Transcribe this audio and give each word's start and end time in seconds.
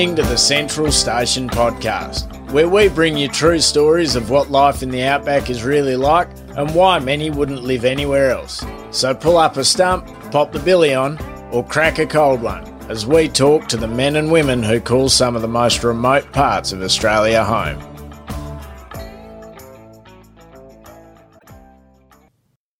listening 0.00 0.16
to 0.16 0.30
the 0.30 0.38
Central 0.38 0.90
Station 0.90 1.46
podcast, 1.46 2.50
where 2.52 2.70
we 2.70 2.88
bring 2.88 3.18
you 3.18 3.28
true 3.28 3.60
stories 3.60 4.16
of 4.16 4.30
what 4.30 4.50
life 4.50 4.82
in 4.82 4.88
the 4.88 5.02
outback 5.02 5.50
is 5.50 5.62
really 5.62 5.94
like 5.94 6.26
and 6.56 6.74
why 6.74 6.98
many 6.98 7.28
wouldn't 7.28 7.64
live 7.64 7.84
anywhere 7.84 8.30
else. 8.30 8.64
So 8.92 9.14
pull 9.14 9.36
up 9.36 9.58
a 9.58 9.64
stump, 9.64 10.06
pop 10.30 10.52
the 10.52 10.58
billy 10.60 10.94
on, 10.94 11.18
or 11.52 11.62
crack 11.66 11.98
a 11.98 12.06
cold 12.06 12.40
one 12.40 12.64
as 12.88 13.04
we 13.04 13.28
talk 13.28 13.68
to 13.68 13.76
the 13.76 13.86
men 13.86 14.16
and 14.16 14.32
women 14.32 14.62
who 14.62 14.80
call 14.80 15.10
some 15.10 15.36
of 15.36 15.42
the 15.42 15.48
most 15.48 15.84
remote 15.84 16.32
parts 16.32 16.72
of 16.72 16.80
Australia 16.80 17.44
home. 17.44 17.78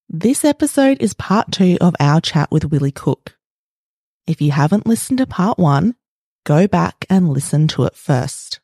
This 0.08 0.42
episode 0.42 0.96
is 1.02 1.12
part 1.12 1.52
two 1.52 1.76
of 1.82 1.94
our 2.00 2.22
chat 2.22 2.50
with 2.50 2.64
Willie 2.64 2.90
Cook. 2.90 3.36
If 4.26 4.40
you 4.40 4.52
haven't 4.52 4.86
listened 4.86 5.18
to 5.18 5.26
part 5.26 5.58
one, 5.58 5.96
go 6.44 6.66
back 6.66 7.04
and 7.08 7.28
listen 7.28 7.68
to 7.68 7.84
it 7.84 7.94
first. 7.94 8.60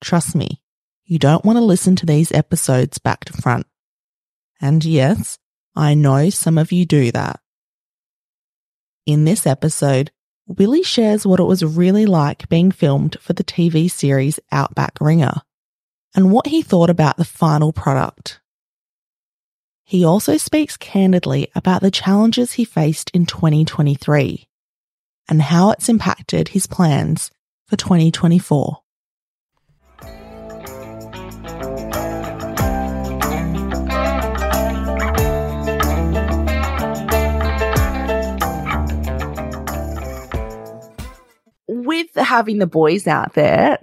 Trust 0.00 0.34
me, 0.34 0.60
you 1.04 1.18
don't 1.18 1.44
want 1.44 1.56
to 1.56 1.64
listen 1.64 1.96
to 1.96 2.06
these 2.06 2.32
episodes 2.32 2.98
back 2.98 3.24
to 3.26 3.32
front. 3.32 3.66
And 4.60 4.84
yes, 4.84 5.38
I 5.74 5.94
know 5.94 6.30
some 6.30 6.58
of 6.58 6.72
you 6.72 6.84
do 6.84 7.12
that. 7.12 7.40
In 9.06 9.24
this 9.24 9.46
episode, 9.46 10.10
Willie 10.46 10.82
shares 10.82 11.26
what 11.26 11.40
it 11.40 11.44
was 11.44 11.64
really 11.64 12.06
like 12.06 12.48
being 12.48 12.70
filmed 12.70 13.16
for 13.20 13.32
the 13.32 13.44
TV 13.44 13.90
series 13.90 14.40
Outback 14.50 14.98
Ringer 15.00 15.42
and 16.14 16.32
what 16.32 16.46
he 16.46 16.62
thought 16.62 16.90
about 16.90 17.16
the 17.16 17.24
final 17.24 17.72
product. 17.72 18.40
He 19.84 20.04
also 20.04 20.36
speaks 20.36 20.76
candidly 20.76 21.50
about 21.54 21.80
the 21.80 21.90
challenges 21.90 22.52
he 22.52 22.64
faced 22.64 23.10
in 23.14 23.24
2023 23.24 24.47
and 25.28 25.42
how 25.42 25.70
it's 25.70 25.88
impacted 25.88 26.48
his 26.48 26.66
plans 26.66 27.30
for 27.66 27.76
2024. 27.76 28.78
With 41.68 42.14
having 42.14 42.58
the 42.58 42.66
boys 42.66 43.06
out 43.06 43.34
there, 43.34 43.78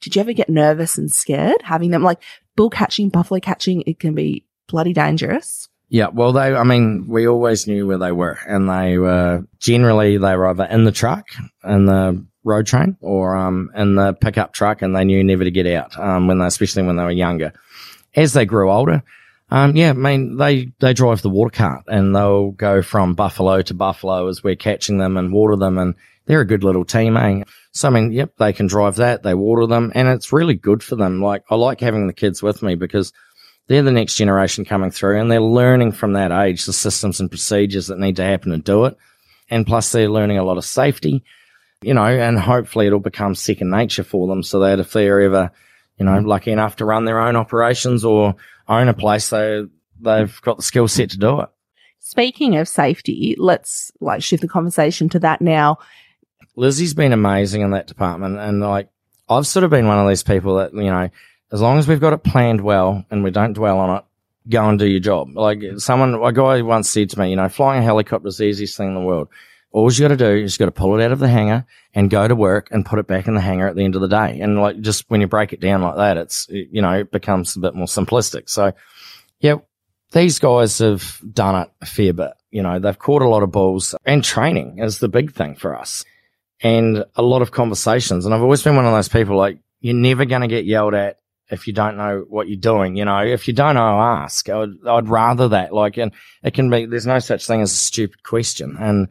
did 0.00 0.14
you 0.14 0.20
ever 0.20 0.32
get 0.32 0.48
nervous 0.48 0.98
and 0.98 1.10
scared 1.10 1.62
having 1.62 1.90
them 1.90 2.02
like 2.02 2.22
bull 2.56 2.70
catching, 2.70 3.08
buffalo 3.08 3.40
catching? 3.40 3.82
It 3.86 3.98
can 3.98 4.14
be 4.14 4.46
bloody 4.68 4.92
dangerous. 4.92 5.68
Yeah, 5.94 6.08
well, 6.08 6.32
they, 6.32 6.52
I 6.52 6.64
mean, 6.64 7.04
we 7.06 7.28
always 7.28 7.68
knew 7.68 7.86
where 7.86 7.98
they 7.98 8.10
were, 8.10 8.36
and 8.48 8.68
they 8.68 8.98
were 8.98 9.46
generally 9.60 10.18
they 10.18 10.34
were 10.34 10.48
either 10.48 10.64
in 10.64 10.82
the 10.82 10.90
truck 10.90 11.28
in 11.62 11.86
the 11.86 12.26
road 12.42 12.66
train 12.66 12.96
or 13.00 13.36
um 13.36 13.70
in 13.76 13.94
the 13.94 14.12
pickup 14.12 14.52
truck, 14.52 14.82
and 14.82 14.96
they 14.96 15.04
knew 15.04 15.22
never 15.22 15.44
to 15.44 15.52
get 15.52 15.68
out 15.68 15.96
um 15.96 16.26
when 16.26 16.40
they, 16.40 16.46
especially 16.46 16.82
when 16.82 16.96
they 16.96 17.04
were 17.04 17.12
younger. 17.12 17.52
As 18.16 18.32
they 18.32 18.44
grew 18.44 18.72
older, 18.72 19.04
um 19.52 19.76
yeah, 19.76 19.90
I 19.90 19.92
mean 19.92 20.36
they 20.36 20.72
they 20.80 20.94
drive 20.94 21.22
the 21.22 21.30
water 21.30 21.56
cart 21.56 21.84
and 21.86 22.12
they'll 22.12 22.50
go 22.50 22.82
from 22.82 23.14
buffalo 23.14 23.62
to 23.62 23.72
buffalo 23.74 24.26
as 24.26 24.42
we're 24.42 24.56
catching 24.56 24.98
them 24.98 25.16
and 25.16 25.32
water 25.32 25.54
them, 25.54 25.78
and 25.78 25.94
they're 26.26 26.40
a 26.40 26.44
good 26.44 26.64
little 26.64 26.84
team, 26.84 27.16
eh? 27.16 27.44
So 27.70 27.86
I 27.86 27.92
mean, 27.92 28.10
yep, 28.10 28.32
they 28.36 28.52
can 28.52 28.66
drive 28.66 28.96
that, 28.96 29.22
they 29.22 29.34
water 29.34 29.68
them, 29.68 29.92
and 29.94 30.08
it's 30.08 30.32
really 30.32 30.54
good 30.54 30.82
for 30.82 30.96
them. 30.96 31.22
Like 31.22 31.44
I 31.50 31.54
like 31.54 31.78
having 31.78 32.08
the 32.08 32.12
kids 32.12 32.42
with 32.42 32.64
me 32.64 32.74
because 32.74 33.12
they're 33.66 33.82
the 33.82 33.92
next 33.92 34.16
generation 34.16 34.64
coming 34.64 34.90
through 34.90 35.20
and 35.20 35.30
they're 35.30 35.40
learning 35.40 35.92
from 35.92 36.12
that 36.12 36.32
age 36.32 36.66
the 36.66 36.72
systems 36.72 37.20
and 37.20 37.30
procedures 37.30 37.86
that 37.86 37.98
need 37.98 38.16
to 38.16 38.24
happen 38.24 38.52
to 38.52 38.58
do 38.58 38.84
it. 38.84 38.96
And 39.50 39.66
plus 39.66 39.92
they're 39.92 40.10
learning 40.10 40.38
a 40.38 40.44
lot 40.44 40.58
of 40.58 40.64
safety, 40.64 41.24
you 41.82 41.94
know, 41.94 42.04
and 42.04 42.38
hopefully 42.38 42.86
it'll 42.86 43.00
become 43.00 43.34
second 43.34 43.70
nature 43.70 44.04
for 44.04 44.26
them 44.26 44.42
so 44.42 44.60
that 44.60 44.80
if 44.80 44.92
they're 44.92 45.20
ever, 45.20 45.50
you 45.98 46.04
know, 46.04 46.12
mm-hmm. 46.12 46.26
lucky 46.26 46.50
enough 46.50 46.76
to 46.76 46.84
run 46.84 47.04
their 47.04 47.20
own 47.20 47.36
operations 47.36 48.04
or 48.04 48.36
own 48.68 48.88
a 48.88 48.94
place, 48.94 49.30
they, 49.30 49.64
they've 50.00 50.40
got 50.42 50.56
the 50.56 50.62
skill 50.62 50.88
set 50.88 51.10
to 51.10 51.18
do 51.18 51.40
it. 51.40 51.48
Speaking 52.00 52.56
of 52.56 52.68
safety, 52.68 53.34
let's 53.38 53.90
like 54.00 54.22
shift 54.22 54.42
the 54.42 54.48
conversation 54.48 55.08
to 55.10 55.18
that 55.20 55.40
now. 55.40 55.78
Lizzie's 56.54 56.94
been 56.94 57.12
amazing 57.12 57.62
in 57.62 57.70
that 57.70 57.86
department. 57.86 58.38
And 58.38 58.60
like, 58.60 58.88
I've 59.28 59.46
sort 59.46 59.64
of 59.64 59.70
been 59.70 59.88
one 59.88 59.98
of 59.98 60.06
these 60.06 60.22
people 60.22 60.56
that, 60.56 60.74
you 60.74 60.84
know, 60.84 61.08
as 61.54 61.62
long 61.62 61.78
as 61.78 61.86
we've 61.86 62.00
got 62.00 62.12
it 62.12 62.24
planned 62.24 62.60
well 62.60 63.04
and 63.12 63.22
we 63.22 63.30
don't 63.30 63.52
dwell 63.52 63.78
on 63.78 63.98
it, 63.98 64.04
go 64.48 64.68
and 64.68 64.76
do 64.76 64.86
your 64.86 64.98
job. 64.98 65.36
Like 65.36 65.62
someone, 65.78 66.14
a 66.14 66.32
guy 66.32 66.62
once 66.62 66.90
said 66.90 67.10
to 67.10 67.18
me, 67.20 67.30
you 67.30 67.36
know, 67.36 67.48
flying 67.48 67.80
a 67.80 67.84
helicopter 67.84 68.26
is 68.26 68.38
the 68.38 68.44
easiest 68.44 68.76
thing 68.76 68.88
in 68.88 68.94
the 68.94 69.00
world. 69.00 69.28
All 69.70 69.90
you 69.90 70.00
got 70.00 70.08
to 70.08 70.16
do 70.16 70.44
is 70.44 70.56
got 70.56 70.64
to 70.64 70.72
pull 70.72 70.98
it 70.98 71.04
out 71.04 71.12
of 71.12 71.20
the 71.20 71.28
hangar 71.28 71.64
and 71.94 72.10
go 72.10 72.26
to 72.26 72.34
work 72.34 72.72
and 72.72 72.84
put 72.84 72.98
it 72.98 73.06
back 73.06 73.28
in 73.28 73.34
the 73.34 73.40
hangar 73.40 73.68
at 73.68 73.76
the 73.76 73.84
end 73.84 73.94
of 73.94 74.00
the 74.00 74.08
day. 74.08 74.40
And 74.40 74.60
like 74.60 74.80
just 74.80 75.08
when 75.08 75.20
you 75.20 75.28
break 75.28 75.52
it 75.52 75.60
down 75.60 75.80
like 75.80 75.94
that, 75.94 76.16
it's, 76.16 76.48
you 76.50 76.82
know, 76.82 76.92
it 76.92 77.12
becomes 77.12 77.54
a 77.54 77.60
bit 77.60 77.76
more 77.76 77.86
simplistic. 77.86 78.50
So 78.50 78.72
yeah, 79.38 79.58
these 80.10 80.40
guys 80.40 80.78
have 80.78 81.20
done 81.32 81.62
it 81.62 81.70
a 81.80 81.86
fair 81.86 82.12
bit. 82.12 82.32
You 82.50 82.64
know, 82.64 82.80
they've 82.80 82.98
caught 82.98 83.22
a 83.22 83.28
lot 83.28 83.44
of 83.44 83.52
balls 83.52 83.94
and 84.04 84.24
training 84.24 84.80
is 84.80 84.98
the 84.98 85.08
big 85.08 85.32
thing 85.32 85.54
for 85.54 85.78
us 85.78 86.04
and 86.60 87.04
a 87.14 87.22
lot 87.22 87.42
of 87.42 87.52
conversations. 87.52 88.24
And 88.26 88.34
I've 88.34 88.42
always 88.42 88.62
been 88.64 88.74
one 88.74 88.86
of 88.86 88.92
those 88.92 89.08
people 89.08 89.36
like, 89.36 89.58
you're 89.80 89.94
never 89.94 90.24
going 90.24 90.42
to 90.42 90.48
get 90.48 90.64
yelled 90.64 90.94
at 90.94 91.18
if 91.50 91.66
you 91.66 91.72
don't 91.72 91.96
know 91.96 92.24
what 92.28 92.48
you're 92.48 92.56
doing. 92.56 92.96
You 92.96 93.04
know, 93.04 93.24
if 93.24 93.46
you 93.46 93.54
don't 93.54 93.74
know, 93.74 94.00
ask. 94.00 94.48
I 94.48 94.58
would, 94.58 94.78
I'd 94.86 95.08
rather 95.08 95.48
that. 95.48 95.72
Like, 95.72 95.96
and 95.96 96.12
it 96.42 96.54
can 96.54 96.70
be, 96.70 96.86
there's 96.86 97.06
no 97.06 97.18
such 97.18 97.46
thing 97.46 97.60
as 97.60 97.72
a 97.72 97.76
stupid 97.76 98.22
question. 98.22 98.76
And 98.78 99.08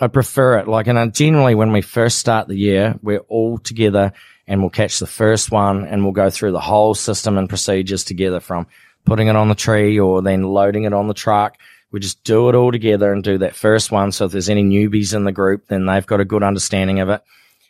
I 0.00 0.08
prefer 0.08 0.58
it. 0.58 0.68
Like, 0.68 0.86
and 0.86 1.14
generally 1.14 1.54
when 1.54 1.72
we 1.72 1.82
first 1.82 2.18
start 2.18 2.48
the 2.48 2.56
year, 2.56 2.98
we're 3.02 3.18
all 3.28 3.58
together 3.58 4.12
and 4.46 4.60
we'll 4.60 4.70
catch 4.70 4.98
the 4.98 5.06
first 5.06 5.50
one 5.50 5.86
and 5.86 6.02
we'll 6.02 6.12
go 6.12 6.30
through 6.30 6.52
the 6.52 6.60
whole 6.60 6.94
system 6.94 7.38
and 7.38 7.48
procedures 7.48 8.04
together 8.04 8.40
from 8.40 8.66
putting 9.04 9.28
it 9.28 9.36
on 9.36 9.48
the 9.48 9.54
tree 9.54 9.98
or 9.98 10.22
then 10.22 10.42
loading 10.42 10.84
it 10.84 10.92
on 10.92 11.08
the 11.08 11.14
truck. 11.14 11.56
We 11.92 12.00
just 12.00 12.22
do 12.24 12.48
it 12.48 12.54
all 12.54 12.70
together 12.70 13.12
and 13.12 13.22
do 13.24 13.38
that 13.38 13.56
first 13.56 13.90
one. 13.90 14.12
So 14.12 14.26
if 14.26 14.32
there's 14.32 14.48
any 14.48 14.62
newbies 14.62 15.14
in 15.14 15.24
the 15.24 15.32
group, 15.32 15.66
then 15.68 15.86
they've 15.86 16.06
got 16.06 16.20
a 16.20 16.24
good 16.24 16.42
understanding 16.42 17.00
of 17.00 17.08
it. 17.08 17.22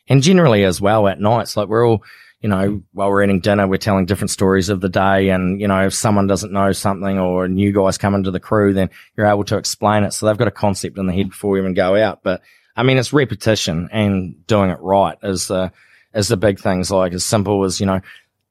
And 0.09 0.23
generally 0.23 0.65
as 0.65 0.81
well 0.81 1.07
at 1.09 1.21
nights, 1.21 1.57
like 1.57 1.69
we're 1.69 1.87
all, 1.87 2.03
you 2.41 2.49
know, 2.49 2.83
while 2.93 3.11
we're 3.11 3.23
eating 3.23 3.41
dinner, 3.41 3.67
we're 3.67 3.77
telling 3.77 4.07
different 4.07 4.31
stories 4.31 4.71
of 4.71 4.81
the 4.81 4.89
day. 4.89 5.29
And, 5.29 5.61
you 5.61 5.69
know, 5.69 5.87
if 5.87 5.93
someone 5.93 6.27
doesn't 6.27 6.53
know 6.53 6.73
something 6.73 7.19
or 7.19 7.49
new 7.49 7.71
guys 7.71 7.99
come 7.99 8.15
into 8.15 8.31
the 8.31 8.41
crew, 8.41 8.73
then 8.73 8.89
you're 9.17 9.27
able 9.27 9.45
to 9.45 9.59
explain 9.59 10.05
it. 10.05 10.13
So 10.13 10.27
they've 10.27 10.39
got 10.39 10.49
a 10.49 10.53
concept 10.53 10.99
in 10.99 11.07
the 11.07 11.13
head 11.13 11.29
before 11.29 11.51
we 11.51 11.61
even 11.61 11.75
go 11.75 11.97
out. 11.97 12.23
But 12.23 12.41
I 12.77 12.83
mean, 12.83 12.97
it's 12.97 13.13
repetition 13.13 13.91
and 13.93 14.47
doing 14.47 14.71
it 14.71 14.79
right 14.81 15.19
is 15.23 15.49
the, 15.49 15.71
is 16.15 16.29
the 16.29 16.39
big 16.39 16.59
things 16.59 16.91
like 16.91 17.13
as 17.13 17.25
simple 17.25 17.63
as, 17.65 17.79
you 17.79 17.85
know, 17.85 18.01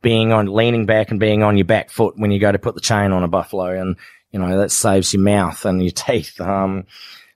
being 0.03 0.31
on, 0.31 0.45
leaning 0.45 0.85
back 0.85 1.09
and 1.09 1.19
being 1.19 1.41
on 1.41 1.57
your 1.57 1.65
back 1.65 1.89
foot 1.89 2.13
when 2.15 2.29
you 2.29 2.39
go 2.39 2.51
to 2.51 2.59
put 2.59 2.75
the 2.75 2.81
chain 2.81 3.11
on 3.11 3.23
a 3.23 3.27
buffalo. 3.27 3.81
And, 3.81 3.95
you 4.31 4.39
know, 4.39 4.59
that 4.59 4.71
saves 4.71 5.13
your 5.13 5.23
mouth 5.23 5.65
and 5.65 5.81
your 5.81 5.91
teeth. 5.95 6.39
Um, 6.39 6.85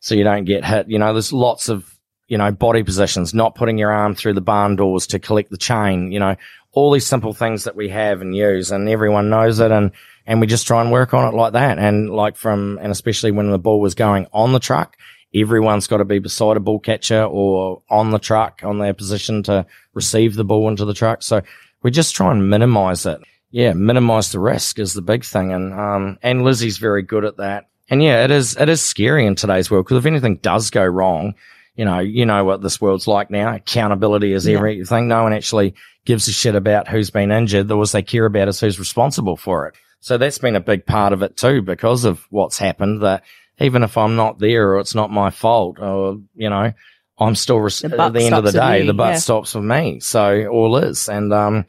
so 0.01 0.13
you 0.13 0.23
don't 0.23 0.45
get 0.45 0.65
hit. 0.65 0.87
You 0.87 0.99
know, 0.99 1.13
there's 1.13 1.33
lots 1.33 1.67
of 1.67 1.92
you 2.33 2.39
know, 2.39 2.51
body 2.51 2.81
positions, 2.81 3.31
not 3.31 3.53
putting 3.53 3.77
your 3.77 3.91
arm 3.91 4.15
through 4.15 4.33
the 4.33 4.41
barn 4.41 4.75
doors 4.75 5.05
to 5.05 5.19
collect 5.19 5.51
the 5.51 5.57
chain, 5.57 6.11
you 6.11 6.19
know, 6.19 6.35
all 6.71 6.91
these 6.91 7.05
simple 7.05 7.31
things 7.31 7.65
that 7.65 7.75
we 7.75 7.89
have 7.89 8.21
and 8.21 8.35
use 8.35 8.71
and 8.71 8.89
everyone 8.89 9.29
knows 9.29 9.59
it 9.59 9.71
and, 9.71 9.91
and 10.25 10.41
we 10.41 10.47
just 10.47 10.65
try 10.65 10.81
and 10.81 10.91
work 10.91 11.13
on 11.13 11.31
it 11.31 11.37
like 11.37 11.53
that. 11.53 11.77
And 11.77 12.09
like 12.09 12.35
from, 12.35 12.79
and 12.81 12.91
especially 12.91 13.29
when 13.29 13.51
the 13.51 13.59
ball 13.59 13.79
was 13.79 13.93
going 13.93 14.25
on 14.33 14.51
the 14.51 14.59
truck, 14.59 14.97
everyone's 15.31 15.85
got 15.85 15.97
to 15.97 16.05
be 16.05 16.17
beside 16.17 16.57
a 16.57 16.59
ball 16.59 16.79
catcher 16.79 17.23
or 17.23 17.83
on 17.87 18.09
the 18.09 18.17
truck 18.17 18.61
on 18.63 18.79
their 18.79 18.95
position 18.95 19.43
to 19.43 19.67
receive 19.93 20.33
the 20.33 20.43
ball 20.43 20.67
into 20.69 20.85
the 20.85 20.95
truck. 20.95 21.21
So 21.21 21.43
we 21.83 21.91
just 21.91 22.15
try 22.15 22.31
and 22.31 22.49
minimize 22.49 23.05
it. 23.05 23.21
Yeah, 23.51 23.73
minimize 23.73 24.31
the 24.31 24.39
risk 24.39 24.79
is 24.79 24.95
the 24.95 25.03
big 25.03 25.23
thing. 25.23 25.53
And, 25.53 25.71
um, 25.71 26.17
and 26.23 26.43
Lizzie's 26.43 26.79
very 26.79 27.03
good 27.03 27.25
at 27.25 27.37
that. 27.37 27.69
And 27.91 28.01
yeah, 28.01 28.23
it 28.23 28.31
is, 28.31 28.57
it 28.57 28.69
is 28.69 28.81
scary 28.81 29.27
in 29.27 29.35
today's 29.35 29.69
world 29.69 29.85
because 29.85 29.99
if 29.99 30.07
anything 30.07 30.37
does 30.37 30.71
go 30.71 30.83
wrong, 30.83 31.35
you 31.75 31.85
know, 31.85 31.99
you 31.99 32.25
know 32.25 32.43
what 32.43 32.61
this 32.61 32.79
world's 32.79 33.07
like 33.07 33.29
now. 33.31 33.55
Accountability 33.55 34.33
is 34.33 34.47
yeah. 34.47 34.57
everything. 34.57 35.07
No 35.07 35.23
one 35.23 35.33
actually 35.33 35.75
gives 36.05 36.27
a 36.27 36.31
shit 36.31 36.55
about 36.55 36.87
who's 36.87 37.09
been 37.09 37.31
injured. 37.31 37.71
All 37.71 37.85
they 37.85 38.03
care 38.03 38.25
about 38.25 38.47
is 38.47 38.59
who's 38.59 38.79
responsible 38.79 39.37
for 39.37 39.67
it. 39.67 39.75
So 39.99 40.17
that's 40.17 40.37
been 40.37 40.55
a 40.55 40.61
big 40.61 40.85
part 40.85 41.13
of 41.13 41.23
it 41.23 41.37
too, 41.37 41.61
because 41.61 42.03
of 42.03 42.25
what's 42.29 42.57
happened 42.57 43.01
that 43.01 43.23
even 43.59 43.83
if 43.83 43.97
I'm 43.97 44.15
not 44.15 44.39
there 44.39 44.71
or 44.71 44.79
it's 44.79 44.95
not 44.95 45.11
my 45.11 45.29
fault 45.29 45.79
or, 45.79 46.19
you 46.35 46.49
know, 46.49 46.73
I'm 47.17 47.35
still, 47.35 47.59
res- 47.59 47.83
at 47.83 48.13
the 48.13 48.21
end 48.21 48.35
of 48.35 48.43
the 48.43 48.51
day, 48.51 48.85
the 48.85 48.93
butt 48.93 49.13
yeah. 49.13 49.19
stops 49.19 49.55
with 49.55 49.63
me. 49.63 49.99
So 49.99 50.47
all 50.47 50.75
is. 50.77 51.07
And, 51.07 51.31
um, 51.31 51.65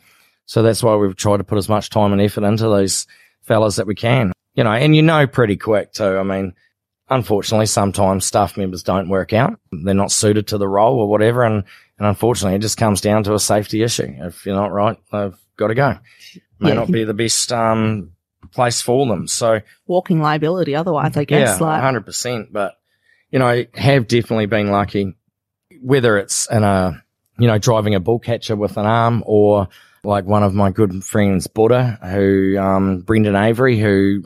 so 0.46 0.62
that's 0.62 0.82
why 0.82 0.96
we've 0.96 1.16
tried 1.16 1.38
to 1.38 1.44
put 1.44 1.58
as 1.58 1.68
much 1.68 1.90
time 1.90 2.12
and 2.12 2.20
effort 2.20 2.44
into 2.44 2.68
these 2.76 3.06
fellas 3.42 3.76
that 3.76 3.86
we 3.86 3.94
can, 3.94 4.32
you 4.54 4.64
know, 4.64 4.72
and 4.72 4.96
you 4.96 5.02
know 5.02 5.26
pretty 5.26 5.56
quick 5.56 5.92
too. 5.92 6.18
I 6.18 6.22
mean, 6.22 6.54
unfortunately, 7.08 7.66
sometimes 7.66 8.26
staff 8.26 8.56
members 8.56 8.82
don't 8.82 9.08
work 9.08 9.32
out. 9.32 9.58
They're 9.70 9.94
not 9.94 10.12
suited 10.12 10.48
to 10.48 10.58
the 10.58 10.68
role 10.68 10.98
or 10.98 11.08
whatever. 11.08 11.42
And, 11.42 11.64
and 11.98 12.06
unfortunately, 12.06 12.56
it 12.56 12.62
just 12.62 12.78
comes 12.78 13.00
down 13.00 13.24
to 13.24 13.34
a 13.34 13.38
safety 13.38 13.82
issue. 13.82 14.14
If 14.18 14.46
you're 14.46 14.56
not 14.56 14.72
right, 14.72 14.96
they've 15.12 15.36
got 15.56 15.68
to 15.68 15.74
go. 15.74 15.98
May 16.58 16.70
yeah. 16.70 16.74
not 16.74 16.90
be 16.90 17.04
the 17.04 17.14
best, 17.14 17.52
um, 17.52 18.10
place 18.52 18.80
for 18.80 19.06
them. 19.06 19.26
So 19.26 19.60
walking 19.86 20.20
liability 20.20 20.76
otherwise, 20.76 21.16
I 21.16 21.24
guess. 21.24 21.58
Yeah, 21.58 21.66
like 21.66 21.80
hundred 21.80 22.06
percent. 22.06 22.52
But, 22.52 22.74
you 23.30 23.38
know, 23.38 23.48
I 23.48 23.68
have 23.74 24.06
definitely 24.06 24.46
been 24.46 24.70
lucky, 24.70 25.14
whether 25.80 26.18
it's 26.18 26.48
in 26.50 26.62
a, 26.62 27.02
you 27.38 27.48
know, 27.48 27.58
driving 27.58 27.94
a 27.94 28.00
bull 28.00 28.20
catcher 28.20 28.54
with 28.54 28.76
an 28.76 28.86
arm 28.86 29.24
or 29.26 29.68
like 30.04 30.24
one 30.24 30.42
of 30.42 30.54
my 30.54 30.70
good 30.70 31.02
friends, 31.02 31.46
Buddha, 31.48 31.98
who, 32.02 32.56
um, 32.58 33.00
Brendan 33.00 33.34
Avery, 33.34 33.78
who 33.78 34.22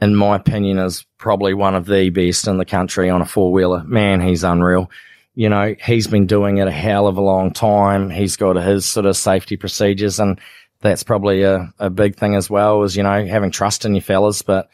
in 0.00 0.14
my 0.14 0.36
opinion 0.36 0.78
is 0.78 1.04
probably 1.18 1.54
one 1.54 1.74
of 1.74 1.86
the 1.86 2.10
best 2.10 2.46
in 2.46 2.58
the 2.58 2.64
country 2.64 3.10
on 3.10 3.20
a 3.20 3.26
four 3.26 3.52
wheeler. 3.52 3.82
Man, 3.84 4.20
he's 4.20 4.44
unreal. 4.44 4.90
You 5.34 5.48
know, 5.48 5.74
he's 5.84 6.06
been 6.06 6.26
doing 6.26 6.58
it 6.58 6.68
a 6.68 6.72
hell 6.72 7.06
of 7.06 7.16
a 7.16 7.22
long 7.22 7.52
time. 7.52 8.10
He's 8.10 8.36
got 8.36 8.56
his 8.56 8.84
sort 8.84 9.06
of 9.06 9.16
safety 9.16 9.56
procedures 9.56 10.18
and 10.18 10.40
that's 10.80 11.02
probably 11.02 11.42
a, 11.42 11.72
a 11.78 11.90
big 11.90 12.16
thing 12.16 12.36
as 12.36 12.48
well 12.48 12.82
is, 12.84 12.96
you 12.96 13.02
know, 13.02 13.26
having 13.26 13.50
trust 13.50 13.84
in 13.84 13.94
your 13.94 14.02
fellas. 14.02 14.42
But 14.42 14.68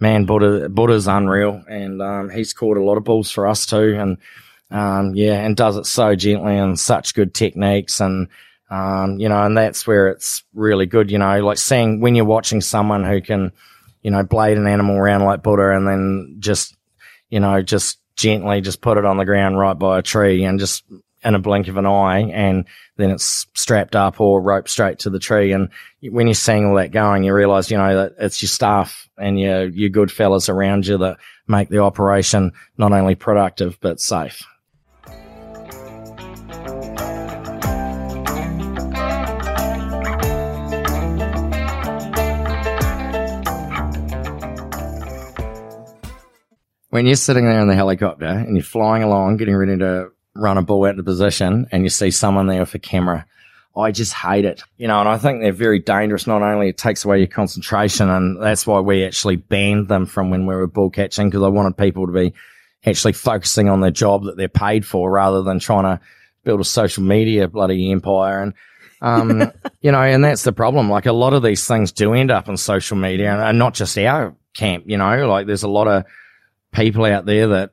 man, 0.00 0.26
Buddha, 0.26 0.68
Buddha's 0.68 1.06
unreal 1.06 1.62
and, 1.68 2.02
um, 2.02 2.30
he's 2.30 2.52
caught 2.52 2.76
a 2.76 2.84
lot 2.84 2.98
of 2.98 3.04
bulls 3.04 3.30
for 3.30 3.46
us 3.46 3.64
too. 3.64 3.96
And, 3.98 4.18
um, 4.70 5.14
yeah, 5.14 5.40
and 5.40 5.56
does 5.56 5.76
it 5.76 5.86
so 5.86 6.14
gently 6.14 6.58
and 6.58 6.78
such 6.78 7.14
good 7.14 7.32
techniques 7.34 8.00
and, 8.00 8.28
um, 8.70 9.18
you 9.18 9.28
know, 9.28 9.42
and 9.44 9.56
that's 9.56 9.86
where 9.86 10.08
it's 10.08 10.44
really 10.52 10.86
good, 10.86 11.10
you 11.10 11.18
know, 11.18 11.40
like 11.40 11.58
seeing 11.58 12.00
when 12.00 12.14
you're 12.14 12.24
watching 12.24 12.60
someone 12.60 13.04
who 13.04 13.20
can, 13.20 13.52
you 14.06 14.12
know, 14.12 14.22
blade 14.22 14.56
an 14.56 14.68
animal 14.68 14.94
around 14.94 15.24
like 15.24 15.42
Buddha 15.42 15.72
and 15.74 15.84
then 15.84 16.36
just, 16.38 16.76
you 17.28 17.40
know, 17.40 17.60
just 17.60 17.98
gently 18.14 18.60
just 18.60 18.80
put 18.80 18.98
it 18.98 19.04
on 19.04 19.16
the 19.16 19.24
ground 19.24 19.58
right 19.58 19.76
by 19.76 19.98
a 19.98 20.02
tree 20.02 20.44
and 20.44 20.60
just 20.60 20.84
in 21.24 21.34
a 21.34 21.40
blink 21.40 21.66
of 21.66 21.76
an 21.76 21.86
eye 21.86 22.20
and 22.20 22.66
then 22.98 23.10
it's 23.10 23.48
strapped 23.54 23.96
up 23.96 24.20
or 24.20 24.40
roped 24.40 24.70
straight 24.70 25.00
to 25.00 25.10
the 25.10 25.18
tree. 25.18 25.50
And 25.50 25.70
when 26.02 26.28
you're 26.28 26.34
seeing 26.34 26.66
all 26.66 26.76
that 26.76 26.92
going, 26.92 27.24
you 27.24 27.34
realize, 27.34 27.68
you 27.68 27.78
know, 27.78 27.96
that 27.96 28.12
it's 28.20 28.40
your 28.40 28.48
staff 28.48 29.08
and 29.18 29.40
your, 29.40 29.66
your 29.66 29.88
good 29.88 30.12
fellas 30.12 30.48
around 30.48 30.86
you 30.86 30.98
that 30.98 31.16
make 31.48 31.68
the 31.68 31.80
operation 31.80 32.52
not 32.78 32.92
only 32.92 33.16
productive, 33.16 33.76
but 33.80 34.00
safe. 34.00 34.40
When 46.96 47.04
you're 47.04 47.14
sitting 47.14 47.44
there 47.44 47.60
in 47.60 47.68
the 47.68 47.74
helicopter 47.74 48.24
and 48.24 48.56
you're 48.56 48.64
flying 48.64 49.02
along, 49.02 49.36
getting 49.36 49.54
ready 49.54 49.76
to 49.76 50.08
run 50.34 50.56
a 50.56 50.62
ball 50.62 50.86
out 50.86 50.98
of 50.98 51.04
position, 51.04 51.66
and 51.70 51.82
you 51.82 51.90
see 51.90 52.10
someone 52.10 52.46
there 52.46 52.60
with 52.60 52.74
a 52.74 52.78
camera, 52.78 53.26
I 53.76 53.90
just 53.90 54.14
hate 54.14 54.46
it. 54.46 54.62
You 54.78 54.88
know, 54.88 55.00
and 55.00 55.06
I 55.06 55.18
think 55.18 55.42
they're 55.42 55.52
very 55.52 55.78
dangerous. 55.78 56.26
Not 56.26 56.40
only 56.40 56.70
it 56.70 56.78
takes 56.78 57.04
away 57.04 57.18
your 57.18 57.26
concentration, 57.26 58.08
and 58.08 58.42
that's 58.42 58.66
why 58.66 58.80
we 58.80 59.04
actually 59.04 59.36
banned 59.36 59.88
them 59.88 60.06
from 60.06 60.30
when 60.30 60.46
we 60.46 60.54
were 60.54 60.66
bull 60.66 60.88
catching 60.88 61.28
because 61.28 61.42
I 61.42 61.48
wanted 61.48 61.76
people 61.76 62.06
to 62.06 62.14
be 62.14 62.32
actually 62.86 63.12
focusing 63.12 63.68
on 63.68 63.82
their 63.82 63.90
job 63.90 64.24
that 64.24 64.38
they're 64.38 64.48
paid 64.48 64.86
for 64.86 65.10
rather 65.10 65.42
than 65.42 65.58
trying 65.58 65.82
to 65.82 66.00
build 66.44 66.60
a 66.60 66.64
social 66.64 67.02
media 67.02 67.46
bloody 67.46 67.92
empire. 67.92 68.40
And, 68.40 68.54
um, 69.02 69.52
you 69.82 69.92
know, 69.92 70.00
and 70.00 70.24
that's 70.24 70.44
the 70.44 70.52
problem. 70.52 70.88
Like 70.88 71.04
a 71.04 71.12
lot 71.12 71.34
of 71.34 71.42
these 71.42 71.66
things 71.66 71.92
do 71.92 72.14
end 72.14 72.30
up 72.30 72.48
in 72.48 72.56
social 72.56 72.96
media 72.96 73.38
and 73.38 73.58
not 73.58 73.74
just 73.74 73.98
our 73.98 74.34
camp, 74.54 74.84
you 74.86 74.96
know, 74.96 75.28
like 75.28 75.46
there's 75.46 75.62
a 75.62 75.68
lot 75.68 75.88
of 75.88 76.06
people 76.72 77.04
out 77.04 77.26
there 77.26 77.48
that 77.48 77.70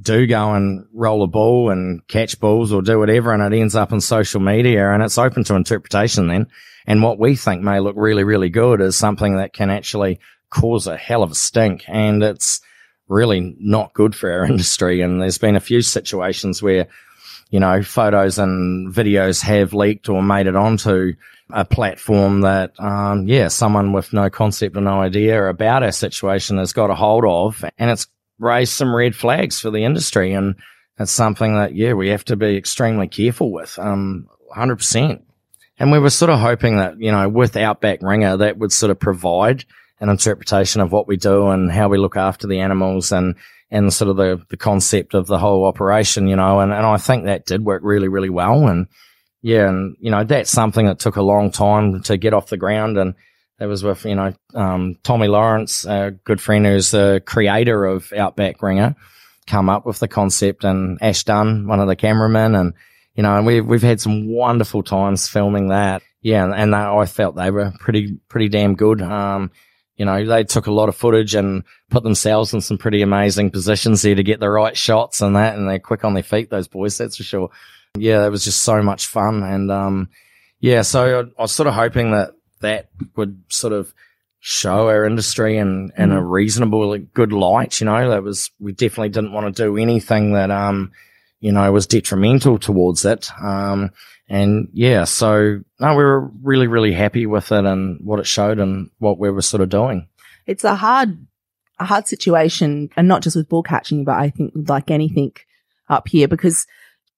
do 0.00 0.26
go 0.26 0.54
and 0.54 0.86
roll 0.92 1.22
a 1.22 1.26
ball 1.26 1.70
and 1.70 2.06
catch 2.08 2.38
balls 2.40 2.72
or 2.72 2.82
do 2.82 2.98
whatever 2.98 3.32
and 3.32 3.42
it 3.42 3.58
ends 3.58 3.76
up 3.76 3.92
in 3.92 4.00
social 4.00 4.40
media 4.40 4.90
and 4.90 5.02
it's 5.02 5.18
open 5.18 5.44
to 5.44 5.54
interpretation 5.54 6.28
then. 6.28 6.46
And 6.86 7.02
what 7.02 7.18
we 7.18 7.36
think 7.36 7.62
may 7.62 7.80
look 7.80 7.94
really, 7.96 8.24
really 8.24 8.50
good 8.50 8.80
is 8.80 8.96
something 8.96 9.36
that 9.36 9.52
can 9.52 9.70
actually 9.70 10.18
cause 10.50 10.86
a 10.86 10.96
hell 10.96 11.22
of 11.22 11.30
a 11.30 11.34
stink. 11.34 11.84
And 11.86 12.22
it's 12.22 12.60
really 13.08 13.56
not 13.58 13.94
good 13.94 14.14
for 14.14 14.32
our 14.32 14.44
industry. 14.50 15.00
And 15.00 15.20
there's 15.20 15.38
been 15.38 15.56
a 15.56 15.60
few 15.60 15.82
situations 15.82 16.62
where, 16.62 16.88
you 17.50 17.60
know, 17.60 17.82
photos 17.82 18.38
and 18.38 18.92
videos 18.92 19.42
have 19.42 19.74
leaked 19.74 20.08
or 20.08 20.22
made 20.22 20.46
it 20.48 20.56
onto 20.56 21.12
a 21.50 21.64
platform 21.64 22.40
that, 22.40 22.72
um, 22.80 23.28
yeah, 23.28 23.48
someone 23.48 23.92
with 23.92 24.12
no 24.12 24.30
concept 24.30 24.76
or 24.76 24.80
no 24.80 25.02
idea 25.02 25.48
about 25.48 25.82
our 25.82 25.92
situation 25.92 26.58
has 26.58 26.72
got 26.72 26.90
a 26.90 26.94
hold 26.94 27.24
of 27.26 27.64
and 27.78 27.90
it's 27.90 28.06
raised 28.42 28.72
some 28.72 28.94
red 28.94 29.14
flags 29.14 29.60
for 29.60 29.70
the 29.70 29.84
industry. 29.84 30.32
And 30.32 30.56
it's 30.98 31.12
something 31.12 31.54
that, 31.54 31.74
yeah, 31.74 31.94
we 31.94 32.08
have 32.08 32.24
to 32.26 32.36
be 32.36 32.56
extremely 32.56 33.08
careful 33.08 33.50
with. 33.50 33.78
Um, 33.78 34.28
100%. 34.54 35.22
And 35.78 35.90
we 35.90 35.98
were 35.98 36.10
sort 36.10 36.30
of 36.30 36.38
hoping 36.38 36.76
that, 36.76 36.98
you 36.98 37.10
know, 37.10 37.28
with 37.28 37.56
Outback 37.56 38.02
Ringer, 38.02 38.36
that 38.38 38.58
would 38.58 38.72
sort 38.72 38.90
of 38.90 39.00
provide 39.00 39.64
an 40.00 40.08
interpretation 40.08 40.80
of 40.80 40.92
what 40.92 41.08
we 41.08 41.16
do 41.16 41.48
and 41.48 41.70
how 41.70 41.88
we 41.88 41.96
look 41.96 42.16
after 42.16 42.46
the 42.46 42.60
animals 42.60 43.12
and, 43.12 43.36
and 43.70 43.92
sort 43.92 44.10
of 44.10 44.16
the, 44.16 44.42
the 44.50 44.56
concept 44.56 45.14
of 45.14 45.26
the 45.26 45.38
whole 45.38 45.64
operation, 45.64 46.28
you 46.28 46.36
know, 46.36 46.60
and, 46.60 46.72
and 46.72 46.84
I 46.84 46.98
think 46.98 47.24
that 47.24 47.46
did 47.46 47.64
work 47.64 47.82
really, 47.84 48.08
really 48.08 48.28
well. 48.28 48.68
And 48.68 48.88
yeah, 49.40 49.68
and, 49.68 49.96
you 49.98 50.10
know, 50.10 50.24
that's 50.24 50.50
something 50.50 50.86
that 50.86 50.98
took 50.98 51.16
a 51.16 51.22
long 51.22 51.50
time 51.50 52.02
to 52.02 52.16
get 52.16 52.34
off 52.34 52.48
the 52.48 52.56
ground. 52.56 52.98
And, 52.98 53.14
that 53.58 53.68
was 53.68 53.84
with, 53.84 54.04
you 54.04 54.14
know, 54.14 54.32
um, 54.54 54.96
Tommy 55.02 55.28
Lawrence, 55.28 55.84
a 55.84 56.12
good 56.24 56.40
friend 56.40 56.66
who's 56.66 56.90
the 56.90 57.22
creator 57.24 57.84
of 57.84 58.12
Outback 58.12 58.60
Ringer, 58.62 58.96
come 59.46 59.68
up 59.68 59.86
with 59.86 59.98
the 59.98 60.08
concept 60.08 60.64
and 60.64 60.98
Ash 61.00 61.24
Dunn, 61.24 61.66
one 61.66 61.78
of 61.80 61.86
the 61.86 61.96
cameramen. 61.96 62.54
And, 62.54 62.74
you 63.14 63.22
know, 63.22 63.36
and 63.36 63.46
we've, 63.46 63.64
we've 63.64 63.82
had 63.82 64.00
some 64.00 64.26
wonderful 64.28 64.82
times 64.82 65.28
filming 65.28 65.68
that. 65.68 66.02
Yeah. 66.22 66.52
And, 66.52 66.72
they, 66.72 66.76
I 66.76 67.06
felt 67.06 67.36
they 67.36 67.50
were 67.50 67.72
pretty, 67.78 68.18
pretty 68.28 68.48
damn 68.48 68.74
good. 68.74 69.00
Um, 69.00 69.50
you 69.96 70.06
know, 70.06 70.24
they 70.24 70.42
took 70.42 70.66
a 70.66 70.72
lot 70.72 70.88
of 70.88 70.96
footage 70.96 71.34
and 71.34 71.62
put 71.90 72.02
themselves 72.02 72.54
in 72.54 72.60
some 72.60 72.78
pretty 72.78 73.02
amazing 73.02 73.50
positions 73.50 74.02
there 74.02 74.14
to 74.14 74.22
get 74.22 74.40
the 74.40 74.50
right 74.50 74.76
shots 74.76 75.20
and 75.20 75.36
that. 75.36 75.56
And 75.56 75.68
they're 75.68 75.78
quick 75.78 76.04
on 76.04 76.14
their 76.14 76.22
feet, 76.22 76.50
those 76.50 76.66
boys, 76.66 76.98
that's 76.98 77.18
for 77.18 77.22
sure. 77.22 77.50
Yeah, 77.96 78.26
it 78.26 78.30
was 78.30 78.44
just 78.44 78.62
so 78.62 78.82
much 78.82 79.06
fun. 79.06 79.42
And, 79.42 79.70
um, 79.70 80.08
yeah, 80.58 80.82
so 80.82 81.20
I, 81.20 81.40
I 81.40 81.42
was 81.42 81.52
sort 81.52 81.66
of 81.66 81.74
hoping 81.74 82.12
that 82.12 82.30
that 82.62 82.88
would 83.16 83.42
sort 83.48 83.72
of 83.72 83.92
show 84.40 84.88
our 84.88 85.04
industry 85.04 85.56
in, 85.56 85.92
in 85.96 86.10
a 86.10 86.16
mm-hmm. 86.16 86.26
reasonable, 86.26 86.98
good 87.14 87.32
light. 87.32 87.80
You 87.80 87.84
know, 87.84 88.10
that 88.10 88.24
was, 88.24 88.50
we 88.58 88.72
definitely 88.72 89.10
didn't 89.10 89.32
want 89.32 89.54
to 89.54 89.62
do 89.62 89.76
anything 89.76 90.32
that, 90.32 90.50
um, 90.50 90.90
you 91.38 91.52
know, 91.52 91.70
was 91.70 91.86
detrimental 91.86 92.58
towards 92.58 93.04
it. 93.04 93.30
Um, 93.40 93.92
and 94.28 94.68
yeah, 94.72 95.04
so 95.04 95.60
no, 95.78 95.90
we 95.94 96.02
were 96.02 96.26
really, 96.42 96.66
really 96.66 96.92
happy 96.92 97.26
with 97.26 97.52
it 97.52 97.64
and 97.64 98.00
what 98.02 98.18
it 98.18 98.26
showed 98.26 98.58
and 98.58 98.90
what 98.98 99.18
we 99.18 99.30
were 99.30 99.42
sort 99.42 99.60
of 99.60 99.68
doing. 99.68 100.08
It's 100.46 100.64
a 100.64 100.74
hard, 100.74 101.24
a 101.78 101.84
hard 101.84 102.08
situation 102.08 102.90
and 102.96 103.06
not 103.06 103.22
just 103.22 103.36
with 103.36 103.48
bull 103.48 103.62
catching, 103.62 104.04
but 104.04 104.16
I 104.16 104.30
think 104.30 104.52
like 104.54 104.90
anything 104.90 105.34
up 105.88 106.08
here 106.08 106.26
because 106.26 106.66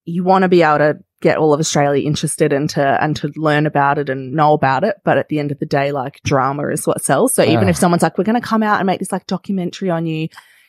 you 0.05 0.25
want 0.25 0.43
to 0.43 0.49
be 0.49 0.63
able 0.63 0.79
to 0.79 0.99
get 1.25 1.39
all 1.39 1.55
of 1.55 1.59
Australia 1.59 2.07
interested 2.07 2.53
and 2.53 2.69
to, 2.69 3.03
and 3.03 3.17
to 3.17 3.33
learn 3.35 3.65
about 3.65 3.97
it 3.99 4.11
and 4.11 4.35
know 4.35 4.53
about 4.53 4.85
it. 4.85 4.97
But 5.05 5.17
at 5.17 5.31
the 5.31 5.39
end 5.39 5.53
of 5.53 5.59
the 5.59 5.65
day, 5.65 5.91
like 5.91 6.21
drama 6.23 6.69
is 6.69 6.87
what 6.87 7.03
sells. 7.03 7.35
So 7.35 7.43
even 7.43 7.71
if 7.71 7.77
someone's 7.77 8.03
like, 8.03 8.19
we're 8.19 8.25
going 8.25 8.41
to 8.41 8.47
come 8.47 8.63
out 8.63 8.79
and 8.79 8.87
make 8.87 8.99
this 8.99 9.11
like 9.11 9.27
documentary 9.27 9.89
on 9.89 10.05
you, 10.05 10.29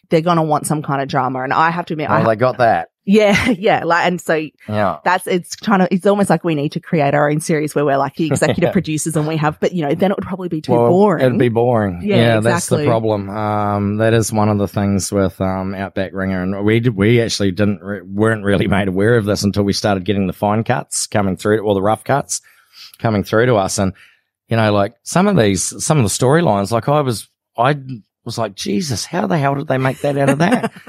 they're 0.09 0.21
going 0.21 0.37
to 0.37 0.43
want 0.43 0.67
some 0.67 0.81
kind 0.81 1.01
of 1.01 1.07
drama. 1.07 1.43
And 1.43 1.53
I 1.53 1.69
have 1.71 1.85
to 1.87 1.93
admit, 1.93 2.09
oh, 2.09 2.13
I 2.13 2.23
they 2.23 2.35
got 2.35 2.57
that. 2.57 2.89
Yeah, 3.05 3.49
yeah. 3.57 3.83
Like, 3.83 4.05
and 4.05 4.19
so 4.19 4.47
yeah. 4.67 4.99
that's 5.03 5.27
it's 5.27 5.55
kind 5.55 5.81
of 5.81 5.87
it's 5.91 6.05
almost 6.05 6.29
like 6.29 6.43
we 6.43 6.55
need 6.55 6.71
to 6.71 6.79
create 6.79 7.13
our 7.13 7.29
own 7.29 7.39
series 7.39 7.75
where 7.75 7.85
we're 7.85 7.97
like 7.97 8.15
the 8.15 8.25
executive 8.31 8.73
producers 8.73 9.15
and 9.15 9.27
we 9.27 9.37
have, 9.37 9.59
but 9.59 9.73
you 9.73 9.83
know, 9.83 9.93
then 9.93 10.11
it 10.11 10.17
would 10.17 10.25
probably 10.25 10.49
be 10.49 10.61
too 10.61 10.71
well, 10.71 10.89
boring. 10.89 11.25
It'd 11.25 11.39
be 11.39 11.49
boring. 11.49 12.01
Yeah, 12.03 12.15
yeah 12.15 12.37
exactly. 12.37 12.51
that's 12.51 12.67
the 12.67 12.85
problem. 12.85 13.29
Um, 13.29 13.97
that 13.97 14.13
is 14.13 14.33
one 14.33 14.49
of 14.49 14.57
the 14.57 14.67
things 14.67 15.11
with 15.11 15.39
um 15.39 15.75
Outback 15.75 16.13
Ringer, 16.13 16.41
and 16.41 16.65
we 16.65 16.79
did, 16.79 16.95
we 16.95 17.21
actually 17.21 17.51
didn't 17.51 17.81
re- 17.81 18.01
weren't 18.01 18.43
really 18.43 18.67
made 18.67 18.87
aware 18.87 19.17
of 19.17 19.25
this 19.25 19.43
until 19.43 19.63
we 19.63 19.73
started 19.73 20.03
getting 20.03 20.27
the 20.27 20.33
fine 20.33 20.63
cuts 20.63 21.07
coming 21.07 21.37
through, 21.37 21.59
or 21.59 21.73
the 21.75 21.81
rough 21.81 22.03
cuts 22.03 22.41
coming 22.97 23.23
through 23.23 23.45
to 23.45 23.55
us, 23.55 23.77
and 23.77 23.93
you 24.47 24.57
know, 24.57 24.71
like 24.71 24.95
some 25.03 25.27
of 25.27 25.37
these, 25.37 25.83
some 25.83 25.97
of 25.97 26.03
the 26.03 26.09
storylines, 26.09 26.71
like 26.71 26.87
I 26.87 27.01
was, 27.01 27.27
I 27.57 27.75
was 28.25 28.37
like, 28.37 28.55
Jesus, 28.55 29.05
how 29.05 29.27
the 29.27 29.37
hell 29.37 29.55
did 29.55 29.67
they 29.67 29.77
make 29.77 29.99
that 30.01 30.17
out 30.17 30.29
of 30.29 30.39
that? 30.39 30.71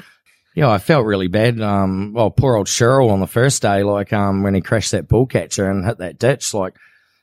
Yeah, 0.57 0.71
I 0.71 0.79
felt 0.79 1.05
really 1.05 1.29
bad. 1.29 1.61
Um, 1.61 2.15
well, 2.15 2.31
poor 2.31 2.57
old 2.57 2.67
Cheryl 2.67 3.11
on 3.11 3.21
the 3.21 3.27
first 3.27 3.61
day, 3.61 3.83
like, 3.83 4.15
um, 4.15 4.43
when 4.43 4.55
he 4.55 4.63
crashed 4.63 4.93
that 4.93 5.07
bull 5.07 5.27
catcher 5.27 5.71
and 5.71 5.85
hit 5.85 5.99
that 5.99 6.19
ditch, 6.19 6.55
like, 6.55 6.75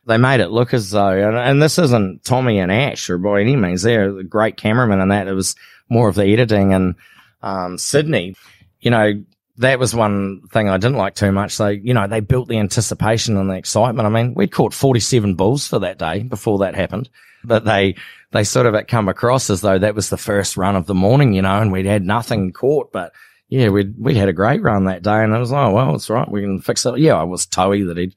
they 0.05 0.17
made 0.17 0.39
it 0.39 0.51
look 0.51 0.72
as 0.72 0.91
though, 0.91 1.29
and, 1.29 1.36
and 1.36 1.60
this 1.60 1.79
isn't 1.79 2.24
Tommy 2.24 2.60
and 2.60 2.72
Ash 2.72 3.10
or 3.10 3.17
by 3.17 3.41
any 3.41 3.55
means, 3.55 3.82
they're 3.82 4.20
a 4.20 4.24
great 4.24 4.55
cameramen 4.55 5.00
and 5.00 5.12
that. 5.12 5.27
It 5.27 5.34
was 5.34 5.55
more 5.89 6.08
of 6.10 6.13
the 6.13 6.32
editing 6.32 6.75
and, 6.75 6.93
um, 7.41 7.79
Sydney, 7.79 8.36
you 8.82 8.91
know, 8.91 9.24
that 9.58 9.79
was 9.79 9.96
one 9.96 10.41
thing 10.51 10.70
I 10.70 10.77
didn't 10.77 10.98
like 10.98 11.15
too 11.15 11.32
much. 11.32 11.58
They, 11.58 11.74
you 11.74 11.96
know, 11.96 12.05
they 12.05 12.20
built 12.20 12.50
the 12.50 12.60
anticipation 12.60 13.38
and 13.38 13.50
the 13.50 13.55
excitement. 13.55 14.05
I 14.05 14.10
mean, 14.10 14.36
we'd 14.36 14.51
caught 14.51 14.75
47 14.75 15.34
bulls 15.34 15.67
for 15.67 15.79
that 15.79 15.98
day 15.98 16.22
before 16.22 16.60
that 16.60 16.75
happened, 16.75 17.10
but 17.43 17.65
they, 17.65 17.96
they 18.33 18.43
sort 18.43 18.65
of 18.65 18.87
come 18.87 19.07
across 19.07 19.49
as 19.49 19.61
though 19.61 19.77
that 19.77 19.95
was 19.95 20.09
the 20.09 20.17
first 20.17 20.57
run 20.57 20.75
of 20.75 20.87
the 20.87 20.95
morning, 20.95 21.33
you 21.33 21.41
know, 21.41 21.61
and 21.61 21.71
we'd 21.71 21.85
had 21.85 22.03
nothing 22.03 22.51
caught, 22.51 22.91
but 22.91 23.13
yeah, 23.47 23.69
we 23.69 23.93
we 23.99 24.15
had 24.15 24.29
a 24.29 24.33
great 24.33 24.63
run 24.63 24.85
that 24.85 25.03
day, 25.03 25.23
and 25.23 25.33
I 25.33 25.37
was 25.37 25.51
like, 25.51 25.67
oh, 25.67 25.73
well, 25.73 25.95
it's 25.95 26.09
right, 26.09 26.29
we 26.29 26.41
can 26.41 26.59
fix 26.59 26.85
it. 26.85 26.97
Yeah, 26.97 27.13
I 27.13 27.23
was 27.23 27.45
toey 27.45 27.83
that 27.83 27.97
he'd 27.97 28.15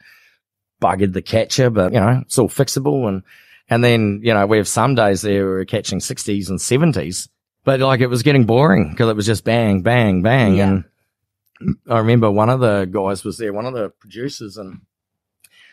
buggered 0.80 1.12
the 1.12 1.20
catcher, 1.20 1.68
but 1.68 1.92
you 1.92 2.00
know, 2.00 2.22
it's 2.22 2.38
all 2.38 2.48
fixable. 2.48 3.06
And 3.06 3.22
and 3.68 3.84
then 3.84 4.20
you 4.22 4.32
know, 4.32 4.46
we 4.46 4.56
have 4.56 4.66
some 4.66 4.94
days 4.94 5.20
there 5.20 5.44
we 5.44 5.50
were 5.50 5.64
catching 5.66 6.00
sixties 6.00 6.48
and 6.48 6.58
seventies, 6.58 7.28
but 7.64 7.80
like 7.80 8.00
it 8.00 8.06
was 8.06 8.22
getting 8.22 8.46
boring 8.46 8.90
because 8.90 9.10
it 9.10 9.16
was 9.16 9.26
just 9.26 9.44
bang, 9.44 9.82
bang, 9.82 10.22
bang, 10.22 10.56
yeah. 10.56 10.68
and 10.68 10.84
I 11.90 11.98
remember 11.98 12.30
one 12.30 12.48
of 12.48 12.60
the 12.60 12.86
guys 12.90 13.22
was 13.22 13.36
there, 13.36 13.52
one 13.52 13.66
of 13.66 13.74
the 13.74 13.90
producers, 13.90 14.56
and 14.56 14.80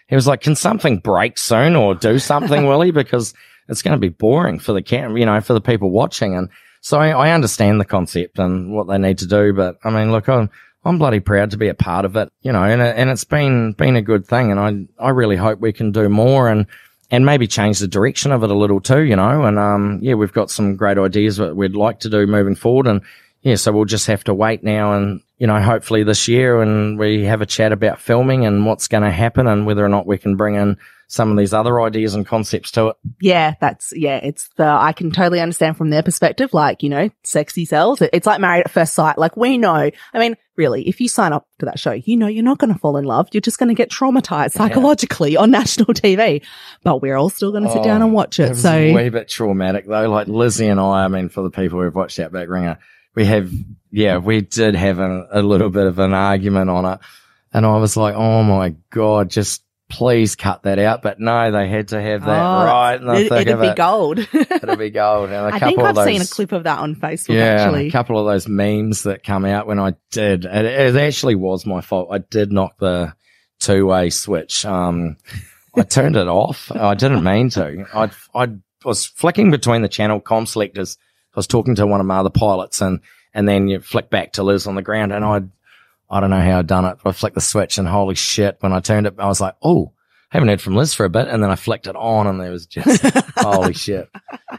he 0.09 0.15
was 0.15 0.27
like, 0.27 0.41
"Can 0.41 0.57
something 0.57 1.00
break 1.00 1.38
soon 1.38 1.77
or 1.77 1.95
do 1.95 2.19
something, 2.19 2.67
Willie? 2.67 2.91
Because 2.91 3.33
it's 3.67 3.82
going 3.82 3.93
to 3.93 4.00
be 4.00 4.10
boring 4.10 4.60
for 4.60 4.74
the 4.74 4.82
cam, 4.82 5.17
you 5.17 5.25
know, 5.25 5.39
for 5.41 5.53
the 5.53 5.62
people 5.62 5.89
watching." 5.89 6.36
And 6.36 6.50
so 6.82 7.00
I, 7.00 7.10
I 7.10 7.32
understand 7.32 7.79
the 7.79 7.86
concept 7.86 8.39
and 8.39 8.74
what 8.74 8.88
they 8.88 8.98
need 8.98 9.20
to 9.20 9.27
do, 9.27 9.53
but 9.53 9.77
I 9.84 9.89
mean, 9.89 10.12
look, 10.12 10.27
I'm 10.27 10.50
I'm 10.86 10.98
bloody 10.98 11.20
proud 11.20 11.51
to 11.51 11.58
be 11.58 11.70
a 11.70 11.74
part 11.74 12.05
of 12.05 12.15
it, 12.15 12.32
you 12.41 12.51
know, 12.51 12.63
and 12.63 12.82
and 12.82 13.10
it's 13.10 13.24
been 13.24 13.74
been 13.74 13.96
a 13.96 14.01
good 14.01 14.25
thing, 14.25 14.51
and 14.51 14.60
I 14.60 15.03
I 15.03 15.10
really 15.10 15.38
hope 15.38 15.60
we 15.60 15.74
can 15.74 15.91
do 15.91 16.10
more 16.10 16.50
and 16.50 16.65
and 17.12 17.25
maybe 17.25 17.48
change 17.48 17.79
the 17.79 17.88
direction 17.88 18.32
of 18.32 18.43
it 18.43 18.50
a 18.50 18.55
little 18.55 18.82
too, 18.82 19.01
you 19.01 19.15
know. 19.15 19.43
And 19.43 19.60
um, 19.60 20.00
yeah, 20.01 20.15
we've 20.15 20.34
got 20.34 20.50
some 20.50 20.75
great 20.75 20.98
ideas 20.98 21.38
that 21.38 21.55
we'd 21.55 21.75
like 21.75 22.00
to 22.01 22.10
do 22.10 22.25
moving 22.27 22.55
forward, 22.55 22.88
and 22.88 23.01
yeah, 23.43 23.55
so 23.55 23.74
we'll 23.74 23.86
just 23.86 24.08
have 24.08 24.24
to 24.24 24.34
wait 24.34 24.63
now 24.63 24.93
and, 24.93 25.22
you 25.38 25.48
know, 25.48 25.62
hopefully 25.62 26.03
this 26.03 26.29
year 26.29 26.62
and 26.62 26.98
we 26.98 27.25
have 27.25 27.41
a 27.41 27.46
chat 27.46 27.74
about 27.74 28.00
filming 28.00 28.46
and 28.46 28.65
what's 28.65 28.88
going 28.88 29.03
to 29.03 29.12
happen 29.12 29.48
and 29.48 29.65
whether 29.65 29.84
or 29.84 29.89
not 29.89 30.08
we 30.08 30.17
can 30.17 30.38
bring 30.38 30.55
in 30.55 30.77
some 31.13 31.29
of 31.29 31.38
these 31.38 31.53
other 31.53 31.79
ideas 31.79 32.15
and 32.15 32.25
concepts 32.25 32.72
to 32.72 32.88
it. 32.88 32.96
Yeah, 33.22 33.53
that's, 33.62 33.93
yeah, 33.96 34.17
it's 34.17 34.50
the, 34.58 34.65
I 34.65 34.93
can 34.93 35.12
totally 35.12 35.39
understand 35.39 35.77
from 35.77 35.91
their 35.91 36.01
perspective, 36.01 36.55
like, 36.55 36.82
you 36.82 36.89
know, 36.89 37.12
sexy 37.24 37.65
sells. 37.65 38.01
It's 38.01 38.25
like 38.25 38.41
married 38.41 38.62
at 38.65 38.72
first 38.72 38.96
sight. 38.96 39.20
Like 39.20 39.38
we 39.38 39.60
know, 39.60 39.91
I 40.13 40.20
mean, 40.20 40.36
really, 40.55 40.88
if 40.88 41.00
you 41.00 41.08
sign 41.08 41.32
up 41.32 41.48
to 41.60 41.67
that 41.67 41.77
show, 41.77 41.91
you 41.91 42.17
know, 42.17 42.25
you're 42.25 42.43
not 42.43 42.58
going 42.58 42.74
to 42.74 42.79
fall 42.79 42.98
in 42.98 43.05
love. 43.05 43.29
You're 43.32 43.41
just 43.41 43.60
going 43.60 43.70
to 43.70 43.75
get 43.75 43.91
traumatized 43.91 44.53
psychologically 44.53 45.34
yeah. 45.34 45.41
on 45.41 45.51
national 45.51 45.86
TV, 45.93 46.43
but 46.82 47.00
we're 47.00 47.15
all 47.15 47.29
still 47.29 47.51
going 47.51 47.65
to 47.65 47.70
sit 47.70 47.82
oh, 47.82 47.84
down 47.84 48.01
and 48.01 48.12
watch 48.12 48.39
it. 48.39 48.51
it 48.51 48.55
so 48.55 48.74
a 48.74 48.91
wee 48.91 49.10
bit 49.10 49.29
traumatic 49.29 49.86
though. 49.86 50.10
Like 50.10 50.27
Lizzie 50.27 50.67
and 50.67 50.79
I, 50.79 51.05
I 51.05 51.10
mean, 51.10 51.29
for 51.29 51.43
the 51.43 51.51
people 51.51 51.79
who've 51.79 51.93
watched 51.93 52.20
Outback 52.20 52.50
Ringer, 52.50 52.79
we 53.13 53.25
have, 53.25 53.51
yeah, 53.91 54.17
we 54.17 54.41
did 54.41 54.74
have 54.74 54.98
a, 54.98 55.27
a 55.32 55.41
little 55.43 55.70
bit 55.70 55.86
of 55.86 56.00
an 56.00 56.15
argument 56.15 56.72
on 56.72 56.86
it. 56.86 57.00
And 57.53 57.67
I 57.67 57.77
was 57.77 57.96
like, 57.96 58.15
oh 58.15 58.41
my 58.41 58.74
God, 58.89 59.29
just 59.29 59.63
please 59.93 60.35
cut 60.35 60.63
that 60.63 60.79
out. 60.79 61.01
But 61.01 61.19
no, 61.19 61.51
they 61.51 61.67
had 61.67 61.89
to 61.89 62.01
have 62.01 62.25
that 62.25 62.41
oh, 62.41 62.65
right. 62.65 63.21
it, 63.21 63.31
it'll 63.31 63.62
be 63.62 63.67
it. 63.67 63.75
gold. 63.75 64.19
it'll 64.33 64.75
be 64.75 64.89
gold. 64.89 65.29
And 65.29 65.35
a 65.35 65.45
I 65.45 65.59
couple 65.59 65.67
think 65.67 65.79
I've 65.79 65.95
those, 65.95 66.05
seen 66.05 66.21
a 66.21 66.25
clip 66.25 66.51
of 66.51 66.63
that 66.63 66.79
on 66.79 66.95
Facebook. 66.95 67.35
Yeah, 67.35 67.62
actually. 67.62 67.88
a 67.88 67.91
couple 67.91 68.19
of 68.19 68.25
those 68.25 68.47
memes 68.47 69.03
that 69.03 69.23
come 69.23 69.45
out 69.45 69.67
when 69.67 69.79
I 69.79 69.93
did. 70.12 70.45
It, 70.45 70.65
it 70.65 70.95
actually 70.95 71.35
was 71.35 71.65
my 71.65 71.81
fault. 71.81 72.09
I 72.12 72.17
did 72.17 72.51
knock 72.51 72.77
the 72.79 73.13
two 73.59 73.85
way 73.85 74.09
switch. 74.09 74.65
Um, 74.65 75.17
I 75.75 75.83
turned 75.83 76.15
it 76.15 76.27
off. 76.27 76.71
I 76.71 76.95
didn't 76.95 77.23
mean 77.23 77.50
to. 77.51 77.85
I 77.93 78.12
I 78.33 78.50
was 78.83 79.05
flicking 79.05 79.51
between 79.51 79.81
the 79.81 79.88
channel 79.88 80.19
com 80.19 80.45
selectors 80.45 80.97
I 81.35 81.39
was 81.39 81.47
talking 81.47 81.75
to 81.75 81.88
one 81.88 82.00
of 82.00 82.05
my 82.05 82.17
other 82.17 82.29
pilots 82.29 82.81
and, 82.81 83.00
and 83.33 83.47
then 83.47 83.67
you 83.67 83.79
flick 83.79 84.09
back 84.09 84.33
to 84.33 84.43
Liz 84.43 84.67
on 84.67 84.75
the 84.75 84.83
ground 84.83 85.12
and 85.12 85.25
I, 85.25 85.41
I 86.13 86.20
don't 86.20 86.29
know 86.29 86.39
how 86.39 86.60
I'd 86.60 86.67
done 86.67 86.86
it, 86.86 86.98
but 87.03 87.10
I 87.10 87.13
flicked 87.13 87.36
the 87.36 87.41
switch 87.41 87.77
and 87.77 87.88
holy 87.88 88.15
shit, 88.15 88.58
when 88.60 88.74
I 88.74 88.79
turned 88.79 89.08
it, 89.08 89.15
I 89.17 89.27
was 89.27 89.41
like, 89.41 89.55
oh, 89.63 89.93
haven't 90.29 90.50
heard 90.50 90.62
from 90.62 90.75
Liz 90.75 90.93
for 90.93 91.05
a 91.05 91.10
bit. 91.10 91.27
And 91.27 91.43
then 91.43 91.50
I 91.50 91.55
flicked 91.55 91.88
it 91.88 91.96
on 91.96 92.27
and 92.27 92.39
there 92.39 92.51
was 92.51 92.65
just, 92.65 93.01
holy 93.38 93.74
shit. 93.74 94.10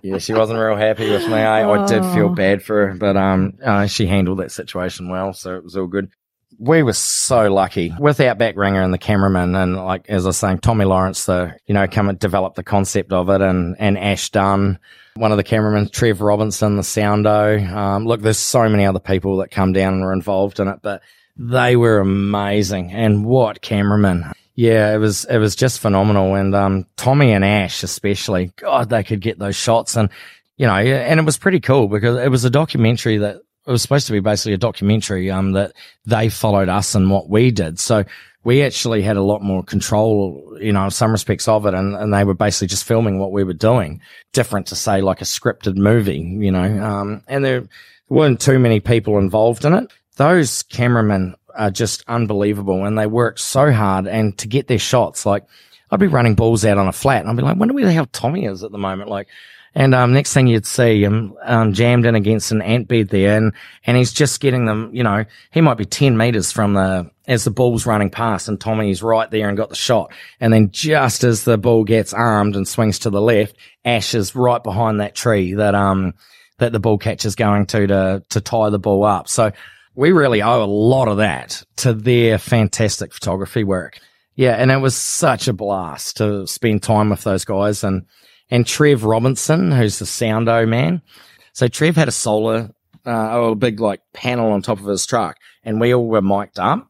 Yeah, 0.03 0.19
she 0.19 0.33
wasn't 0.33 0.59
real 0.59 0.77
happy 0.77 1.11
with 1.11 1.27
me. 1.27 1.35
I, 1.35 1.69
I 1.69 1.87
did 1.87 2.05
feel 2.15 2.27
oh. 2.27 2.35
bad 2.35 2.63
for 2.63 2.89
her, 2.89 2.95
but, 2.95 3.17
um, 3.17 3.55
uh, 3.65 3.87
she 3.87 4.07
handled 4.07 4.39
that 4.39 4.53
situation 4.53 5.09
well. 5.09 5.33
So 5.33 5.57
it 5.57 5.65
was 5.65 5.77
all 5.77 5.87
good 5.87 6.11
we 6.59 6.83
were 6.83 6.93
so 6.93 7.53
lucky 7.53 7.93
with 7.99 8.21
Outback 8.21 8.57
Ringer 8.57 8.83
and 8.83 8.93
the 8.93 8.99
cameraman 8.99 9.55
and 9.55 9.77
like 9.77 10.09
as 10.09 10.25
I 10.25 10.29
was 10.29 10.37
saying, 10.37 10.59
Tommy 10.59 10.85
Lawrence, 10.85 11.27
the 11.27 11.57
you 11.67 11.75
know, 11.75 11.87
come 11.87 12.09
and 12.09 12.19
develop 12.19 12.55
the 12.55 12.63
concept 12.63 13.13
of 13.13 13.29
it 13.29 13.41
and 13.41 13.77
and 13.79 13.99
Ash 13.99 14.31
Dunn, 14.31 14.79
one 15.17 15.33
of 15.33 15.37
the 15.37 15.45
cameramen, 15.45 15.89
Trev 15.89 16.21
Robinson, 16.21 16.77
the 16.77 16.83
soundo. 16.83 17.59
Um, 17.71 18.07
look, 18.07 18.21
there's 18.21 18.39
so 18.39 18.69
many 18.69 18.85
other 18.85 19.01
people 19.01 19.39
that 19.39 19.51
come 19.51 19.73
down 19.73 19.95
and 19.95 20.03
were 20.03 20.13
involved 20.13 20.61
in 20.61 20.69
it, 20.69 20.81
but 20.83 21.03
they 21.37 21.77
were 21.77 21.99
amazing. 21.99 22.93
And 22.93 23.25
what 23.25 23.63
cameramen. 23.63 24.33
Yeah, 24.55 24.95
it 24.95 24.99
was 24.99 25.25
it 25.25 25.39
was 25.39 25.57
just 25.57 25.81
phenomenal. 25.81 26.35
And 26.35 26.55
um, 26.55 26.87
Tommy 26.97 27.33
and 27.33 27.45
Ash 27.45 27.83
especially, 27.83 28.53
God, 28.57 28.89
they 28.89 29.03
could 29.03 29.21
get 29.21 29.39
those 29.39 29.57
shots 29.57 29.97
and 29.97 30.09
you 30.57 30.67
know, 30.67 30.75
and 30.75 31.19
it 31.19 31.27
was 31.27 31.37
pretty 31.37 31.61
cool 31.61 31.89
because 31.89 32.17
it 32.19 32.31
was 32.31 32.45
a 32.45 32.51
documentary 32.51 33.19
that 33.19 33.37
it 33.67 33.71
was 33.71 33.83
supposed 33.83 34.07
to 34.07 34.13
be 34.13 34.21
basically 34.21 34.53
a 34.53 34.59
documentary 34.59 35.31
um, 35.31 35.53
that 35.53 35.73
they 36.07 36.29
followed 36.29 36.69
us 36.69 36.95
and 36.95 37.11
what 37.11 37.29
we 37.29 37.51
did. 37.51 37.81
So 37.81 38.05
we 38.45 38.63
actually 38.63 39.03
had 39.03 39.17
a 39.17 39.23
lot 39.23 39.43
more 39.43 39.63
control, 39.63 40.57
you 40.61 40.73
know, 40.73 40.85
in 40.85 40.91
some 40.91 41.11
respects 41.11 41.49
of 41.49 41.67
it. 41.67 41.75
And, 41.75 41.97
and 41.97 42.13
they 42.13 42.25
were 42.25 42.35
basically 42.35 42.69
just 42.69 42.85
filming 42.85 43.19
what 43.19 43.33
we 43.33 43.43
were 43.43 43.55
doing, 43.55 44.01
different 44.33 44.67
to 44.69 44.77
say 44.77 45.01
like 45.01 45.23
a 45.23 45.25
scripted 45.25 45.77
movie, 45.77 46.19
you 46.19 46.53
know. 46.53 46.85
Um, 46.85 47.23
and 47.27 47.45
there 47.45 47.65
weren't 48.11 48.41
too 48.41 48.59
many 48.59 48.81
people 48.81 49.19
involved 49.19 49.65
in 49.65 49.73
it. 49.73 49.91
Those 50.17 50.63
cameramen 50.65 51.35
are 51.55 51.71
just 51.71 52.05
unbelievable 52.09 52.85
and 52.85 52.99
they 52.99 53.07
work 53.07 53.39
so 53.39 53.73
hard 53.73 54.07
and 54.07 54.37
to 54.39 54.49
get 54.49 54.67
their 54.67 54.79
shots, 54.79 55.25
like 55.25 55.45
I'd 55.91 56.01
be 56.01 56.07
running 56.07 56.35
balls 56.35 56.65
out 56.65 56.79
on 56.79 56.89
a 56.89 56.93
flat 56.93 57.21
and 57.21 57.31
I'd 57.31 57.37
be 57.37 57.43
like, 57.43 57.57
wonder 57.57 57.75
where 57.75 57.85
the 57.85 57.93
hell 57.93 58.07
Tommy 58.07 58.47
is 58.47 58.65
at 58.65 58.73
the 58.73 58.79
moment. 58.79 59.11
Like, 59.11 59.29
and 59.75 59.95
um, 59.95 60.13
next 60.13 60.33
thing 60.33 60.47
you'd 60.47 60.67
see 60.67 61.03
him 61.03 61.35
um, 61.43 61.73
jammed 61.73 62.07
in 62.07 62.15
against 62.15 62.53
an 62.53 62.63
ant 62.63 62.87
bed 62.87 63.09
there, 63.09 63.37
and 63.37 63.53
and 63.85 63.97
he's 63.97 64.13
just 64.13 64.41
getting 64.41 64.67
them. 64.67 64.91
You 64.93 65.03
know, 65.03 65.25
he 65.51 65.61
might 65.61 65.79
be 65.79 65.85
ten 65.85 66.17
meters 66.17 66.53
from 66.53 66.75
the 66.75 67.11
as 67.27 67.43
the 67.43 67.51
ball's 67.51 67.85
running 67.85 68.11
past, 68.11 68.49
and 68.49 68.61
Tommy's 68.61 69.03
right 69.03 69.29
there 69.31 69.49
and 69.49 69.57
got 69.57 69.71
the 69.71 69.75
shot. 69.75 70.13
And 70.39 70.53
then 70.53 70.71
just 70.71 71.25
as 71.25 71.43
the 71.43 71.59
ball 71.59 71.83
gets 71.83 72.15
armed 72.15 72.55
and 72.55 72.69
swings 72.69 73.01
to 73.01 73.11
the 73.11 73.21
left, 73.21 73.57
Ash 73.85 74.15
is 74.15 74.37
right 74.37 74.63
behind 74.63 75.01
that 75.01 75.17
tree 75.17 75.55
that 75.55 75.75
um 75.75 76.15
that 76.59 76.71
the 76.71 76.81
ball 76.81 76.99
catcher's 76.99 77.35
going 77.35 77.67
to 77.67 77.87
to 77.89 78.23
to 78.29 78.41
tie 78.41 78.71
the 78.71 78.79
ball 78.79 79.03
up. 79.03 79.29
So 79.29 79.51
we 79.95 80.13
really 80.13 80.43
owe 80.43 80.63
a 80.63 80.67
lot 80.67 81.09
of 81.09 81.19
that 81.19 81.63
to 81.77 81.93
their 81.93 82.39
fantastic 82.39 83.13
photography 83.13 83.65
work. 83.65 83.99
Yeah, 84.37 84.55
and 84.55 84.71
it 84.71 84.79
was 84.79 84.97
such 84.97 85.47
a 85.47 85.53
blast 85.53 86.17
to 86.17 86.47
spend 86.47 86.83
time 86.83 87.11
with 87.11 87.23
those 87.23 87.45
guys 87.45 87.85
and 87.85 88.07
and 88.51 88.67
Trev 88.67 89.05
Robinson, 89.05 89.71
who's 89.71 89.99
the 89.99 90.05
soundo 90.05 90.69
man. 90.69 91.03
So 91.53 91.69
Trev 91.69 91.97
had 91.97 92.09
a 92.09 92.13
solar, 92.13 92.71
uh, 93.07 93.11
a 93.51 93.55
big 93.55 93.81
like 93.81 94.01
panel 94.13 94.53
on 94.53 94.61
top 94.61 94.81
of 94.81 94.87
his 94.87 95.07
truck 95.07 95.39
and 95.63 95.81
we 95.81 95.95
all 95.95 96.07
were 96.07 96.21
mic'd 96.21 96.59
up. 96.59 96.89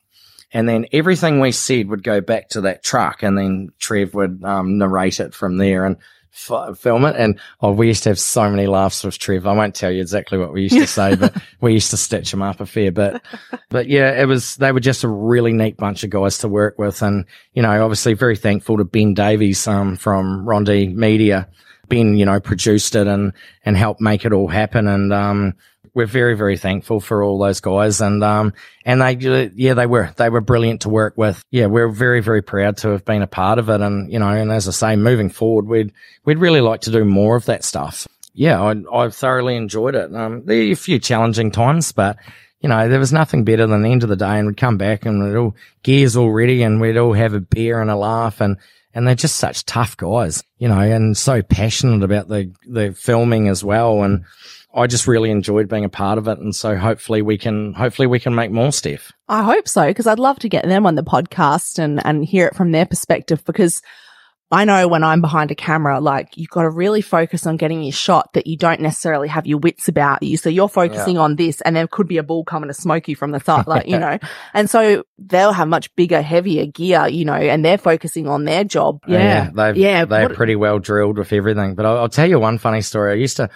And 0.52 0.68
then 0.68 0.86
everything 0.92 1.40
we 1.40 1.52
said 1.52 1.88
would 1.88 2.02
go 2.02 2.20
back 2.20 2.50
to 2.50 2.62
that 2.62 2.82
truck 2.82 3.22
and 3.22 3.36
then 3.36 3.70
Trev 3.78 4.14
would, 4.14 4.42
um, 4.44 4.78
narrate 4.78 5.20
it 5.20 5.34
from 5.34 5.58
there. 5.58 5.84
And 5.84 5.96
f- 6.34 6.78
film 6.78 7.04
it. 7.04 7.16
And 7.16 7.38
oh, 7.60 7.72
we 7.72 7.86
used 7.86 8.02
to 8.04 8.10
have 8.10 8.18
so 8.18 8.50
many 8.50 8.66
laughs 8.66 9.04
with 9.04 9.18
Trev. 9.18 9.46
I 9.46 9.52
won't 9.52 9.74
tell 9.74 9.90
you 9.90 10.00
exactly 10.00 10.38
what 10.38 10.52
we 10.52 10.62
used 10.62 10.76
to 10.76 10.86
say, 10.86 11.14
but 11.14 11.34
we 11.60 11.72
used 11.72 11.90
to 11.90 11.96
stitch 11.96 12.32
him 12.32 12.42
up 12.42 12.60
a 12.60 12.66
fair 12.66 12.92
bit. 12.92 13.22
But 13.70 13.88
yeah, 13.88 14.20
it 14.20 14.26
was, 14.26 14.56
they 14.56 14.72
were 14.72 14.80
just 14.80 15.04
a 15.04 15.08
really 15.08 15.52
neat 15.52 15.76
bunch 15.76 16.04
of 16.04 16.10
guys 16.10 16.38
to 16.38 16.48
work 16.48 16.78
with. 16.78 17.02
And, 17.02 17.24
you 17.54 17.62
know, 17.62 17.82
obviously 17.82 18.14
very 18.14 18.36
thankful 18.36 18.76
to 18.78 18.84
Ben 18.84 19.14
Davies, 19.14 19.66
um, 19.66 19.96
from 19.96 20.44
Rondi 20.44 20.94
Media. 20.94 21.48
Ben, 21.88 22.16
you 22.16 22.24
know, 22.24 22.40
produced 22.40 22.94
it 22.94 23.06
and, 23.06 23.32
and 23.64 23.76
helped 23.76 24.00
make 24.00 24.24
it 24.24 24.32
all 24.32 24.48
happen. 24.48 24.88
And, 24.88 25.12
um, 25.12 25.54
we're 25.94 26.06
very, 26.06 26.36
very 26.36 26.58
thankful 26.58 26.98
for 26.98 27.22
all 27.22 27.38
those 27.38 27.60
guys. 27.60 28.00
And, 28.00 28.22
um, 28.24 28.52
and 28.84 29.00
they, 29.00 29.50
yeah, 29.54 29.74
they 29.74 29.86
were, 29.86 30.12
they 30.16 30.28
were 30.28 30.40
brilliant 30.40 30.82
to 30.82 30.88
work 30.88 31.14
with. 31.16 31.42
Yeah, 31.50 31.66
we're 31.66 31.88
very, 31.88 32.20
very 32.20 32.42
proud 32.42 32.78
to 32.78 32.88
have 32.88 33.04
been 33.04 33.22
a 33.22 33.28
part 33.28 33.60
of 33.60 33.70
it. 33.70 33.80
And, 33.80 34.12
you 34.12 34.18
know, 34.18 34.28
and 34.28 34.50
as 34.50 34.66
I 34.66 34.72
say, 34.72 34.96
moving 34.96 35.30
forward, 35.30 35.66
we'd, 35.66 35.92
we'd 36.24 36.38
really 36.38 36.60
like 36.60 36.82
to 36.82 36.90
do 36.90 37.04
more 37.04 37.36
of 37.36 37.46
that 37.46 37.62
stuff. 37.64 38.08
Yeah, 38.34 38.60
I, 38.60 38.74
I 38.92 39.08
thoroughly 39.10 39.54
enjoyed 39.54 39.94
it. 39.94 40.12
Um, 40.12 40.44
there 40.44 40.58
are 40.58 40.72
a 40.72 40.74
few 40.74 40.98
challenging 40.98 41.52
times, 41.52 41.92
but, 41.92 42.16
you 42.60 42.68
know, 42.68 42.88
there 42.88 42.98
was 42.98 43.12
nothing 43.12 43.44
better 43.44 43.68
than 43.68 43.82
the 43.82 43.92
end 43.92 44.02
of 44.02 44.08
the 44.08 44.16
day 44.16 44.36
and 44.38 44.48
we'd 44.48 44.56
come 44.56 44.76
back 44.76 45.06
and 45.06 45.22
we'd 45.22 45.36
all 45.36 45.54
gears 45.84 46.16
all 46.16 46.32
ready 46.32 46.64
and 46.64 46.80
we'd 46.80 46.96
all 46.96 47.12
have 47.12 47.34
a 47.34 47.40
beer 47.40 47.80
and 47.80 47.90
a 47.90 47.96
laugh 47.96 48.40
and, 48.40 48.56
and 48.92 49.06
they're 49.06 49.14
just 49.14 49.36
such 49.36 49.64
tough 49.64 49.96
guys, 49.96 50.42
you 50.58 50.66
know, 50.66 50.80
and 50.80 51.16
so 51.16 51.42
passionate 51.42 52.02
about 52.02 52.26
the, 52.26 52.52
the 52.66 52.92
filming 52.92 53.46
as 53.46 53.62
well. 53.62 54.02
And, 54.02 54.24
I 54.74 54.86
just 54.86 55.06
really 55.06 55.30
enjoyed 55.30 55.68
being 55.68 55.84
a 55.84 55.88
part 55.88 56.18
of 56.18 56.26
it. 56.28 56.38
And 56.38 56.54
so 56.54 56.76
hopefully 56.76 57.22
we 57.22 57.38
can, 57.38 57.74
hopefully 57.74 58.06
we 58.06 58.18
can 58.18 58.34
make 58.34 58.50
more 58.50 58.72
stuff. 58.72 59.12
I 59.28 59.42
hope 59.42 59.68
so, 59.68 59.86
because 59.86 60.06
I'd 60.06 60.18
love 60.18 60.38
to 60.40 60.48
get 60.48 60.66
them 60.66 60.86
on 60.86 60.96
the 60.96 61.04
podcast 61.04 61.78
and, 61.78 62.04
and 62.04 62.24
hear 62.24 62.46
it 62.46 62.56
from 62.56 62.72
their 62.72 62.86
perspective 62.86 63.44
because 63.44 63.82
I 64.50 64.64
know 64.64 64.86
when 64.86 65.02
I'm 65.02 65.20
behind 65.20 65.50
a 65.50 65.54
camera, 65.54 66.00
like 66.00 66.36
you've 66.36 66.50
got 66.50 66.62
to 66.62 66.70
really 66.70 67.00
focus 67.00 67.46
on 67.46 67.56
getting 67.56 67.82
your 67.82 67.92
shot 67.92 68.32
that 68.34 68.46
you 68.46 68.56
don't 68.56 68.80
necessarily 68.80 69.26
have 69.26 69.46
your 69.46 69.58
wits 69.58 69.88
about 69.88 70.22
you. 70.22 70.36
So 70.36 70.48
you're 70.48 70.68
focusing 70.68 71.16
yeah. 71.16 71.22
on 71.22 71.36
this 71.36 71.60
and 71.62 71.74
there 71.74 71.88
could 71.88 72.06
be 72.06 72.18
a 72.18 72.22
ball 72.22 72.44
coming 72.44 72.68
to 72.68 72.74
smoke 72.74 73.08
you 73.08 73.16
from 73.16 73.30
the 73.30 73.40
side, 73.40 73.66
like, 73.66 73.88
you 73.88 73.98
know, 74.00 74.18
and 74.52 74.68
so 74.68 75.04
they'll 75.18 75.52
have 75.52 75.66
much 75.66 75.94
bigger, 75.96 76.20
heavier 76.20 76.66
gear, 76.66 77.08
you 77.08 77.24
know, 77.24 77.34
and 77.34 77.64
they're 77.64 77.78
focusing 77.78 78.28
on 78.28 78.44
their 78.44 78.64
job. 78.64 79.00
Yeah. 79.08 79.18
yeah 79.18 79.50
they've, 79.52 79.76
yeah. 79.76 80.04
They're 80.04 80.28
what, 80.28 80.36
pretty 80.36 80.56
well 80.56 80.78
drilled 80.78 81.18
with 81.18 81.32
everything. 81.32 81.74
But 81.74 81.86
I'll, 81.86 81.98
I'll 81.98 82.08
tell 82.08 82.28
you 82.28 82.38
one 82.38 82.58
funny 82.58 82.82
story. 82.82 83.12
I 83.12 83.16
used 83.16 83.38
to, 83.38 83.50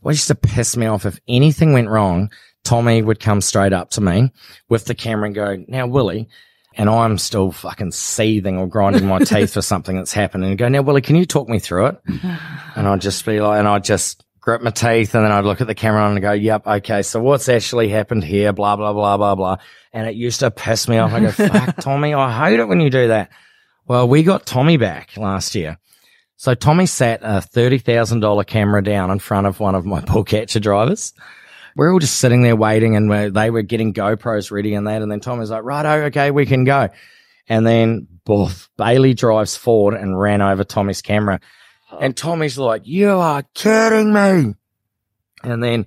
what 0.00 0.12
used 0.12 0.28
to 0.28 0.34
piss 0.34 0.76
me 0.76 0.86
off 0.86 1.06
if 1.06 1.20
anything 1.28 1.72
went 1.72 1.88
wrong, 1.88 2.30
Tommy 2.64 3.02
would 3.02 3.20
come 3.20 3.40
straight 3.40 3.72
up 3.72 3.90
to 3.90 4.00
me 4.00 4.32
with 4.68 4.84
the 4.84 4.94
camera 4.94 5.26
and 5.26 5.34
go, 5.34 5.64
now 5.68 5.86
Willie, 5.86 6.28
and 6.76 6.88
I'm 6.88 7.18
still 7.18 7.52
fucking 7.52 7.92
seething 7.92 8.56
or 8.58 8.66
grinding 8.66 9.06
my 9.06 9.18
teeth 9.24 9.54
for 9.54 9.62
something 9.62 9.96
that's 9.96 10.12
happened 10.12 10.44
and 10.44 10.58
go, 10.58 10.68
now 10.68 10.82
Willie, 10.82 11.02
can 11.02 11.16
you 11.16 11.26
talk 11.26 11.48
me 11.48 11.58
through 11.58 11.86
it? 11.86 12.00
And 12.76 12.86
I'd 12.86 13.00
just 13.00 13.26
be 13.26 13.40
like, 13.40 13.58
and 13.58 13.66
I'd 13.66 13.82
just 13.82 14.24
grit 14.40 14.62
my 14.62 14.70
teeth 14.70 15.14
and 15.14 15.24
then 15.24 15.32
I'd 15.32 15.44
look 15.44 15.60
at 15.60 15.66
the 15.66 15.74
camera 15.74 16.08
and 16.08 16.20
go, 16.20 16.32
yep, 16.32 16.66
okay, 16.66 17.02
so 17.02 17.20
what's 17.20 17.48
actually 17.48 17.88
happened 17.88 18.24
here? 18.24 18.52
Blah, 18.52 18.76
blah, 18.76 18.92
blah, 18.92 19.16
blah, 19.16 19.34
blah. 19.34 19.56
And 19.92 20.08
it 20.08 20.14
used 20.14 20.40
to 20.40 20.50
piss 20.50 20.88
me 20.88 20.98
off. 20.98 21.12
I 21.12 21.20
go, 21.20 21.30
fuck, 21.32 21.76
Tommy, 21.78 22.14
I 22.14 22.48
hate 22.48 22.60
it 22.60 22.68
when 22.68 22.80
you 22.80 22.88
do 22.88 23.08
that. 23.08 23.30
Well, 23.86 24.08
we 24.08 24.22
got 24.22 24.46
Tommy 24.46 24.76
back 24.76 25.16
last 25.16 25.54
year. 25.54 25.78
So 26.40 26.54
Tommy 26.54 26.86
sat 26.86 27.20
a 27.22 27.42
$30,000 27.46 28.46
camera 28.46 28.82
down 28.82 29.10
in 29.10 29.18
front 29.18 29.46
of 29.46 29.60
one 29.60 29.74
of 29.74 29.84
my 29.84 30.00
bull 30.06 30.24
catcher 30.24 30.58
drivers. 30.58 31.12
We're 31.76 31.92
all 31.92 31.98
just 31.98 32.16
sitting 32.16 32.40
there 32.40 32.56
waiting 32.56 32.96
and 32.96 33.10
we're, 33.10 33.28
they 33.28 33.50
were 33.50 33.60
getting 33.60 33.92
GoPros 33.92 34.50
ready 34.50 34.72
and 34.72 34.86
that. 34.86 35.02
And 35.02 35.12
then 35.12 35.20
Tommy's 35.20 35.50
like, 35.50 35.64
right, 35.64 36.04
okay, 36.04 36.30
we 36.30 36.46
can 36.46 36.64
go. 36.64 36.88
And 37.46 37.66
then 37.66 38.08
boof, 38.24 38.70
Bailey 38.78 39.12
drives 39.12 39.54
forward 39.54 39.92
and 40.00 40.18
ran 40.18 40.40
over 40.40 40.64
Tommy's 40.64 41.02
camera. 41.02 41.40
And 42.00 42.16
Tommy's 42.16 42.56
like, 42.56 42.86
you 42.86 43.10
are 43.10 43.42
kidding 43.52 44.10
me. 44.10 44.54
And 45.42 45.62
then 45.62 45.84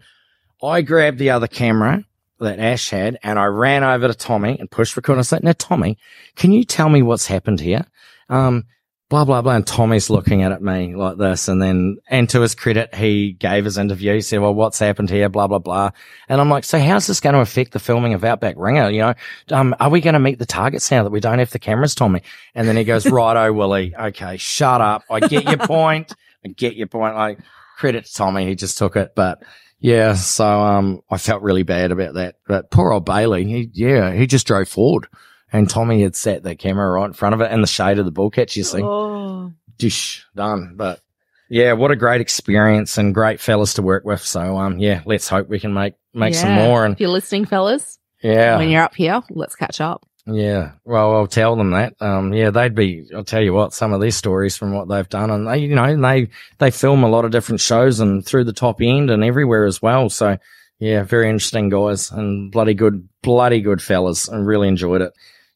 I 0.62 0.84
grabbed 0.84 1.18
the 1.18 1.32
other 1.32 1.48
camera 1.48 2.06
that 2.40 2.60
Ash 2.60 2.92
had 2.92 3.18
and 3.24 3.40
I 3.40 3.46
ran 3.46 3.84
over 3.84 4.08
to 4.08 4.14
Tommy 4.14 4.60
and 4.60 4.70
pushed 4.70 4.96
record. 4.98 5.18
I 5.18 5.24
said, 5.24 5.44
now 5.44 5.54
Tommy, 5.58 5.98
can 6.36 6.52
you 6.52 6.64
tell 6.64 6.90
me 6.90 7.02
what's 7.02 7.26
happened 7.26 7.60
here? 7.60 7.88
Um, 8.30 8.66
blah, 9.14 9.26
blah, 9.26 9.44
blah. 9.44 9.54
And 9.54 9.68
Tommy's 9.68 10.10
looking 10.10 10.42
at 10.42 10.60
me 10.64 10.96
like 10.96 11.18
this. 11.18 11.48
And 11.48 11.62
then, 11.62 11.98
and 12.08 12.28
to 12.30 12.42
his 12.42 12.56
credit, 12.56 12.96
he 12.96 13.34
gave 13.34 13.64
his 13.64 13.78
interview. 13.78 14.16
He 14.16 14.22
said, 14.22 14.40
well, 14.40 14.56
what's 14.56 14.80
happened 14.80 15.12
here? 15.12 15.30
Blah, 15.30 15.46
blah, 15.46 15.60
blah. 15.60 15.92
And 16.28 16.42
I'm 16.42 16.50
like, 16.50 16.64
so 16.64 16.80
how's 16.80 17.06
this 17.06 17.20
going 17.20 17.36
to 17.36 17.42
affect 17.42 17.74
the 17.74 17.80
filming 17.80 18.16
of 18.16 18.24
Outback 18.24 18.56
Ringer? 18.58 18.90
You 18.90 19.02
know, 19.02 19.14
um, 19.52 19.76
are 19.80 19.92
we 19.92 20.02
going 20.02 20.16
to 20.16 20.20
meet 20.20 20.40
the 20.40 20.48
targets 20.48 20.90
now 20.90 21.04
that 21.04 21.12
we 21.12 21.20
don't 21.20 21.38
have 21.38 21.52
the 21.52 21.60
cameras, 21.60 21.94
Tommy? 21.94 22.24
And 22.56 22.68
then 22.68 22.76
he 22.76 22.84
goes, 22.84 23.06
righto, 23.12 23.54
Willie. 23.54 23.94
Okay, 23.96 24.38
shut 24.38 24.82
up. 24.82 25.04
I 25.12 25.20
get 25.20 25.44
your 25.44 25.60
point. 25.60 26.16
I 26.44 26.48
get 26.48 26.76
your 26.76 26.88
point. 26.88 27.14
Like, 27.14 27.38
credit 27.78 28.06
to 28.06 28.14
Tommy. 28.16 28.48
He 28.48 28.56
just 28.56 28.80
took 28.80 28.96
it. 28.96 29.14
But 29.16 29.44
yeah, 29.78 30.16
so, 30.16 30.44
um, 30.44 31.04
I 31.12 31.20
felt 31.20 31.44
really 31.44 31.62
bad 31.62 31.92
about 31.92 32.16
that. 32.16 32.38
But 32.48 32.72
poor 32.72 32.92
old 32.92 33.06
Bailey, 33.06 33.46
he, 33.46 33.70
yeah, 33.74 34.12
he 34.12 34.26
just 34.26 34.48
drove 34.48 34.70
forward. 34.70 35.06
And 35.54 35.70
Tommy 35.70 36.02
had 36.02 36.16
set 36.16 36.44
the 36.44 36.56
camera 36.56 36.92
right 36.92 37.06
in 37.06 37.14
front 37.14 37.36
of 37.36 37.42
it 37.42 37.52
in 37.52 37.62
the 37.62 37.68
shade 37.68 38.00
of 38.00 38.06
the 38.06 38.12
bull 38.12 38.32
catch, 38.32 38.58
you 38.58 38.64
see. 38.64 38.82
Oh. 38.82 39.54
Dish, 39.78 40.26
done. 40.36 40.74
But 40.76 41.00
yeah, 41.48 41.74
what 41.74 41.92
a 41.92 41.96
great 41.96 42.22
experience 42.22 42.98
and 42.98 43.14
great 43.14 43.40
fellas 43.40 43.76
to 43.76 43.82
work 43.82 44.04
with. 44.04 44.22
So 44.22 44.58
um 44.58 44.80
yeah, 44.80 45.04
let's 45.06 45.30
hope 45.30 45.48
we 45.48 45.60
can 45.60 45.74
make 45.74 45.94
make 46.14 46.36
some 46.36 46.52
more 46.52 46.84
and 46.84 46.94
If 46.96 47.00
you're 47.00 47.10
listening, 47.10 47.46
fellas, 47.46 48.00
yeah. 48.22 48.58
when 48.58 48.70
you're 48.70 48.84
up 48.84 48.96
here, 48.96 49.22
let's 49.30 49.56
catch 49.56 49.80
up. 49.80 50.06
Yeah. 50.26 50.72
Well, 50.86 51.16
I'll 51.16 51.28
tell 51.28 51.56
them 51.56 51.72
that. 51.72 51.96
Um, 52.00 52.34
yeah, 52.34 52.50
they'd 52.50 52.74
be, 52.74 53.06
I'll 53.14 53.26
tell 53.26 53.42
you 53.42 53.54
what, 53.54 53.74
some 53.74 53.92
of 53.92 54.00
these 54.00 54.16
stories 54.16 54.56
from 54.56 54.74
what 54.74 54.88
they've 54.88 55.10
done 55.10 55.30
and 55.30 55.46
they, 55.46 55.58
you 55.58 55.76
know, 55.76 56.02
they, 56.02 56.30
they 56.60 56.72
film 56.72 57.04
a 57.04 57.10
lot 57.10 57.26
of 57.26 57.32
different 57.32 57.60
shows 57.60 58.00
and 58.00 58.26
through 58.26 58.46
the 58.46 58.54
top 58.54 58.82
end 58.82 59.10
and 59.10 59.24
everywhere 59.24 59.66
as 59.66 59.82
well. 59.82 60.10
So 60.10 60.38
yeah, 60.80 61.04
very 61.04 61.30
interesting 61.30 61.70
guys 61.70 62.10
and 62.12 62.52
bloody 62.52 62.74
good, 62.74 63.08
bloody 63.22 63.62
good 63.62 63.82
fellas. 63.82 64.30
I 64.30 64.38
really 64.38 64.70
enjoyed 64.70 65.02
it. 65.02 65.14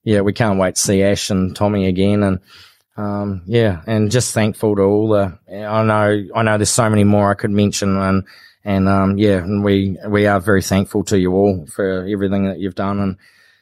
Yeah. 0.08 0.22
We 0.22 0.34
can't 0.34 0.60
wait 0.60 0.76
to 0.76 0.82
see 0.82 1.04
Ash 1.04 1.30
and 1.30 1.56
Tommy 1.56 1.88
again. 1.88 2.24
And, 2.24 2.40
um, 2.98 3.44
yeah, 3.46 3.82
and 3.86 4.10
just 4.10 4.34
thankful 4.34 4.76
to 4.76 4.82
all 4.82 5.10
the, 5.10 5.38
I 5.52 5.84
know, 5.84 6.28
I 6.36 6.44
know 6.44 6.58
there's 6.58 6.70
so 6.70 6.90
many 6.90 7.04
more 7.04 7.30
I 7.30 7.36
could 7.36 7.52
mention 7.52 7.96
and, 7.96 8.24
and, 8.64 8.90
um, 8.90 9.18
yeah, 9.18 9.38
and 9.38 9.64
we, 9.64 9.98
we 10.08 10.26
are 10.26 10.40
very 10.40 10.64
thankful 10.64 11.04
to 11.06 11.20
you 11.20 11.34
all 11.34 11.68
for 11.68 12.08
everything 12.08 12.46
that 12.46 12.60
you've 12.60 12.76
done 12.76 13.00
and, 13.00 13.18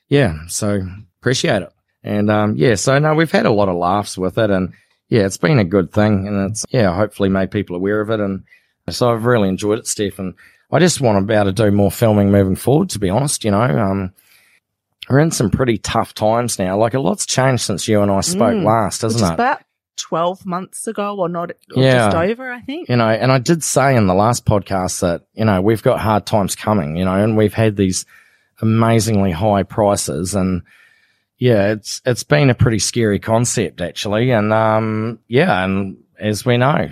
yeah, 0.08 0.38
so 0.48 0.82
appreciate 1.20 1.64
it. 1.64 1.74
And 2.04 2.30
um, 2.30 2.56
yeah, 2.56 2.76
so 2.76 3.00
no, 3.00 3.16
we've 3.16 3.32
had 3.32 3.48
a 3.48 3.52
lot 3.52 3.68
of 3.68 3.76
laughs 3.76 4.16
with 4.16 4.38
it, 4.38 4.52
and 4.52 4.74
yeah, 5.10 5.26
it's 5.26 5.38
been 5.38 5.58
a 5.58 5.64
good 5.64 5.92
thing, 5.92 6.28
and 6.28 6.52
it's 6.52 6.64
yeah, 6.70 6.96
hopefully 6.96 7.30
made 7.30 7.50
people 7.50 7.76
aware 7.76 8.00
of 8.00 8.12
it, 8.12 8.20
and 8.20 8.44
so 8.90 9.12
I've 9.12 9.26
really 9.26 9.50
enjoyed 9.50 9.80
it, 9.80 9.88
Steph, 9.88 10.20
and 10.20 10.36
I 10.72 10.78
just 10.78 11.02
want 11.02 11.20
to 11.20 11.26
be 11.26 11.34
able 11.34 11.46
to 11.46 11.52
do 11.52 11.72
more 11.72 11.90
filming 11.90 12.30
moving 12.30 12.56
forward. 12.56 12.92
To 12.92 13.00
be 13.00 13.10
honest, 13.10 13.44
you 13.44 13.50
know, 13.50 13.64
um, 13.64 14.14
we're 15.10 15.20
in 15.20 15.32
some 15.32 15.50
pretty 15.50 15.78
tough 15.78 16.14
times 16.14 16.58
now. 16.60 16.78
Like 16.78 16.94
a 16.94 17.00
lot's 17.00 17.26
changed 17.26 17.64
since 17.64 17.88
you 17.88 18.02
and 18.02 18.12
I 18.12 18.22
spoke 18.22 18.56
Mm, 18.56 18.64
last, 18.66 19.02
hasn't 19.02 19.24
is 19.24 19.30
it? 19.30 19.34
about 19.34 19.62
12 19.98 20.46
months 20.46 20.88
ago 20.88 21.16
or 21.18 21.30
not, 21.30 21.52
or 21.76 21.84
Yeah. 21.84 22.10
just 22.10 22.16
over, 22.18 22.52
I 22.52 22.62
think. 22.62 22.90
you 22.90 22.96
know, 22.98 23.08
and 23.10 23.32
I 23.32 23.38
did 23.38 23.64
say 23.64 23.96
in 23.96 24.08
the 24.08 24.14
last 24.14 24.46
podcast 24.46 25.00
that, 25.02 25.22
you 25.34 25.46
know, 25.46 25.62
we've 25.62 25.84
got 25.84 26.00
hard 26.00 26.26
times 26.26 26.56
coming, 26.56 26.96
you 26.98 27.06
know, 27.06 27.16
and 27.16 27.38
we've 27.38 27.54
had 27.54 27.76
these 27.78 28.06
amazingly 28.62 29.32
high 29.32 29.64
prices 29.64 30.34
and 30.36 30.62
yeah, 31.38 31.72
it's, 31.74 32.02
it's 32.06 32.24
been 32.24 32.50
a 32.50 32.56
pretty 32.56 32.80
scary 32.80 33.20
concept 33.20 33.82
actually. 33.82 34.32
And, 34.32 34.54
um, 34.54 35.20
yeah. 35.28 35.64
And 35.66 35.98
as 36.20 36.46
we 36.46 36.58
know, 36.58 36.90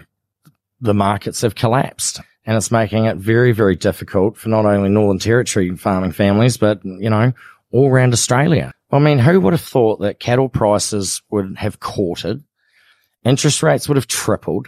the 0.82 0.94
markets 0.94 1.42
have 1.42 1.56
collapsed 1.56 2.20
and 2.46 2.58
it's 2.58 2.70
making 2.72 3.06
it 3.06 3.16
very, 3.16 3.54
very 3.54 3.78
difficult 3.78 4.36
for 4.38 4.50
not 4.50 4.66
only 4.66 4.90
Northern 4.90 5.20
Territory 5.20 5.74
farming 5.78 6.12
families, 6.12 6.58
but, 6.58 6.84
you 6.84 7.10
know, 7.10 7.32
all 7.74 7.90
around 7.90 8.14
Australia. 8.14 8.72
I 8.92 9.00
mean, 9.00 9.20
who 9.20 9.42
would 9.42 9.54
have 9.54 9.62
thought 9.62 10.00
that 10.02 10.20
cattle 10.20 10.48
prices 10.48 11.22
would 11.32 11.58
have 11.58 11.80
quartered? 11.82 12.44
Interest 13.26 13.62
rates 13.64 13.88
would 13.90 13.98
have 13.98 14.08
tripled 14.08 14.68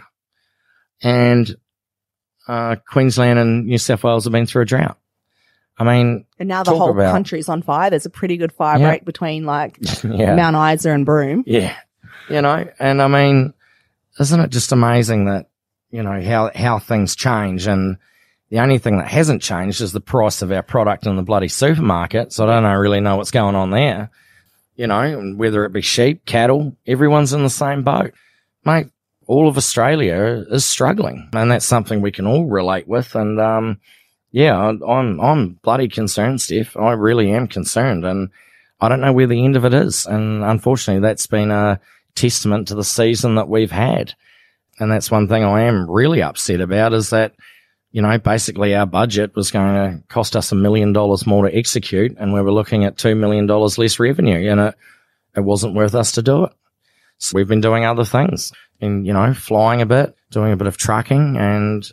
and 1.02 1.54
uh, 2.48 2.76
Queensland 2.90 3.38
and 3.38 3.66
New 3.66 3.78
South 3.78 4.02
Wales 4.04 4.24
have 4.24 4.32
been 4.32 4.46
through 4.46 4.62
a 4.62 4.66
drought. 4.66 4.98
I 5.78 5.84
mean, 5.84 6.24
And 6.38 6.48
now 6.48 6.62
the 6.62 6.74
whole 6.76 6.90
about- 6.90 7.12
country's 7.12 7.48
on 7.48 7.62
fire. 7.62 7.90
There's 7.90 8.06
a 8.06 8.10
pretty 8.10 8.36
good 8.36 8.52
fire 8.52 8.78
Yeah. 8.78 8.88
break 8.88 9.04
between 9.04 9.44
like 9.44 9.78
yeah, 10.04 10.34
Mount 10.34 10.56
Isa 10.74 10.90
and 10.90 11.04
Broome. 11.04 11.44
yeah, 11.46 11.76
you 12.30 12.40
know, 12.40 12.66
and 12.78 13.02
I 13.02 13.08
mean, 13.08 13.52
isn't 14.18 14.40
it 14.40 14.50
just 14.50 14.72
amazing 14.72 15.26
that 15.26 15.46
you 15.90 16.02
know 16.02 16.20
how 16.22 16.50
how 16.54 16.78
things 16.78 17.14
change 17.14 17.66
and 17.66 17.98
the 18.50 18.60
only 18.60 18.78
thing 18.78 18.98
that 18.98 19.08
hasn't 19.08 19.42
changed 19.42 19.80
is 19.80 19.92
the 19.92 20.00
price 20.00 20.42
of 20.42 20.52
our 20.52 20.62
product 20.62 21.06
in 21.06 21.16
the 21.16 21.22
bloody 21.22 21.48
supermarket. 21.48 22.32
So 22.32 22.44
I 22.44 22.54
don't 22.54 22.62
know, 22.62 22.74
really 22.74 23.00
know 23.00 23.16
what's 23.16 23.30
going 23.30 23.54
on 23.54 23.70
there. 23.70 24.10
You 24.76 24.86
know, 24.86 25.34
whether 25.36 25.64
it 25.64 25.72
be 25.72 25.80
sheep, 25.80 26.26
cattle, 26.26 26.76
everyone's 26.86 27.32
in 27.32 27.42
the 27.42 27.50
same 27.50 27.82
boat, 27.82 28.12
mate. 28.64 28.88
All 29.26 29.48
of 29.48 29.56
Australia 29.56 30.44
is 30.50 30.64
struggling, 30.64 31.28
and 31.32 31.50
that's 31.50 31.66
something 31.66 32.00
we 32.00 32.12
can 32.12 32.26
all 32.28 32.44
relate 32.44 32.86
with. 32.86 33.16
And 33.16 33.40
um, 33.40 33.80
yeah, 34.30 34.56
I'm 34.56 35.20
I'm 35.20 35.48
bloody 35.62 35.88
concerned, 35.88 36.40
Steph. 36.40 36.76
I 36.76 36.92
really 36.92 37.32
am 37.32 37.48
concerned, 37.48 38.04
and 38.04 38.30
I 38.80 38.88
don't 38.88 39.00
know 39.00 39.12
where 39.12 39.26
the 39.26 39.44
end 39.44 39.56
of 39.56 39.64
it 39.64 39.74
is. 39.74 40.06
And 40.06 40.44
unfortunately, 40.44 41.00
that's 41.00 41.26
been 41.26 41.50
a 41.50 41.80
testament 42.14 42.68
to 42.68 42.74
the 42.74 42.84
season 42.84 43.34
that 43.36 43.48
we've 43.48 43.72
had. 43.72 44.14
And 44.78 44.92
that's 44.92 45.10
one 45.10 45.26
thing 45.26 45.42
I 45.42 45.62
am 45.62 45.90
really 45.90 46.22
upset 46.22 46.60
about 46.60 46.92
is 46.92 47.10
that, 47.10 47.32
you 47.92 48.02
know, 48.02 48.18
basically 48.18 48.74
our 48.74 48.86
budget 48.86 49.34
was 49.34 49.50
going 49.50 49.74
to 49.74 50.02
cost 50.08 50.36
us 50.36 50.52
a 50.52 50.54
million 50.54 50.92
dollars 50.92 51.26
more 51.26 51.48
to 51.48 51.56
execute, 51.56 52.16
and 52.18 52.32
we 52.32 52.42
were 52.42 52.52
looking 52.52 52.84
at 52.84 52.98
two 52.98 53.14
million 53.14 53.46
dollars 53.46 53.78
less 53.78 53.98
revenue, 53.98 54.50
and 54.50 54.60
it 54.60 54.74
it 55.36 55.40
wasn't 55.40 55.74
worth 55.74 55.94
us 55.94 56.12
to 56.12 56.22
do 56.22 56.44
it. 56.44 56.52
So 57.18 57.36
we've 57.36 57.48
been 57.48 57.60
doing 57.60 57.84
other 57.84 58.04
things, 58.04 58.52
and 58.80 59.06
you 59.06 59.12
know, 59.12 59.32
flying 59.32 59.80
a 59.80 59.86
bit, 59.86 60.14
doing 60.30 60.52
a 60.52 60.56
bit 60.56 60.66
of 60.66 60.76
trucking, 60.76 61.36
and 61.36 61.90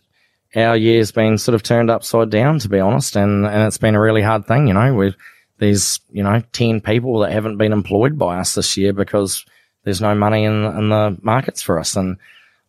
our 0.55 0.75
year's 0.75 1.11
been 1.11 1.37
sort 1.37 1.55
of 1.55 1.63
turned 1.63 1.89
upside 1.89 2.29
down, 2.29 2.59
to 2.59 2.69
be 2.69 2.79
honest, 2.79 3.15
and 3.15 3.45
and 3.45 3.63
it's 3.63 3.77
been 3.77 3.95
a 3.95 4.01
really 4.01 4.21
hard 4.21 4.45
thing. 4.45 4.67
You 4.67 4.73
know, 4.73 4.93
with 4.93 5.15
there's 5.59 5.99
you 6.11 6.23
know 6.23 6.41
ten 6.51 6.81
people 6.81 7.19
that 7.19 7.31
haven't 7.31 7.57
been 7.57 7.73
employed 7.73 8.17
by 8.17 8.39
us 8.39 8.55
this 8.55 8.75
year 8.77 8.93
because 8.93 9.45
there's 9.83 10.01
no 10.01 10.15
money 10.15 10.43
in 10.43 10.65
in 10.65 10.89
the 10.89 11.17
markets 11.21 11.61
for 11.61 11.79
us, 11.79 11.95
and 11.95 12.17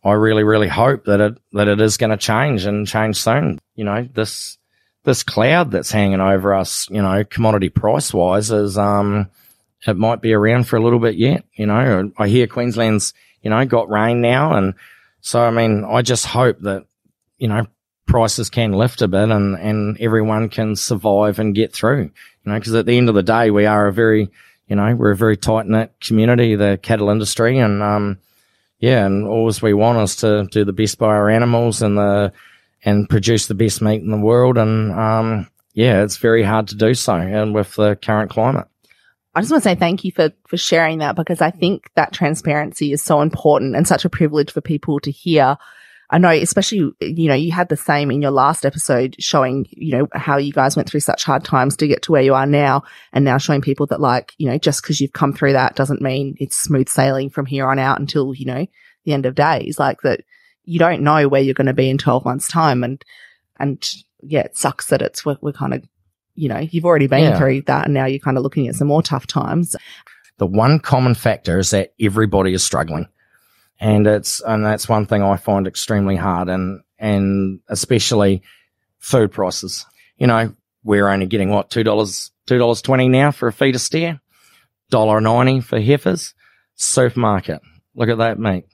I 0.05 0.13
really 0.13 0.43
really 0.43 0.67
hope 0.67 1.05
that 1.05 1.19
it 1.19 1.37
that 1.53 1.67
it 1.67 1.81
is 1.81 1.97
going 1.97 2.11
to 2.11 2.17
change 2.17 2.65
and 2.65 2.87
change 2.87 3.17
soon. 3.17 3.59
You 3.73 3.85
know, 3.85 4.07
this 4.13 4.59
this 5.03 5.23
cloud 5.23 5.71
that's 5.71 5.91
hanging 5.91 6.21
over 6.21 6.53
us, 6.53 6.87
you 6.91 7.01
know, 7.01 7.23
commodity 7.23 7.69
price 7.69 8.13
wise, 8.13 8.51
is 8.51 8.77
um, 8.77 9.29
it 9.87 9.97
might 9.97 10.21
be 10.21 10.33
around 10.33 10.67
for 10.67 10.77
a 10.77 10.83
little 10.83 10.99
bit 10.99 11.15
yet. 11.15 11.43
You 11.55 11.65
know, 11.65 12.11
I 12.17 12.27
hear 12.27 12.45
Queensland's 12.45 13.13
you 13.41 13.49
know 13.49 13.65
got 13.65 13.89
rain 13.89 14.21
now, 14.21 14.53
and 14.53 14.75
so 15.21 15.41
I 15.41 15.49
mean, 15.49 15.83
I 15.83 16.03
just 16.03 16.27
hope 16.27 16.59
that 16.61 16.85
you 17.39 17.47
know 17.47 17.65
prices 18.05 18.51
can 18.51 18.73
lift 18.73 19.01
a 19.01 19.07
bit 19.07 19.29
and 19.29 19.57
and 19.57 19.97
everyone 19.99 20.49
can 20.49 20.75
survive 20.75 21.39
and 21.39 21.55
get 21.55 21.73
through. 21.73 22.11
You 22.43 22.51
know, 22.51 22.59
because 22.59 22.75
at 22.75 22.85
the 22.85 22.95
end 22.95 23.09
of 23.09 23.15
the 23.15 23.23
day, 23.23 23.49
we 23.49 23.65
are 23.65 23.87
a 23.87 23.93
very 23.93 24.29
you 24.67 24.75
know 24.75 24.93
we're 24.93 25.11
a 25.11 25.17
very 25.17 25.35
tight 25.35 25.65
knit 25.65 25.93
community, 25.99 26.53
the 26.55 26.79
cattle 26.79 27.09
industry, 27.09 27.57
and 27.57 27.81
um, 27.81 28.19
yeah, 28.79 29.05
and 29.05 29.27
all 29.27 29.51
we 29.61 29.73
want 29.73 29.99
is 29.99 30.15
to 30.17 30.47
do 30.51 30.65
the 30.65 30.73
best 30.73 30.97
by 30.97 31.07
our 31.07 31.29
animals 31.29 31.81
and 31.81 31.97
the 31.97 32.33
and 32.83 33.09
produce 33.09 33.47
the 33.47 33.55
best 33.55 33.81
meat 33.81 34.01
in 34.01 34.11
the 34.11 34.17
world. 34.17 34.57
And 34.57 34.91
um, 34.91 35.49
yeah, 35.73 36.03
it's 36.03 36.17
very 36.17 36.43
hard 36.43 36.67
to 36.69 36.75
do 36.75 36.93
so, 36.93 37.15
and 37.15 37.53
with 37.53 37.75
the 37.75 37.95
current 37.95 38.31
climate. 38.31 38.67
I 39.33 39.41
just 39.41 39.51
want 39.51 39.63
to 39.63 39.69
say 39.69 39.75
thank 39.75 40.05
you 40.05 40.13
for, 40.13 40.31
for 40.47 40.55
sharing 40.55 40.99
that 40.99 41.17
because 41.17 41.41
I 41.41 41.51
think 41.51 41.89
that 41.95 42.13
transparency 42.13 42.93
is 42.93 43.01
so 43.01 43.19
important 43.19 43.75
and 43.75 43.85
such 43.85 44.05
a 44.05 44.09
privilege 44.09 44.51
for 44.51 44.61
people 44.61 45.01
to 45.01 45.11
hear. 45.11 45.57
I 46.11 46.17
know, 46.19 46.29
especially, 46.29 46.91
you 47.01 47.27
know, 47.27 47.33
you 47.33 47.51
had 47.51 47.69
the 47.69 47.75
same 47.77 48.11
in 48.11 48.21
your 48.21 48.31
last 48.31 48.65
episode 48.65 49.15
showing, 49.19 49.65
you 49.71 49.97
know, 49.97 50.07
how 50.13 50.37
you 50.37 50.53
guys 50.53 50.75
went 50.75 50.87
through 50.89 50.99
such 50.99 51.23
hard 51.23 51.43
times 51.43 51.75
to 51.77 51.87
get 51.87 52.03
to 52.03 52.11
where 52.11 52.21
you 52.21 52.35
are 52.35 52.45
now 52.45 52.83
and 53.11 53.25
now 53.25 53.37
showing 53.39 53.61
people 53.61 53.87
that 53.87 53.99
like, 53.99 54.33
you 54.37 54.47
know, 54.47 54.57
just 54.57 54.81
because 54.83 55.01
you've 55.01 55.13
come 55.13 55.33
through 55.33 55.53
that 55.53 55.75
doesn't 55.75 56.01
mean 56.01 56.35
it's 56.39 56.55
smooth 56.55 56.89
sailing 56.89 57.29
from 57.29 57.45
here 57.47 57.67
on 57.67 57.79
out 57.79 57.99
until, 57.99 58.33
you 58.35 58.45
know, 58.45 58.67
the 59.05 59.13
end 59.13 59.25
of 59.25 59.33
days. 59.35 59.79
Like 59.79 60.01
that, 60.01 60.21
you 60.63 60.77
don't 60.79 61.01
know 61.01 61.27
where 61.27 61.41
you're 61.41 61.53
going 61.55 61.67
to 61.67 61.73
be 61.73 61.89
in 61.89 61.97
12 61.97 62.23
months 62.23 62.47
time. 62.47 62.83
And, 62.83 63.03
and 63.59 63.83
yeah, 64.21 64.41
it 64.41 64.55
sucks 64.57 64.87
that 64.87 65.01
it's, 65.01 65.25
we're, 65.25 65.37
we're 65.41 65.53
kind 65.53 65.73
of, 65.73 65.83
you 66.35 66.49
know, 66.49 66.59
you've 66.59 66.85
already 66.85 67.07
been 67.07 67.23
Yeah. 67.23 67.37
through 67.37 67.61
that 67.63 67.85
and 67.85 67.93
now 67.93 68.05
you're 68.05 68.19
kind 68.19 68.37
of 68.37 68.43
looking 68.43 68.67
at 68.67 68.75
some 68.75 68.87
more 68.89 69.01
tough 69.01 69.25
times. 69.25 69.75
the 70.37 70.45
one 70.45 70.79
common 70.79 71.15
factor 71.15 71.57
is 71.59 71.71
that 71.71 71.93
everybody 71.99 72.53
is 72.53 72.63
struggling. 72.63 73.07
And 73.79 74.07
it's, 74.07 74.41
and 74.41 74.65
that's 74.65 74.87
one 74.87 75.05
thing 75.05 75.21
I 75.21 75.37
find 75.37 75.67
extremely 75.67 76.15
hard 76.15 76.47
and, 76.49 76.81
and 76.97 77.59
especially 77.67 78.41
food 78.99 79.31
prices. 79.31 79.85
You 80.17 80.27
know, 80.27 80.55
we're 80.83 81.07
only 81.07 81.25
getting 81.25 81.49
what, 81.49 81.69
$2, 81.69 81.83
$2.20 82.47 83.09
now 83.09 83.31
for 83.31 83.47
a 83.47 83.53
feeder 83.53 83.79
steer, 83.79 84.21
$1.90 84.91 85.63
for 85.63 85.79
heifers, 85.79 86.33
supermarket. 86.75 87.61
Look 87.95 88.09
at 88.09 88.19
that, 88.19 88.39
mate. 88.39 88.65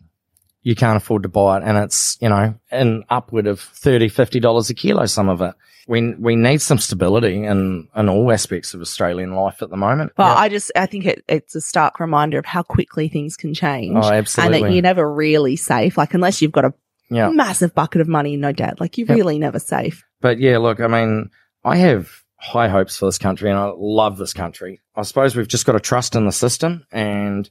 You 0.62 0.76
can't 0.76 0.98
afford 0.98 1.24
to 1.24 1.30
buy 1.30 1.58
it. 1.58 1.64
And 1.64 1.78
it's, 1.78 2.18
you 2.22 2.30
know, 2.30 2.56
an 2.70 3.04
upward 3.10 3.48
of 3.48 3.60
$30, 3.60 4.12
$50 4.12 4.70
a 4.70 4.74
kilo, 4.74 5.06
some 5.08 5.30
of 5.30 5.42
it. 5.42 5.56
We, 5.92 6.14
we 6.14 6.38
need 6.38 6.62
some 6.62 6.78
stability 6.78 7.44
in, 7.44 7.90
in 7.94 8.08
all 8.08 8.32
aspects 8.32 8.74
of 8.74 8.80
Australian 8.80 9.36
life 9.36 9.62
at 9.62 9.70
the 9.70 9.76
moment. 9.76 10.14
But 10.16 10.24
Yeah. 10.24 10.36
I 10.36 10.48
just, 10.48 10.72
I 10.74 10.86
think 10.86 11.06
it, 11.06 11.24
it's 11.28 11.54
a 11.54 11.60
stark 11.60 12.00
reminder 12.00 12.40
of 12.40 12.46
how 12.46 12.64
quickly 12.64 13.10
things 13.10 13.36
can 13.36 13.54
change. 13.54 13.98
Oh, 13.98 14.10
absolutely. 14.10 14.58
And 14.58 14.66
that 14.66 14.72
you're 14.74 14.82
never 14.82 15.14
really 15.14 15.58
safe. 15.58 15.98
Like, 15.98 16.14
unless 16.14 16.42
you've 16.42 16.54
got 16.54 16.64
a 16.64 16.74
yeah. 17.10 17.30
massive 17.30 17.76
bucket 17.76 18.00
of 18.00 18.08
money 18.08 18.36
and 18.36 18.42
no 18.42 18.54
debt, 18.54 18.80
like 18.80 18.98
you're 18.98 19.08
really 19.08 19.38
never 19.38 19.60
safe. 19.60 20.06
But 20.22 20.40
yeah, 20.40 20.60
look, 20.60 20.80
I 20.80 20.88
mean, 20.88 21.30
I 21.66 21.76
have 21.76 22.10
high 22.38 22.70
hopes 22.70 22.96
for 22.96 23.08
this 23.08 23.18
country 23.18 23.50
and 23.50 23.60
I 23.60 23.74
love 23.76 24.18
this 24.18 24.34
country. 24.34 24.80
I 24.96 25.02
suppose 25.02 25.36
we've 25.36 25.46
just 25.46 25.66
got 25.66 25.74
to 25.74 25.82
trust 25.82 26.16
in 26.16 26.26
the 26.26 26.32
system 26.32 26.86
and 26.94 27.50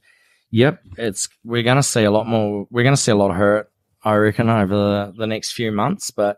yep, 0.49 0.81
it's, 0.97 1.29
we're 1.43 1.61
going 1.61 1.77
to 1.77 1.83
see 1.83 2.05
a 2.05 2.11
lot 2.11 2.25
more, 2.25 2.65
we're 2.71 2.83
going 2.83 2.95
to 2.95 3.01
see 3.01 3.11
a 3.11 3.15
lot 3.15 3.29
of 3.29 3.37
hurt, 3.37 3.71
I 4.03 4.15
reckon, 4.15 4.49
over 4.49 4.75
the, 4.75 5.13
the 5.15 5.27
next 5.27 5.51
few 5.51 5.71
months, 5.71 6.09
but 6.09 6.37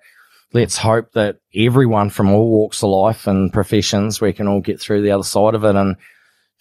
let's 0.54 0.78
hope 0.78 1.12
that 1.13 1.38
everyone 1.56 2.10
from 2.10 2.32
all 2.32 2.50
walks 2.50 2.84
of 2.84 2.89
life 2.89 3.28
and 3.28 3.52
professions, 3.52 4.22
we 4.22 4.34
can 4.34 4.48
all 4.48 4.62
get 4.62 4.80
through 4.80 5.02
the 5.02 5.12
other 5.12 5.24
side 5.24 5.56
of 5.56 5.63
it 5.63 5.76
and 5.76 5.96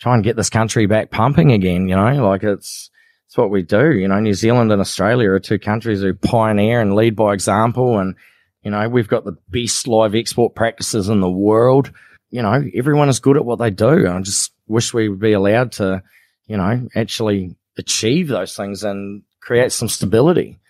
try 0.01 0.15
and 0.15 0.25
get 0.25 0.37
this 0.37 0.51
country 0.51 0.87
back 0.87 1.11
pumping 1.11 1.53
again, 1.53 1.89
you 1.89 1.95
know, 1.95 2.27
like 2.27 2.43
it's, 2.43 2.91
it's 3.27 3.37
what 3.37 3.51
we 3.51 3.63
do. 3.63 3.93
You 3.93 4.09
know, 4.09 4.19
New 4.19 4.35
Zealand 4.35 4.73
and 4.73 4.81
Australia 4.81 5.31
are 5.31 5.39
two 5.39 5.59
countries 5.59 6.01
who 6.01 6.15
pioneer 6.15 6.81
and 6.81 6.95
lead 6.95 7.15
by 7.15 7.35
example 7.35 7.99
and 7.99 8.17
you 8.63 8.71
know, 8.71 8.89
we've 8.89 9.09
got 9.09 9.25
the 9.25 9.37
best 9.49 9.89
live 9.89 10.15
export 10.15 10.55
practices 10.55 11.09
in 11.09 11.21
the 11.21 11.31
world. 11.31 11.93
You 12.31 12.43
know, 12.43 12.63
everyone 12.75 13.09
is 13.09 13.21
good 13.21 13.37
at 13.37 13.45
what 13.45 13.59
they 13.59 13.71
do. 13.71 14.09
I 14.09 14.21
just 14.21 14.53
wish 14.67 14.95
we 14.95 15.09
would 15.09 15.21
be 15.21 15.33
allowed 15.33 15.73
to, 15.73 16.03
you 16.47 16.57
know, 16.57 16.89
actually 16.95 17.57
achieve 17.77 18.29
those 18.29 18.57
things 18.57 18.85
and 18.85 19.23
create 19.41 19.73
some 19.73 19.89
stability. 19.89 20.61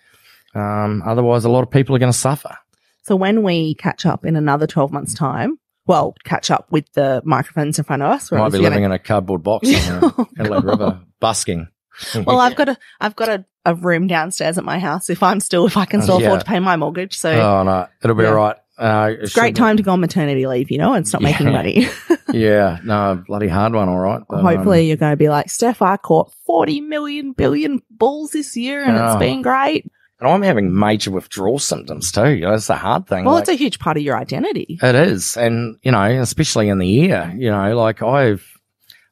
Um, 0.55 1.03
otherwise, 1.05 1.45
a 1.45 1.49
lot 1.49 1.63
of 1.63 1.71
people 1.71 1.95
are 1.95 1.99
going 1.99 2.11
to 2.11 2.17
suffer. 2.17 2.57
So 3.03 3.15
when 3.15 3.43
we 3.43 3.75
catch 3.75 4.05
up 4.05 4.25
in 4.25 4.35
another 4.35 4.65
12 4.67 4.91
months 4.91 5.13
time, 5.13 5.59
well, 5.85 6.15
catch 6.23 6.49
up 6.49 6.71
with 6.71 6.91
the 6.93 7.21
microphones 7.25 7.77
in 7.77 7.83
front 7.85 8.01
of 8.01 8.11
us. 8.11 8.31
Might 8.31 8.51
be 8.51 8.57
living 8.57 8.83
gonna- 8.83 8.85
in 8.85 8.91
a 8.93 8.99
cardboard 8.99 9.43
box 9.43 9.67
in 9.67 9.73
the 9.73 10.13
Oh, 10.17 10.27
Adelaide 10.39 10.63
River, 10.63 11.01
busking. 11.19 11.67
Well, 12.25 12.39
I've 12.39 12.55
got 12.55 12.69
a, 12.69 12.77
I've 12.99 13.15
got 13.15 13.29
a, 13.29 13.45
a 13.65 13.75
room 13.75 14.07
downstairs 14.07 14.57
at 14.57 14.63
my 14.63 14.79
house 14.79 15.09
if 15.11 15.21
I'm 15.21 15.39
still, 15.39 15.67
if 15.67 15.77
I 15.77 15.85
can 15.85 16.01
still 16.01 16.19
Yeah. 16.19 16.27
afford 16.27 16.39
to 16.39 16.45
pay 16.47 16.59
my 16.59 16.75
mortgage. 16.75 17.15
So 17.15 17.29
Oh 17.31 17.61
no, 17.63 17.87
it'll 18.03 18.15
be 18.15 18.23
Yeah. 18.23 18.29
all 18.29 18.35
right. 18.35 18.55
Uh, 18.75 19.09
it 19.11 19.19
it's 19.23 19.37
a 19.37 19.39
great 19.39 19.55
time 19.55 19.77
to 19.77 19.83
go 19.83 19.91
on 19.91 19.99
maternity 19.99 20.47
leave, 20.47 20.71
you 20.71 20.79
know, 20.79 20.93
and 20.93 21.07
stop 21.07 21.21
making 21.21 21.51
money. 21.51 21.87
Yeah, 22.33 22.79
no, 22.83 23.21
bloody 23.27 23.47
hard 23.47 23.73
one. 23.75 23.89
All 23.89 23.99
right. 23.99 24.21
But, 24.27 24.39
um, 24.39 24.45
Hopefully 24.45 24.87
you're 24.87 24.97
going 24.97 25.11
to 25.11 25.17
be 25.17 25.29
like, 25.29 25.51
Steph, 25.51 25.83
I 25.83 25.97
caught 25.97 26.33
40 26.47 26.81
million 26.81 27.33
billion 27.33 27.83
bulls 27.91 28.31
this 28.31 28.57
year 28.57 28.81
and 28.83 28.97
Oh. 28.97 29.05
it's 29.11 29.19
been 29.19 29.43
great. 29.43 29.85
And 30.23 30.31
I'm 30.31 30.41
having 30.41 30.77
major 30.77 31.11
withdrawal 31.11 31.59
symptoms 31.59 32.11
too. 32.11 32.29
You 32.31 32.41
know, 32.45 32.51
that's 32.51 32.67
the 32.67 32.75
hard 32.75 33.07
thing. 33.07 33.25
Well, 33.25 33.35
Like- 33.35 33.41
it's 33.43 33.49
a 33.49 33.55
huge 33.55 33.79
part 33.79 33.97
of 33.97 34.03
your 34.03 34.17
identity. 34.17 34.79
It 34.81 34.95
is, 34.95 35.37
and 35.37 35.77
you 35.83 35.91
know, 35.91 36.03
especially 36.21 36.69
in 36.69 36.77
the 36.79 37.11
air, 37.11 37.33
you 37.37 37.51
know, 37.51 37.75
like 37.77 38.01
I've 38.01 38.45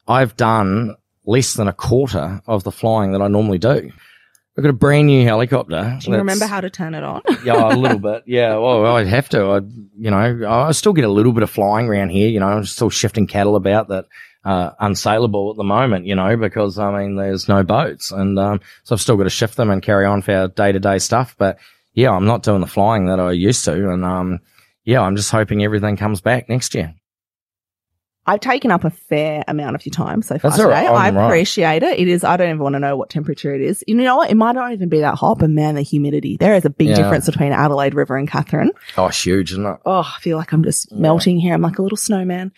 I've 0.08 0.36
done 0.38 0.96
less 1.26 1.54
than 1.54 1.68
a 1.68 1.74
quarter 1.74 2.42
of 2.48 2.64
the 2.64 2.72
flying 2.72 3.12
that 3.12 3.22
I 3.22 3.28
normally 3.28 3.60
do. 3.60 3.92
We've 4.58 4.64
got 4.64 4.70
a 4.70 4.74
brand 4.74 5.08
new 5.08 5.24
helicopter. 5.24 5.98
Do 6.02 6.12
you 6.12 6.18
remember 6.18 6.46
how 6.46 6.60
to 6.60 6.70
turn 6.70 6.94
it 6.94 7.04
on? 7.04 7.22
yeah, 7.46 7.74
a 7.74 7.78
little 7.78 8.00
bit. 8.12 8.24
Yeah, 8.28 8.58
well, 8.58 8.86
I'd 8.98 9.08
have 9.08 9.30
to. 9.30 9.44
I, 9.46 9.58
you 9.98 10.12
know, 10.12 10.46
I 10.50 10.72
still 10.74 10.92
get 10.94 11.06
a 11.06 11.10
little 11.10 11.32
bit 11.32 11.44
of 11.44 11.50
flying 11.50 11.88
around 11.88 12.10
here. 12.10 12.28
You 12.30 12.42
know, 12.42 12.48
I'm 12.48 12.66
still 12.66 12.90
shifting 12.90 13.28
cattle 13.28 13.56
about 13.56 13.88
that 13.88 14.06
uh, 14.44 14.72
unsaleable 14.82 15.52
at 15.52 15.58
the 15.58 15.64
moment. 15.64 16.06
You 16.06 16.16
know, 16.16 16.36
because 16.38 16.78
I 16.80 16.92
mean, 16.98 17.16
there's 17.16 17.48
no 17.48 17.64
boats, 17.64 18.12
and 18.12 18.38
um, 18.40 18.62
so 18.84 18.96
I've 18.96 19.02
still 19.02 19.18
got 19.18 19.24
to 19.24 19.30
shift 19.30 19.58
them 19.58 19.70
and 19.70 19.82
carry 19.82 20.06
on 20.06 20.22
for 20.22 20.34
our 20.34 20.48
day 20.48 20.72
to 20.72 20.80
day 20.80 20.98
stuff. 21.00 21.36
But 21.38 21.58
yeah, 21.94 22.12
I'm 22.12 22.26
not 22.26 22.44
doing 22.44 22.62
the 22.62 22.68
flying 22.68 23.06
that 23.08 23.20
I 23.20 23.32
used 23.32 23.66
to, 23.66 23.74
and 23.92 24.04
um, 24.06 24.40
yeah, 24.86 25.02
I'm 25.02 25.16
just 25.16 25.32
hoping 25.32 25.64
everything 25.64 25.98
comes 25.98 26.22
back 26.22 26.50
next 26.50 26.74
year. 26.76 26.96
I've 28.28 28.40
taken 28.40 28.70
up 28.70 28.84
a 28.84 28.92
fair 28.92 29.44
amount 29.48 29.76
of 29.76 29.84
your 29.84 29.92
time 29.92 30.22
so 30.22 30.38
far 30.38 30.52
That's 30.52 30.62
today. 30.62 30.70
right. 30.70 30.88
I 30.88 31.08
I'm 31.08 31.16
right. 31.16 31.26
appreciate 31.26 31.82
it. 31.82 31.98
It 32.00 32.08
is, 32.08 32.24
I 32.24 32.38
don't 32.38 32.50
even 32.50 32.60
want 32.60 32.74
to 32.74 32.80
know 32.80 32.96
what 32.96 33.10
temperature 33.10 33.54
it 33.56 33.62
is. 33.62 33.84
You 33.88 33.96
know 33.96 34.16
what? 34.18 34.30
It 34.30 34.36
might 34.36 34.52
not 34.54 34.72
even 34.74 34.90
be 34.90 35.00
that 35.00 35.16
hot, 35.16 35.40
but 35.40 35.50
man, 35.50 35.74
the 35.74 35.82
humidity. 35.82 36.38
There 36.38 36.54
is 36.54 36.64
a 36.64 36.70
big 36.70 36.90
Yeah. 36.90 36.98
difference 36.98 37.26
between 37.26 37.52
Adelaide 37.52 37.96
River 37.96 38.16
and 38.18 38.30
Katherine. 38.30 38.72
Oh, 38.96 39.08
it's 39.08 39.26
huge, 39.26 39.52
isn't 39.54 39.66
it? 39.66 39.78
Oh, 39.88 40.02
I 40.02 40.20
feel 40.22 40.38
like 40.38 40.54
I'm 40.54 40.64
just 40.64 40.92
Yeah. 40.92 41.00
melting 41.00 41.40
here. 41.40 41.56
I'm 41.56 41.64
like 41.64 41.80
a 41.80 41.82
little 41.82 41.98
snowman. 41.98 42.52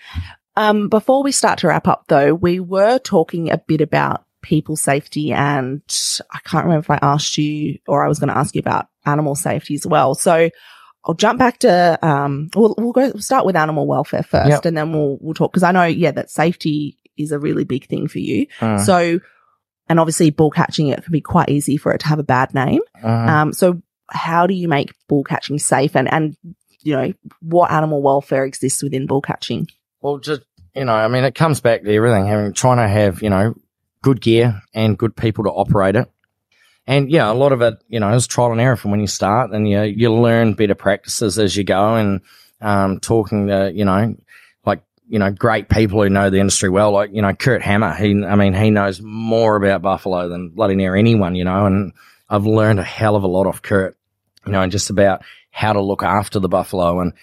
Um, 0.56 0.90
before 0.90 1.24
we 1.24 1.32
start 1.32 1.60
to 1.60 1.68
wrap 1.68 1.88
up 1.88 2.06
though, 2.08 2.34
we 2.34 2.60
were 2.60 3.00
talking 3.00 3.52
a 3.52 3.58
bit 3.58 3.82
about 3.82 4.26
people 4.42 4.76
safety 4.76 5.32
and 5.32 5.82
I 6.32 6.40
can't 6.44 6.66
remember 6.66 6.84
if 6.84 6.90
I 6.92 7.00
asked 7.02 7.38
you 7.38 7.80
or 7.88 8.04
I 8.06 8.08
was 8.08 8.20
going 8.20 8.28
to 8.28 8.38
ask 8.38 8.54
you 8.56 8.60
about 8.60 8.88
animal 9.06 9.36
safety 9.36 9.74
as 9.76 9.88
well. 9.88 10.16
So 10.16 10.50
I'll 11.06 11.14
jump 11.16 11.40
back 11.40 11.60
to, 11.60 11.98
um, 12.06 12.50
we'll, 12.56 12.76
we'll 12.78 12.92
go, 12.92 13.10
we'll 13.14 13.22
start 13.22 13.46
with 13.46 13.56
animal 13.56 13.88
welfare 13.88 14.24
first 14.24 14.50
Yep. 14.50 14.66
and 14.66 14.78
then 14.78 14.92
we'll, 14.92 15.18
we'll 15.22 15.34
talk 15.34 15.52
because 15.52 15.64
I 15.64 15.72
know, 15.72 15.86
yeah, 15.86 16.12
that 16.12 16.30
safety 16.30 16.98
is 17.18 17.32
a 17.32 17.40
really 17.40 17.64
big 17.64 17.88
thing 17.88 18.08
for 18.08 18.20
you. 18.20 18.48
Uh, 18.62 18.78
So, 18.78 19.20
and 19.90 20.00
obviously 20.00 20.30
bull 20.30 20.52
catching, 20.52 20.88
it 20.88 21.04
can 21.04 21.12
be 21.12 21.22
quite 21.22 21.50
easy 21.50 21.78
for 21.78 21.94
it 21.94 22.00
to 22.00 22.08
have 22.08 22.20
a 22.20 22.24
bad 22.24 22.54
name. 22.54 22.82
uh, 23.04 23.08
Um, 23.08 23.54
so 23.54 23.82
how 24.10 24.46
do 24.48 24.54
you 24.54 24.68
make 24.68 24.94
bull 25.08 25.24
catching 25.24 25.58
safe 25.60 25.96
and, 25.96 26.12
and, 26.12 26.38
you 26.82 26.96
know, 26.96 27.14
what 27.42 27.72
animal 27.72 28.02
welfare 28.02 28.44
exists 28.46 28.84
within 28.84 29.08
bull 29.08 29.22
catching? 29.22 29.68
Well, 30.04 30.18
just 30.18 30.42
you 30.76 30.84
know, 30.84 30.94
I 30.94 31.08
mean, 31.08 31.24
it 31.24 31.34
comes 31.34 31.62
back 31.62 31.84
to 31.84 31.96
everything. 31.96 32.28
Having 32.28 32.54
trying 32.54 32.78
to 32.78 32.88
have 32.90 33.24
you 33.24 33.30
know 33.30 33.56
good 34.02 34.20
gear 34.20 34.62
and 34.74 34.98
good 34.98 35.16
people 35.16 35.46
to 35.46 35.50
operate 35.50 35.96
it, 35.96 36.12
and 36.86 37.10
yeah, 37.10 37.32
a 37.32 37.34
lot 37.34 37.54
of 37.54 37.62
it 37.62 37.76
you 37.88 38.02
know 38.02 38.14
is 38.14 38.28
trial 38.28 38.52
and 38.52 38.60
error 38.60 38.76
from 38.76 38.92
when 38.92 39.00
you 39.00 39.08
start, 39.08 39.52
and 39.52 39.68
you 39.68 39.82
you 39.84 40.14
learn 40.14 40.56
better 40.56 40.76
practices 40.76 41.40
as 41.40 41.56
you 41.56 41.64
go, 41.64 41.96
and 41.96 42.20
um, 42.60 43.00
talking 43.00 43.48
to 43.48 43.72
you 43.74 43.86
know 43.86 44.14
like 44.66 44.84
you 45.08 45.20
know 45.20 45.32
great 45.32 45.70
people 45.70 46.04
who 46.04 46.10
know 46.10 46.30
the 46.30 46.40
industry 46.40 46.70
well, 46.70 46.92
like 46.92 47.12
you 47.14 47.22
know 47.22 47.34
Kurt 47.34 47.62
Hammer. 47.62 47.94
He, 47.94 48.26
I 48.26 48.36
mean, 48.36 48.54
he 48.54 48.72
knows 48.72 49.02
more 49.02 49.56
about 49.56 49.84
buffalo 49.84 50.28
than 50.28 50.50
bloody 50.50 50.76
near 50.76 50.98
anyone, 50.98 51.36
you 51.36 51.46
know, 51.46 51.66
and 51.66 51.94
I've 52.30 52.46
learned 52.46 52.82
a 52.82 52.84
hell 52.84 53.16
of 53.16 53.24
a 53.24 53.28
lot 53.28 53.48
off 53.48 53.62
Kurt, 53.62 53.96
you 54.46 54.52
know, 54.52 54.62
and 54.62 54.72
just 54.72 54.90
about 54.90 55.24
how 55.52 55.72
to 55.72 55.82
look 55.82 56.04
after 56.04 56.40
the 56.40 56.50
buffalo 56.50 57.00
and. 57.00 57.14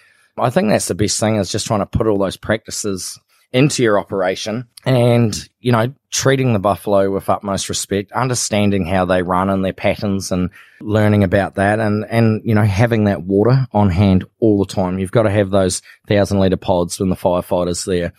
I 0.40 0.50
think 0.50 0.70
that's 0.70 0.88
the 0.88 0.94
best 0.94 1.20
thing 1.20 1.36
is 1.36 1.50
just 1.50 1.66
trying 1.66 1.80
to 1.80 1.86
put 1.86 2.06
all 2.06 2.18
those 2.18 2.36
practices 2.36 3.18
into 3.52 3.82
your 3.82 3.98
operation 3.98 4.68
and, 4.84 5.48
you 5.58 5.72
know, 5.72 5.92
treating 6.10 6.52
the 6.52 6.58
buffalo 6.60 7.10
with 7.10 7.28
utmost 7.28 7.68
respect, 7.68 8.12
understanding 8.12 8.86
how 8.86 9.04
they 9.04 9.22
run 9.22 9.50
and 9.50 9.64
their 9.64 9.72
patterns 9.72 10.30
and 10.30 10.50
learning 10.80 11.24
about 11.24 11.56
that 11.56 11.80
and, 11.80 12.04
and, 12.08 12.42
you 12.44 12.54
know, 12.54 12.62
having 12.62 13.04
that 13.04 13.22
water 13.22 13.66
on 13.72 13.90
hand 13.90 14.24
all 14.38 14.58
the 14.58 14.72
time. 14.72 14.98
You've 14.98 15.10
got 15.10 15.24
to 15.24 15.30
have 15.30 15.50
those 15.50 15.82
thousand 16.06 16.38
litre 16.38 16.56
pods 16.56 17.00
when 17.00 17.08
the 17.08 17.16
firefighter's 17.16 17.84
there. 17.84 18.12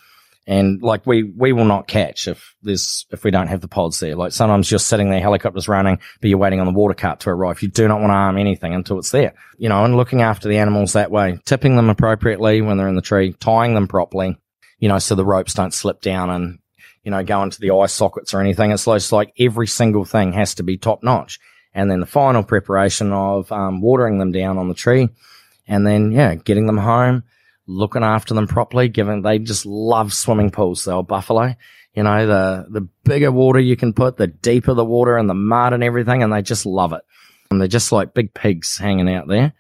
And 0.52 0.82
like 0.82 1.08
we, 1.08 1.24
we 1.24 1.54
will 1.54 1.64
not 1.64 1.88
catch 1.88 2.28
if 2.28 2.56
there's, 2.62 3.06
if 3.10 3.24
we 3.24 3.32
don't 3.32 3.48
have 3.48 3.62
the 3.62 3.70
pods 3.70 4.02
there. 4.02 4.18
Like 4.18 4.34
sometimes 4.34 4.70
you're 4.70 4.80
sitting 4.80 5.10
there, 5.10 5.22
helicopters 5.22 5.70
running, 5.70 6.00
but 6.20 6.30
you're 6.30 6.38
waiting 6.38 6.60
on 6.60 6.66
the 6.66 6.74
water 6.74 6.94
cart 6.94 7.22
to 7.22 7.30
arrive. 7.30 7.62
You 7.62 7.70
do 7.70 7.88
not 7.88 8.02
want 8.02 8.10
to 8.10 8.16
arm 8.16 8.38
anything 8.38 8.74
until 8.74 9.00
it's 9.00 9.12
there, 9.12 9.34
you 9.58 9.70
know, 9.70 9.86
and 9.86 9.96
looking 9.96 10.22
after 10.22 10.50
the 10.50 10.58
animals 10.58 10.92
that 10.92 11.10
way, 11.10 11.40
tipping 11.46 11.78
them 11.78 11.90
appropriately 11.90 12.60
when 12.60 12.76
they're 12.76 12.90
in 12.90 12.98
the 12.98 13.02
tree, 13.02 13.32
tying 13.40 13.76
them 13.76 13.88
properly, 13.88 14.38
you 14.78 14.90
know, 14.90 15.00
so 15.00 15.16
the 15.16 15.24
ropes 15.24 15.54
don't 15.54 15.74
slip 15.74 16.02
down 16.02 16.30
and, 16.30 16.60
you 17.06 17.12
know, 17.12 17.24
go 17.24 17.42
into 17.44 17.62
the 17.62 17.72
eye 17.72 17.86
sockets 17.86 18.34
or 18.34 18.42
anything. 18.42 18.72
It's 18.72 18.84
just 18.84 19.14
like 19.14 19.32
every 19.40 19.68
single 19.68 20.04
thing 20.04 20.34
has 20.34 20.56
to 20.56 20.64
be 20.64 20.78
top 20.78 21.02
notch. 21.02 21.40
And 21.74 21.90
then 21.90 22.02
the 22.02 22.06
final 22.06 22.44
preparation 22.44 23.14
of, 23.14 23.50
um, 23.54 23.80
watering 23.80 24.18
them 24.18 24.34
down 24.34 24.58
on 24.58 24.68
the 24.68 24.74
tree 24.74 25.08
and 25.66 25.88
then, 25.88 26.12
yeah, 26.12 26.36
getting 26.36 26.66
them 26.66 26.78
home, 26.78 27.24
looking 27.72 28.04
after 28.04 28.34
them 28.34 28.48
properly, 28.48 28.90
given 28.90 29.22
they 29.22 29.40
just 29.40 29.66
love 29.66 30.14
swimming 30.14 30.52
pools, 30.52 30.86
the 30.86 30.92
old 30.92 31.08
buffalo. 31.08 31.56
You 31.94 32.04
know, 32.04 32.26
the, 32.26 32.66
the 32.70 32.88
bigger 33.04 33.32
water 33.32 33.60
you 33.60 33.76
can 33.76 33.94
put, 33.94 34.18
the 34.18 34.28
deeper 34.28 34.74
the 34.74 34.86
water 34.86 35.18
and 35.18 35.30
the 35.30 35.34
mud 35.34 35.74
and 35.74 35.84
everything, 35.84 36.24
and 36.24 36.32
they 36.32 36.42
just 36.42 36.66
love 36.66 36.94
it. 36.94 37.02
And 37.50 37.60
they're 37.60 37.68
just 37.68 37.92
like 37.92 38.14
big 38.14 38.34
pigs 38.34 38.78
hanging 38.78 39.14
out 39.14 39.28
there. 39.28 39.54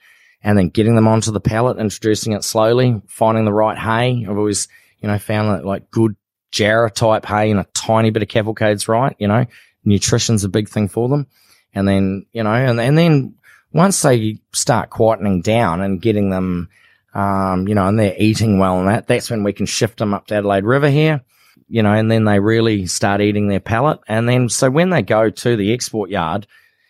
And 0.44 0.58
then 0.58 0.70
getting 0.70 0.96
them 0.96 1.08
onto 1.08 1.32
the 1.32 1.40
pallet, 1.40 1.78
introducing 1.78 2.34
it 2.34 2.44
slowly, 2.44 3.02
finding 3.08 3.46
the 3.46 3.54
right 3.54 3.78
hay. 3.78 4.26
I've 4.28 4.38
always, 4.38 4.68
you 5.00 5.08
know, 5.08 5.20
found 5.20 5.50
that 5.50 5.66
like 5.66 5.92
good 5.92 6.16
Jarra 6.52 6.92
type 6.92 7.26
hay 7.26 7.52
and 7.52 7.60
a 7.60 7.68
tiny 7.74 8.10
bit 8.10 8.24
of 8.24 8.30
cavalcade's 8.30 8.88
right, 8.88 9.16
you 9.20 9.28
know, 9.28 9.46
nutrition's 9.86 10.44
a 10.44 10.50
big 10.50 10.70
thing 10.70 10.88
for 10.88 11.10
them. 11.10 11.28
And 11.74 11.88
then, 11.88 12.26
you 12.32 12.44
know, 12.44 12.54
and, 12.54 12.80
and 12.80 12.98
then 12.98 13.36
once 13.72 14.02
they 14.02 14.40
start 14.54 14.90
quietening 14.90 15.44
down 15.44 15.82
and 15.82 16.02
getting 16.02 16.30
them, 16.30 16.70
um, 17.14 17.68
you 17.68 17.76
know, 17.76 17.88
and 17.88 18.00
they're 18.00 18.16
eating 18.18 18.58
well 18.60 18.80
and 18.80 18.88
that, 18.88 19.08
that's 19.08 19.30
when 19.30 19.44
we 19.44 19.54
can 19.54 19.66
shift 19.66 20.00
them 20.00 20.14
up 20.14 20.28
to 20.28 20.36
Adelaide 20.36 20.64
River 20.64 20.90
here, 20.90 21.22
you 21.68 21.84
know, 21.84 21.94
and 21.94 22.10
then 22.10 22.26
they 22.26 22.40
really 22.40 22.86
start 22.86 23.22
eating 23.22 23.48
their 23.48 23.60
pellet. 23.60 24.00
And 24.08 24.28
then, 24.28 24.50
so 24.50 24.70
when 24.70 24.90
they 24.90 25.02
go 25.02 25.30
to 25.30 25.56
the 25.56 25.74
export 25.74 26.10
yard, 26.10 26.48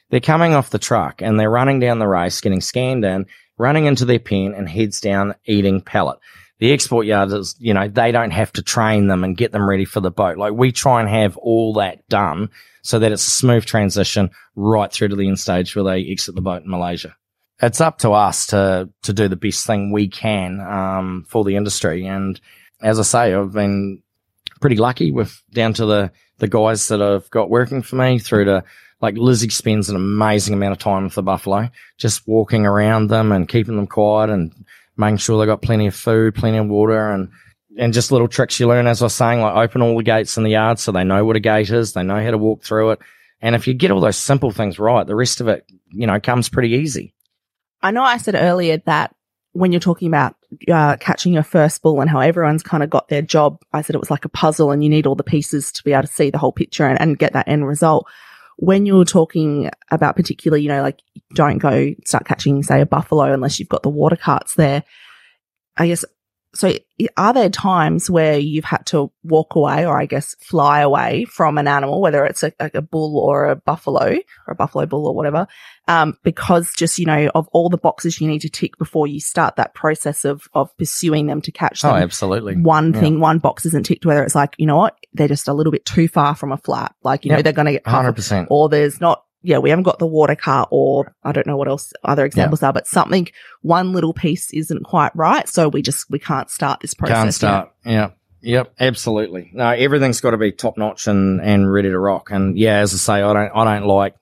they're 0.09 0.19
coming 0.19 0.53
off 0.53 0.69
the 0.69 0.79
truck 0.79 1.21
and 1.21 1.39
they're 1.39 1.49
running 1.49 1.79
down 1.79 1.99
the 1.99 2.07
race, 2.07 2.41
getting 2.41 2.61
scanned 2.61 3.05
in, 3.05 3.25
running 3.57 3.85
into 3.85 4.05
their 4.05 4.19
pen 4.19 4.53
and 4.55 4.69
heads 4.69 5.01
down 5.01 5.35
eating 5.45 5.81
pellet. 5.81 6.19
The 6.59 6.73
export 6.73 7.07
yard 7.07 7.31
is, 7.31 7.55
you 7.57 7.73
know, 7.73 7.87
they 7.87 8.11
don't 8.11 8.31
have 8.31 8.53
to 8.53 8.61
train 8.61 9.07
them 9.07 9.23
and 9.23 9.35
get 9.35 9.51
them 9.51 9.67
ready 9.67 9.85
for 9.85 9.99
the 9.99 10.11
boat. 10.11 10.37
Like 10.37 10.53
we 10.53 10.71
try 10.71 10.99
and 10.99 11.09
have 11.09 11.35
all 11.37 11.73
that 11.75 12.07
done 12.07 12.49
so 12.83 12.99
that 12.99 13.11
it's 13.11 13.25
a 13.25 13.31
smooth 13.31 13.65
transition 13.65 14.29
right 14.55 14.91
through 14.91 15.07
to 15.07 15.15
the 15.15 15.27
end 15.27 15.39
stage 15.39 15.75
where 15.75 15.85
they 15.85 16.05
exit 16.05 16.35
the 16.35 16.41
boat 16.41 16.63
in 16.63 16.69
Malaysia. 16.69 17.15
It's 17.61 17.81
up 17.81 17.99
to 17.99 18.11
us 18.11 18.47
to, 18.47 18.89
to 19.03 19.13
do 19.13 19.27
the 19.27 19.35
best 19.35 19.67
thing 19.67 19.91
we 19.91 20.07
can, 20.07 20.59
um, 20.61 21.25
for 21.27 21.43
the 21.43 21.55
industry. 21.55 22.05
And 22.07 22.39
as 22.81 22.99
I 22.99 23.03
say, 23.03 23.33
I've 23.33 23.53
been 23.53 24.01
pretty 24.59 24.77
lucky 24.77 25.11
with 25.11 25.41
down 25.51 25.73
to 25.73 25.85
the, 25.85 26.11
the 26.39 26.47
guys 26.47 26.87
that 26.87 27.01
I've 27.01 27.29
got 27.29 27.49
working 27.49 27.81
for 27.81 27.97
me 27.97 28.19
through 28.19 28.45
to 28.45 28.63
like 29.01 29.17
Lizzie 29.17 29.49
spends 29.49 29.89
an 29.89 29.95
amazing 29.95 30.53
amount 30.53 30.73
of 30.73 30.79
time 30.79 31.03
with 31.03 31.15
the 31.15 31.23
buffalo, 31.23 31.69
just 31.97 32.27
walking 32.27 32.65
around 32.65 33.07
them 33.07 33.31
and 33.31 33.49
keeping 33.49 33.75
them 33.75 33.87
quiet 33.87 34.29
and 34.29 34.53
making 34.95 35.17
sure 35.17 35.39
they 35.39 35.47
got 35.47 35.61
plenty 35.61 35.87
of 35.87 35.95
food, 35.95 36.35
plenty 36.35 36.57
of 36.57 36.67
water 36.67 37.11
and 37.11 37.29
and 37.77 37.93
just 37.93 38.11
little 38.11 38.27
tricks 38.27 38.59
you 38.59 38.67
learn, 38.67 38.85
as 38.85 39.01
I 39.01 39.05
was 39.05 39.15
saying, 39.15 39.39
like 39.39 39.55
open 39.55 39.81
all 39.81 39.97
the 39.97 40.03
gates 40.03 40.35
in 40.35 40.43
the 40.43 40.51
yard 40.51 40.77
so 40.77 40.91
they 40.91 41.05
know 41.05 41.23
what 41.23 41.37
a 41.37 41.39
gate 41.39 41.69
is, 41.69 41.93
they 41.93 42.03
know 42.03 42.21
how 42.21 42.31
to 42.31 42.37
walk 42.37 42.63
through 42.63 42.91
it. 42.91 42.99
And 43.41 43.55
if 43.55 43.65
you 43.65 43.73
get 43.73 43.91
all 43.91 44.01
those 44.01 44.17
simple 44.17 44.51
things 44.51 44.77
right, 44.77 45.07
the 45.07 45.15
rest 45.15 45.39
of 45.39 45.47
it, 45.47 45.65
you 45.89 46.05
know, 46.05 46.19
comes 46.19 46.49
pretty 46.49 46.71
easy. 46.71 47.13
I 47.81 47.91
know 47.91 48.03
I 48.03 48.17
said 48.17 48.35
earlier 48.35 48.77
that 48.85 49.15
when 49.53 49.71
you're 49.71 49.81
talking 49.81 50.07
about 50.07 50.35
uh, 50.69 50.95
catching 50.97 51.33
your 51.33 51.43
first 51.43 51.81
bull 51.81 51.99
and 51.99 52.09
how 52.09 52.19
everyone's 52.19 52.63
kind 52.63 52.83
of 52.83 52.89
got 52.89 53.09
their 53.09 53.21
job, 53.21 53.61
I 53.73 53.81
said 53.81 53.95
it 53.95 53.99
was 53.99 54.11
like 54.11 54.25
a 54.25 54.29
puzzle 54.29 54.71
and 54.71 54.83
you 54.83 54.89
need 54.89 55.07
all 55.07 55.15
the 55.15 55.23
pieces 55.23 55.71
to 55.73 55.83
be 55.83 55.93
able 55.93 56.03
to 56.03 56.07
see 56.07 56.29
the 56.29 56.37
whole 56.37 56.53
picture 56.53 56.85
and, 56.85 56.99
and 57.01 57.17
get 57.17 57.33
that 57.33 57.47
end 57.47 57.67
result 57.67 58.07
when 58.61 58.85
you're 58.85 59.05
talking 59.05 59.71
about 59.89 60.15
particularly, 60.15 60.61
you 60.61 60.69
know, 60.69 60.83
like 60.83 60.99
don't 61.33 61.57
go 61.57 61.95
start 62.05 62.25
catching, 62.25 62.61
say, 62.61 62.79
a 62.79 62.85
buffalo 62.85 63.33
unless 63.33 63.59
you've 63.59 63.69
got 63.69 63.81
the 63.81 63.89
water 63.89 64.15
carts 64.15 64.53
there. 64.53 64.83
I 65.77 65.87
guess 65.87 66.05
so 66.53 66.73
are 67.15 67.33
there 67.33 67.49
times 67.49 68.09
where 68.09 68.37
you've 68.37 68.65
had 68.65 68.85
to 68.87 69.09
walk 69.23 69.55
away 69.55 69.85
or 69.85 69.99
I 69.99 70.05
guess 70.05 70.35
fly 70.35 70.81
away 70.81 71.23
from 71.25 71.57
an 71.57 71.67
animal, 71.67 72.01
whether 72.01 72.25
it's 72.25 72.43
a, 72.43 72.51
a 72.59 72.81
bull 72.81 73.17
or 73.17 73.45
a 73.45 73.55
buffalo 73.55 74.17
or 74.47 74.51
a 74.51 74.55
buffalo 74.55 74.85
bull 74.85 75.07
or 75.07 75.15
whatever, 75.15 75.47
um, 75.87 76.17
because 76.23 76.73
just, 76.75 76.99
you 76.99 77.05
know, 77.05 77.31
of 77.33 77.47
all 77.53 77.69
the 77.69 77.77
boxes 77.77 78.19
you 78.19 78.27
need 78.27 78.41
to 78.41 78.49
tick 78.49 78.77
before 78.77 79.07
you 79.07 79.21
start 79.21 79.55
that 79.55 79.73
process 79.73 80.25
of, 80.25 80.49
of 80.53 80.75
pursuing 80.77 81.27
them 81.27 81.41
to 81.41 81.51
catch 81.53 81.81
them. 81.81 81.91
Oh, 81.91 81.95
absolutely. 81.95 82.57
One 82.57 82.91
thing, 82.91 83.21
one 83.21 83.39
box 83.39 83.65
isn't 83.67 83.85
ticked, 83.85 84.05
whether 84.05 84.23
it's 84.23 84.35
like, 84.35 84.55
you 84.57 84.65
know 84.65 84.77
what, 84.77 84.97
they're 85.13 85.29
just 85.29 85.47
a 85.47 85.53
little 85.53 85.71
bit 85.71 85.85
too 85.85 86.09
far 86.09 86.35
from 86.35 86.51
a 86.51 86.57
flat. 86.57 86.93
Like, 87.01 87.23
you 87.23 87.29
yep. 87.29 87.39
know, 87.39 87.43
they're 87.43 87.53
going 87.53 87.67
to 87.67 87.71
get 87.73 87.85
100%. 87.85 88.47
Or 88.49 88.67
there's 88.67 88.99
not 88.99 89.23
yeah, 89.43 89.57
we 89.57 89.69
haven't 89.69 89.83
got 89.83 89.99
the 89.99 90.07
water 90.07 90.35
car 90.35 90.67
or 90.69 91.15
I 91.23 91.31
don't 91.31 91.47
know 91.47 91.57
what 91.57 91.67
else 91.67 91.93
other 92.03 92.25
examples 92.25 92.61
yeah. 92.61 92.69
are, 92.69 92.73
but 92.73 92.87
something, 92.87 93.27
one 93.61 93.91
little 93.91 94.13
piece 94.13 94.51
isn't 94.53 94.83
quite 94.83 95.15
right. 95.15 95.47
So 95.49 95.67
we 95.67 95.81
just, 95.81 96.09
we 96.09 96.19
can't 96.19 96.49
start 96.49 96.79
this 96.79 96.93
process. 96.93 97.15
Can't 97.15 97.33
start. 97.33 97.71
Yet. 97.83 97.91
Yeah. 97.91 98.09
Yep. 98.43 98.73
Absolutely. 98.79 99.51
No, 99.53 99.69
everything's 99.69 100.21
got 100.21 100.31
to 100.31 100.37
be 100.37 100.51
top 100.51 100.77
notch 100.77 101.07
and, 101.07 101.41
and 101.41 101.71
ready 101.71 101.89
to 101.89 101.99
rock. 101.99 102.29
And 102.31 102.57
yeah, 102.57 102.77
as 102.77 102.93
I 102.93 102.97
say, 102.97 103.21
I 103.21 103.33
don't, 103.33 103.51
I 103.55 103.79
don't 103.79 103.87
like 103.87 104.15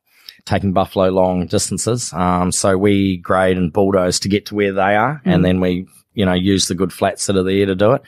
taking 0.45 0.73
buffalo 0.73 1.09
long 1.09 1.47
distances. 1.47 2.11
Um, 2.13 2.51
so 2.51 2.77
we 2.77 3.17
grade 3.17 3.57
and 3.57 3.73
bulldoze 3.73 4.19
to 4.21 4.29
get 4.29 4.47
to 4.47 4.55
where 4.55 4.73
they 4.73 4.95
are. 4.95 5.21
Mm. 5.25 5.35
And 5.35 5.45
then 5.45 5.59
we, 5.59 5.87
you 6.13 6.25
know, 6.25 6.33
use 6.33 6.67
the 6.67 6.75
good 6.75 6.93
flats 6.93 7.25
that 7.27 7.37
are 7.37 7.43
there 7.43 7.65
to 7.65 7.75
do 7.75 7.91
it. 7.93 8.01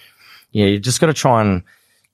Yeah. 0.52 0.66
You 0.68 0.80
just 0.80 1.00
got 1.02 1.08
to 1.08 1.14
try 1.14 1.42
and 1.42 1.64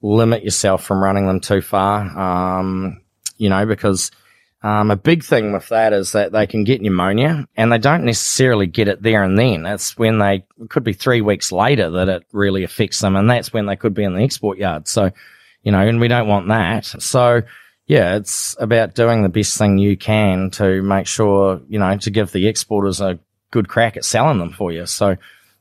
limit 0.02 0.44
yourself 0.44 0.84
from 0.84 1.02
running 1.02 1.26
them 1.26 1.40
too 1.40 1.60
far. 1.60 2.58
Um, 2.58 3.00
you 3.36 3.48
know, 3.48 3.64
because, 3.66 4.10
um, 4.60 4.90
a 4.90 4.96
big 4.96 5.22
thing 5.22 5.52
with 5.52 5.68
that 5.68 5.92
is 5.92 6.12
that 6.12 6.32
they 6.32 6.46
can 6.46 6.64
get 6.64 6.82
pneumonia 6.82 7.46
and 7.56 7.70
they 7.70 7.78
don't 7.78 8.04
necessarily 8.04 8.66
get 8.66 8.88
it 8.88 9.00
there 9.00 9.22
and 9.22 9.38
then. 9.38 9.64
It's 9.66 9.96
when 9.96 10.18
they, 10.18 10.44
could 10.68 10.82
be 10.82 10.94
three 10.94 11.20
weeks 11.20 11.52
later 11.52 11.90
that 11.90 12.08
it 12.08 12.26
really 12.32 12.64
affects 12.64 13.00
them. 13.00 13.14
And 13.14 13.30
that's 13.30 13.52
when 13.52 13.66
they 13.66 13.76
could 13.76 13.94
be 13.94 14.02
in 14.02 14.14
the 14.14 14.22
export 14.22 14.58
yard. 14.58 14.88
So, 14.88 15.12
you 15.62 15.70
know, 15.70 15.78
and 15.78 16.00
we 16.00 16.08
don't 16.08 16.26
want 16.26 16.48
that. 16.48 16.86
So, 16.86 17.42
yeah, 17.86 18.16
it's 18.16 18.56
about 18.58 18.96
doing 18.96 19.22
the 19.22 19.28
best 19.28 19.56
thing 19.56 19.78
you 19.78 19.96
can 19.96 20.50
to 20.52 20.82
make 20.82 21.06
sure, 21.06 21.60
you 21.68 21.78
know, 21.78 21.96
to 21.96 22.10
give 22.10 22.32
the 22.32 22.48
exporters 22.48 23.00
a 23.00 23.20
good 23.52 23.68
crack 23.68 23.96
at 23.96 24.04
selling 24.04 24.38
them 24.38 24.52
for 24.52 24.72
you. 24.72 24.86
So, 24.86 25.16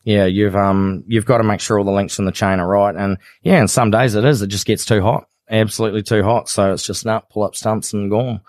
yeah, 0.05 0.25
you've, 0.25 0.55
um, 0.55 1.03
you've 1.07 1.25
got 1.25 1.38
to 1.38 1.43
make 1.43 1.60
sure 1.60 1.77
all 1.77 1.86
the 1.86 1.91
links 1.91 2.17
in 2.17 2.25
the 2.25 2.31
chain 2.31 2.60
are 2.60 2.67
right. 2.67 2.95
And 2.95 3.19
yeah, 3.43 3.60
and 3.60 3.69
some 3.69 3.91
days 3.91 4.15
it 4.15 4.25
is, 4.25 4.41
it 4.41 4.47
just 4.47 4.65
gets 4.65 4.86
too 4.86 5.01
hot, 5.01 5.27
absolutely 5.51 6.01
too 6.01 6.23
hot. 6.23 6.49
So 6.49 6.73
it's 6.73 6.86
just 6.86 7.05
nut, 7.05 7.29
pull 7.29 7.43
up 7.43 7.55
stumps 7.55 7.93
and 7.93 8.10
gone. 8.10 8.41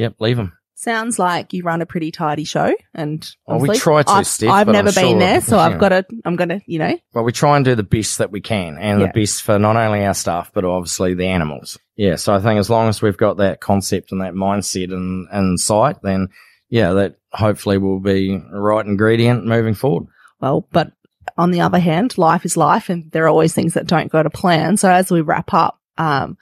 Yep, 0.00 0.14
leave 0.18 0.38
them. 0.38 0.56
Sounds 0.74 1.18
like 1.18 1.52
you 1.52 1.62
run 1.62 1.82
a 1.82 1.86
pretty 1.86 2.10
tidy 2.10 2.44
show, 2.44 2.74
and 2.94 3.30
well, 3.46 3.58
we 3.60 3.76
try 3.76 4.02
to. 4.02 4.10
I've, 4.10 4.26
Steph, 4.26 4.48
I've 4.48 4.66
never 4.66 4.88
I'm 4.88 4.94
been 4.94 5.10
sure, 5.10 5.18
there, 5.18 5.40
so 5.42 5.58
I've 5.58 5.78
got 5.78 5.90
to. 5.90 6.06
I'm 6.24 6.36
gonna, 6.36 6.62
you 6.64 6.78
know. 6.78 6.98
Well, 7.12 7.24
we 7.24 7.32
try 7.32 7.56
and 7.56 7.64
do 7.66 7.74
the 7.74 7.82
best 7.82 8.16
that 8.16 8.30
we 8.30 8.40
can, 8.40 8.78
and 8.78 8.98
Yeah. 8.98 9.08
the 9.08 9.20
best 9.20 9.42
for 9.42 9.58
not 9.58 9.76
only 9.76 10.06
our 10.06 10.14
staff 10.14 10.50
but 10.54 10.64
obviously 10.64 11.12
the 11.12 11.26
animals. 11.26 11.78
Yeah, 11.96 12.16
so 12.16 12.32
I 12.32 12.38
think 12.38 12.58
as 12.58 12.70
long 12.70 12.88
as 12.88 13.02
we've 13.02 13.18
got 13.18 13.36
that 13.36 13.60
concept 13.60 14.10
and 14.10 14.22
that 14.22 14.32
mindset 14.32 14.90
and 14.90 15.28
in 15.30 15.58
sight, 15.58 16.00
then 16.02 16.28
yeah, 16.70 16.94
that 16.94 17.16
hopefully 17.30 17.76
will 17.76 18.00
be 18.00 18.38
the 18.38 18.58
right 18.58 18.86
ingredient 18.86 19.44
moving 19.44 19.74
forward. 19.74 20.06
Well, 20.40 20.66
but 20.72 20.92
on 21.36 21.50
the 21.50 21.60
other 21.60 21.78
hand, 21.78 22.16
life 22.16 22.46
is 22.46 22.56
life, 22.56 22.88
and 22.88 23.12
there 23.12 23.24
are 23.26 23.28
always 23.28 23.52
things 23.52 23.74
that 23.74 23.86
don't 23.86 24.10
go 24.10 24.22
to 24.22 24.30
plan. 24.30 24.78
So 24.78 24.90
as 24.90 25.10
we 25.10 25.20
wrap 25.20 25.52
up, 25.52 25.78
um, 25.98 26.38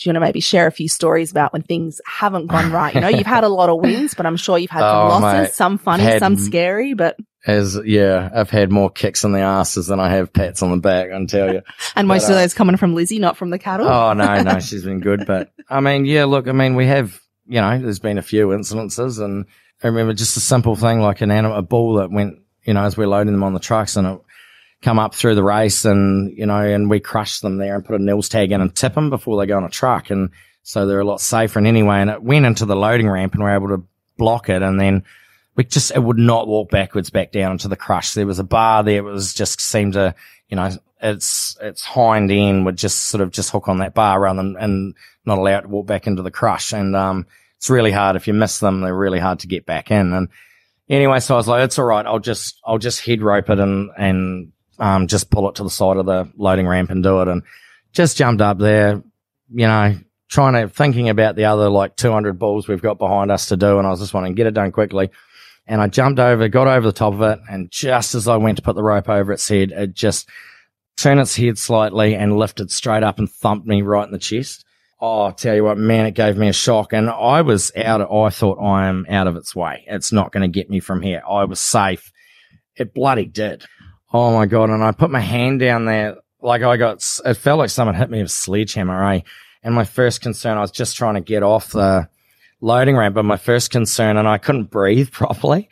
do 0.00 0.08
you 0.08 0.14
want 0.14 0.16
to 0.16 0.26
maybe 0.28 0.40
share 0.40 0.66
a 0.66 0.72
few 0.72 0.88
stories 0.88 1.30
about 1.30 1.52
when 1.52 1.60
things 1.62 2.00
haven't 2.06 2.46
gone 2.46 2.72
right? 2.72 2.94
You 2.94 3.02
know, 3.02 3.08
you've 3.08 3.26
had 3.26 3.44
a 3.44 3.48
lot 3.50 3.68
of 3.68 3.80
wins, 3.82 4.14
but 4.14 4.24
I'm 4.24 4.36
sure 4.38 4.56
you've 4.58 4.70
had 4.70 4.80
some 4.80 4.96
Oh, 4.96 5.08
losses, 5.08 5.48
mate. 5.50 5.52
some 5.54 5.76
funny, 5.78 6.02
Had- 6.04 6.20
some 6.20 6.36
scary, 6.38 6.94
but, 6.94 7.18
As 7.46 7.78
yeah, 7.84 8.30
I've 8.34 8.48
had 8.50 8.70
more 8.70 8.88
kicks 8.90 9.24
in 9.24 9.32
the 9.32 9.40
asses 9.40 9.88
than 9.88 10.00
I 10.00 10.08
have 10.10 10.32
pats 10.32 10.62
on 10.62 10.70
the 10.70 10.78
back. 10.78 11.08
I 11.08 11.10
can 11.10 11.26
tell 11.26 11.52
you. 11.52 11.60
and 11.96 12.08
most 12.08 12.22
But, 12.22 12.30
of 12.30 12.36
uh, 12.36 12.40
those 12.40 12.54
coming 12.54 12.76
from 12.78 12.94
Lizzie, 12.94 13.18
not 13.18 13.36
from 13.36 13.50
the 13.50 13.58
cattle. 13.58 13.86
Oh 13.88 14.14
no, 14.14 14.42
no, 14.42 14.58
she's 14.60 14.84
been 14.84 15.00
good. 15.00 15.26
But 15.26 15.52
I 15.68 15.80
mean, 15.80 16.06
yeah, 16.06 16.24
look, 16.24 16.48
I 16.48 16.52
mean, 16.52 16.76
we 16.76 16.86
have, 16.86 17.20
you 17.46 17.60
know, 17.60 17.78
there's 17.78 17.98
been 17.98 18.16
a 18.18 18.22
few 18.22 18.48
incidences, 18.48 19.22
and 19.22 19.44
I 19.82 19.88
remember 19.88 20.14
just 20.14 20.36
a 20.36 20.40
simple 20.40 20.76
thing 20.76 21.00
like 21.00 21.20
an 21.20 21.30
animal, 21.30 21.58
a 21.58 21.62
bull 21.62 21.94
that 21.96 22.10
went, 22.10 22.38
you 22.64 22.72
know, 22.74 22.84
as 22.84 22.96
we're 22.96 23.06
loading 23.06 23.32
them 23.34 23.42
on 23.42 23.52
the 23.54 23.60
trucks, 23.60 23.96
and 23.96 24.06
it 24.06 24.20
come 24.82 24.98
up 24.98 25.14
through 25.14 25.34
the 25.34 25.42
race, 25.42 25.84
and 25.84 26.36
you 26.36 26.46
know, 26.46 26.60
and 26.60 26.88
we 26.88 27.00
crushed 27.00 27.42
them 27.42 27.58
there 27.58 27.74
and 27.74 27.84
put 27.84 27.96
a 27.96 27.98
NLIS 27.98 28.30
tag 28.30 28.52
in 28.52 28.60
and 28.60 28.74
tip 28.74 28.94
them 28.94 29.10
before 29.10 29.40
they 29.40 29.46
go 29.46 29.56
on 29.56 29.64
a 29.64 29.70
truck, 29.70 30.10
and 30.10 30.30
so 30.62 30.86
they're 30.86 31.00
a 31.00 31.04
lot 31.04 31.20
safer. 31.20 31.58
And 31.58 31.68
anyway, 31.68 31.96
and 31.96 32.10
it 32.10 32.22
went 32.22 32.46
into 32.46 32.66
the 32.66 32.76
loading 32.76 33.08
ramp, 33.08 33.34
and 33.34 33.42
we 33.42 33.50
are 33.50 33.54
able 33.54 33.68
to 33.68 33.84
block 34.16 34.48
it, 34.48 34.62
and 34.62 34.80
then. 34.80 35.04
We 35.56 35.64
just, 35.64 35.90
it 35.90 36.02
would 36.02 36.16
not 36.16 36.46
walk 36.46 36.70
backwards 36.70 37.10
back 37.10 37.32
down 37.32 37.50
into 37.50 37.66
the 37.68 37.76
crush. 37.76 38.14
There 38.14 38.26
was 38.26 38.38
a 38.38 38.44
bar 38.44 38.84
there. 38.84 38.98
It 38.98 39.02
was 39.02 39.34
just 39.34 39.60
seemed 39.60 39.94
to, 39.94 40.14
you 40.48 40.56
know, 40.56 40.70
its, 41.02 41.58
its 41.60 41.84
hind 41.84 42.30
end 42.30 42.64
would 42.64 42.78
just 42.78 43.08
sort 43.08 43.20
of 43.20 43.32
just 43.32 43.50
hook 43.50 43.68
on 43.68 43.78
that 43.78 43.92
bar 43.92 44.20
rather 44.20 44.36
than, 44.38 44.56
and 44.58 44.94
not 45.26 45.38
allow 45.38 45.58
it 45.58 45.62
to 45.62 45.68
walk 45.68 45.86
back 45.86 46.06
into 46.06 46.22
the 46.22 46.30
crush. 46.30 46.72
And, 46.72 46.94
um, 46.94 47.26
it's 47.56 47.68
really 47.68 47.90
hard. 47.90 48.16
If 48.16 48.26
you 48.28 48.32
miss 48.32 48.58
them, 48.60 48.80
they're 48.80 48.94
really 48.94 49.18
hard 49.18 49.40
to 49.40 49.48
get 49.48 49.66
back 49.66 49.90
in. 49.90 50.14
And 50.14 50.28
anyway, 50.88 51.18
so 51.18 51.34
I 51.34 51.36
was 51.36 51.48
like, 51.48 51.64
it's 51.64 51.78
all 51.78 51.84
right. 51.84 52.06
I'll 52.06 52.20
just, 52.20 52.58
I'll 52.64 52.78
just 52.78 53.04
head 53.04 53.20
rope 53.20 53.50
it 53.50 53.58
and, 53.58 53.90
and, 53.98 54.52
um, 54.80 55.06
just 55.06 55.30
pull 55.30 55.48
it 55.48 55.56
to 55.56 55.62
the 55.62 55.70
side 55.70 55.98
of 55.98 56.06
the 56.06 56.30
loading 56.36 56.66
ramp 56.66 56.90
and 56.90 57.02
do 57.02 57.20
it. 57.20 57.28
And 57.28 57.42
just 57.92 58.16
jumped 58.16 58.42
up 58.42 58.58
there, 58.58 59.02
you 59.50 59.66
know, 59.66 59.96
trying 60.28 60.54
to, 60.54 60.72
thinking 60.72 61.08
about 61.08 61.36
the 61.36 61.44
other 61.44 61.68
like 61.68 61.96
200 61.96 62.38
balls 62.38 62.66
we've 62.66 62.82
got 62.82 62.98
behind 62.98 63.30
us 63.30 63.46
to 63.46 63.56
do. 63.56 63.78
And 63.78 63.86
I 63.86 63.90
was 63.90 64.00
just 64.00 64.14
wanting 64.14 64.32
to 64.32 64.36
get 64.36 64.46
it 64.46 64.54
done 64.54 64.72
quickly. 64.72 65.10
And 65.66 65.80
I 65.80 65.88
jumped 65.88 66.18
over, 66.18 66.48
got 66.48 66.66
over 66.66 66.86
the 66.86 66.92
top 66.92 67.14
of 67.14 67.22
it. 67.22 67.38
And 67.48 67.70
just 67.70 68.14
as 68.14 68.26
I 68.26 68.36
went 68.36 68.56
to 68.56 68.62
put 68.62 68.74
the 68.74 68.82
rope 68.82 69.08
over 69.08 69.32
its 69.32 69.48
head, 69.48 69.70
it 69.72 69.94
just 69.94 70.28
turned 70.96 71.20
its 71.20 71.36
head 71.36 71.58
slightly 71.58 72.14
and 72.14 72.36
lifted 72.36 72.70
straight 72.70 73.02
up 73.02 73.18
and 73.18 73.30
thumped 73.30 73.66
me 73.66 73.82
right 73.82 74.06
in 74.06 74.12
the 74.12 74.18
chest. 74.18 74.64
Oh, 75.00 75.26
I 75.26 75.30
tell 75.30 75.54
you 75.54 75.64
what, 75.64 75.78
man, 75.78 76.06
it 76.06 76.14
gave 76.14 76.36
me 76.36 76.48
a 76.48 76.52
shock. 76.52 76.92
And 76.92 77.08
I 77.08 77.40
was 77.42 77.72
out, 77.76 78.02
of, 78.02 78.12
I 78.12 78.30
thought 78.30 78.58
I 78.58 78.86
am 78.86 79.06
out 79.08 79.26
of 79.26 79.36
its 79.36 79.54
way. 79.54 79.84
It's 79.86 80.12
not 80.12 80.30
going 80.30 80.42
to 80.42 80.48
get 80.48 80.68
me 80.68 80.78
from 80.78 81.00
here. 81.00 81.22
I 81.28 81.44
was 81.44 81.58
safe. 81.58 82.12
It 82.76 82.92
bloody 82.92 83.24
did. 83.24 83.64
Oh 84.12 84.32
my 84.32 84.46
God. 84.46 84.70
And 84.70 84.82
I 84.82 84.92
put 84.92 85.10
my 85.10 85.20
hand 85.20 85.60
down 85.60 85.84
there. 85.84 86.16
Like 86.42 86.62
I 86.62 86.76
got, 86.76 87.04
it 87.24 87.34
felt 87.34 87.58
like 87.58 87.70
someone 87.70 87.94
hit 87.94 88.10
me 88.10 88.22
with 88.22 88.30
a 88.30 88.34
sledgehammer, 88.34 89.12
eh? 89.12 89.20
And 89.62 89.74
my 89.74 89.84
first 89.84 90.22
concern, 90.22 90.56
I 90.56 90.62
was 90.62 90.70
just 90.70 90.96
trying 90.96 91.14
to 91.14 91.20
get 91.20 91.42
off 91.42 91.72
the 91.72 92.08
loading 92.60 92.96
ramp, 92.96 93.14
but 93.14 93.24
my 93.24 93.36
first 93.36 93.70
concern, 93.70 94.16
and 94.16 94.26
I 94.26 94.38
couldn't 94.38 94.70
breathe 94.70 95.10
properly. 95.12 95.68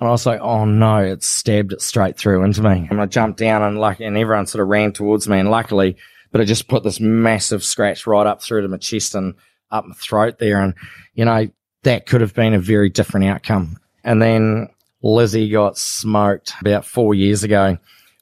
And 0.00 0.08
I 0.08 0.12
was 0.12 0.26
like, 0.26 0.40
oh 0.40 0.64
no, 0.64 0.96
it 0.96 1.22
stabbed 1.22 1.72
it 1.72 1.82
straight 1.82 2.16
through 2.16 2.42
into 2.42 2.62
me. 2.62 2.88
And 2.90 3.00
I 3.00 3.06
jumped 3.06 3.38
down 3.38 3.62
and 3.62 3.78
like, 3.78 4.00
and 4.00 4.16
everyone 4.16 4.46
sort 4.46 4.62
of 4.62 4.68
ran 4.68 4.92
towards 4.92 5.28
me. 5.28 5.38
And 5.38 5.50
luckily, 5.50 5.96
but 6.32 6.40
it 6.40 6.46
just 6.46 6.68
put 6.68 6.82
this 6.82 7.00
massive 7.00 7.62
scratch 7.62 8.06
right 8.06 8.26
up 8.26 8.42
through 8.42 8.62
to 8.62 8.68
my 8.68 8.78
chest 8.78 9.14
and 9.14 9.34
up 9.70 9.84
my 9.84 9.94
throat 9.94 10.38
there. 10.38 10.60
And, 10.60 10.74
you 11.14 11.24
know, 11.26 11.48
that 11.82 12.06
could 12.06 12.22
have 12.22 12.34
been 12.34 12.54
a 12.54 12.58
very 12.58 12.88
different 12.88 13.26
outcome. 13.26 13.78
And 14.02 14.22
then 14.22 14.68
Lizzie 15.02 15.48
got 15.48 15.78
smoked 15.78 16.52
about 16.60 16.84
four 16.84 17.14
years 17.14 17.42
ago. 17.42 17.78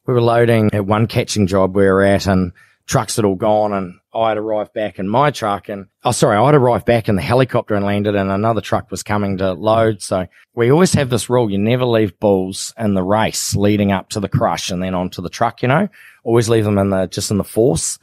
We 0.06 0.14
were 0.14 0.22
loading 0.22 0.70
at 0.72 0.86
one 0.86 1.06
catching 1.06 1.46
job 1.46 1.76
we 1.76 1.84
were 1.84 2.02
at 2.02 2.26
and 2.26 2.52
trucks 2.86 3.16
had 3.16 3.24
all 3.24 3.34
gone 3.34 3.72
and 3.72 3.94
I'd 4.14 4.38
arrived 4.38 4.72
back 4.72 4.98
in 4.98 5.08
my 5.08 5.30
truck 5.30 5.68
and, 5.68 5.86
oh, 6.04 6.12
sorry, 6.12 6.36
I'd 6.36 6.54
arrived 6.54 6.86
back 6.86 7.08
in 7.08 7.16
the 7.16 7.22
helicopter 7.22 7.74
and 7.74 7.84
landed 7.84 8.14
and 8.14 8.30
another 8.30 8.62
truck 8.62 8.90
was 8.90 9.02
coming 9.02 9.36
to 9.38 9.52
load. 9.52 10.00
So 10.00 10.26
we 10.54 10.72
always 10.72 10.94
have 10.94 11.10
this 11.10 11.28
rule. 11.28 11.50
You 11.50 11.58
never 11.58 11.84
leave 11.84 12.18
bulls 12.18 12.72
in 12.78 12.94
the 12.94 13.02
race 13.02 13.54
leading 13.54 13.92
up 13.92 14.08
to 14.10 14.20
the 14.20 14.28
crush 14.28 14.70
and 14.70 14.82
then 14.82 14.94
onto 14.94 15.20
the 15.20 15.28
truck, 15.28 15.62
you 15.62 15.68
know, 15.68 15.88
always 16.24 16.48
leave 16.48 16.64
them 16.64 16.78
in 16.78 16.90
the, 16.90 17.06
just 17.06 17.30
in 17.30 17.36
the 17.36 17.44
force. 17.44 17.98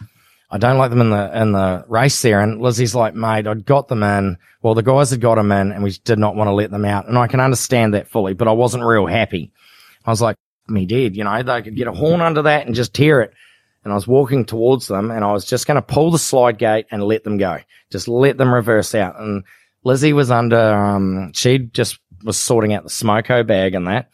I 0.49 0.57
don't 0.57 0.77
like 0.77 0.91
them 0.91 1.01
in 1.01 1.09
the, 1.09 1.41
in 1.41 1.51
the 1.51 1.85
race 1.87 2.21
there. 2.21 2.41
And 2.41 2.61
Lizzie's 2.61 2.95
like, 2.95 3.15
mate, 3.15 3.47
I'd 3.47 3.65
got 3.65 3.87
them 3.87 4.03
in. 4.03 4.37
Well, 4.61 4.75
the 4.75 4.83
guys 4.83 5.11
had 5.11 5.21
got 5.21 5.35
them 5.35 5.51
in 5.51 5.71
and 5.71 5.83
we 5.83 5.91
did 5.91 6.19
not 6.19 6.35
want 6.35 6.47
to 6.47 6.53
let 6.53 6.71
them 6.71 6.85
out. 6.85 7.07
And 7.07 7.17
I 7.17 7.27
can 7.27 7.39
understand 7.39 7.93
that 7.93 8.09
fully, 8.09 8.33
but 8.33 8.47
I 8.47 8.51
wasn't 8.51 8.83
real 8.83 9.07
happy. 9.07 9.51
I 10.05 10.11
was 10.11 10.21
like, 10.21 10.37
me 10.67 10.85
dead, 10.85 11.15
you 11.15 11.23
know, 11.23 11.43
they 11.43 11.61
could 11.61 11.75
get 11.75 11.87
a 11.87 11.91
horn 11.91 12.21
under 12.21 12.43
that 12.43 12.65
and 12.65 12.75
just 12.75 12.93
tear 12.93 13.21
it 13.21 13.33
and 13.85 13.91
I 13.91 13.95
was 13.95 14.07
walking 14.07 14.45
towards 14.45 14.87
them 14.87 15.11
and 15.11 15.23
I 15.23 15.31
was 15.31 15.45
just 15.45 15.67
going 15.67 15.75
to 15.75 15.81
pull 15.81 16.09
the 16.09 16.17
slide 16.17 16.57
gate 16.57 16.87
and 16.89 17.03
let 17.03 17.23
them 17.23 17.37
go. 17.37 17.59
Just 17.91 18.07
let 18.07 18.35
them 18.35 18.51
reverse 18.51 18.95
out. 18.95 19.19
And 19.19 19.43
Lizzie 19.83 20.11
was 20.11 20.31
under, 20.31 20.73
um, 20.73 21.31
she 21.33 21.59
just 21.59 21.99
was 22.23 22.35
sorting 22.35 22.73
out 22.73 22.83
the 22.83 22.89
smoko 22.89 23.45
bag 23.45 23.75
and 23.75 23.87
that 23.87 24.09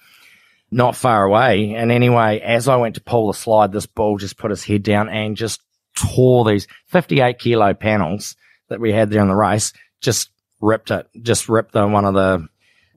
not 0.72 0.96
far 0.96 1.24
away. 1.24 1.74
And 1.74 1.90
anyway, 1.90 2.40
as 2.40 2.68
I 2.68 2.76
went 2.76 2.96
to 2.96 3.02
pull 3.02 3.28
the 3.28 3.38
slide, 3.38 3.72
this 3.72 3.86
bull 3.86 4.18
just 4.18 4.38
put 4.38 4.52
his 4.52 4.64
head 4.64 4.84
down 4.84 5.08
and 5.08 5.38
just 5.38 5.62
tore 5.96 6.46
these 6.46 6.68
58 6.88 7.40
kilo 7.40 7.74
panels 7.74 8.36
that 8.70 8.80
we 8.80 8.92
had 8.92 9.10
there 9.10 9.22
in 9.22 9.28
the 9.28 9.36
race, 9.36 9.74
just 10.00 10.30
ripped 10.60 10.92
it, 10.92 11.08
just 11.22 11.50
ripped 11.50 11.74
the, 11.74 11.88
one 11.88 12.06
of 12.06 12.14
the, 12.14 12.48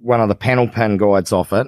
one 0.00 0.20
of 0.20 0.28
the 0.28 0.34
panel 0.34 0.68
pin 0.68 0.96
guides 0.96 1.32
off 1.32 1.52
it. 1.52 1.66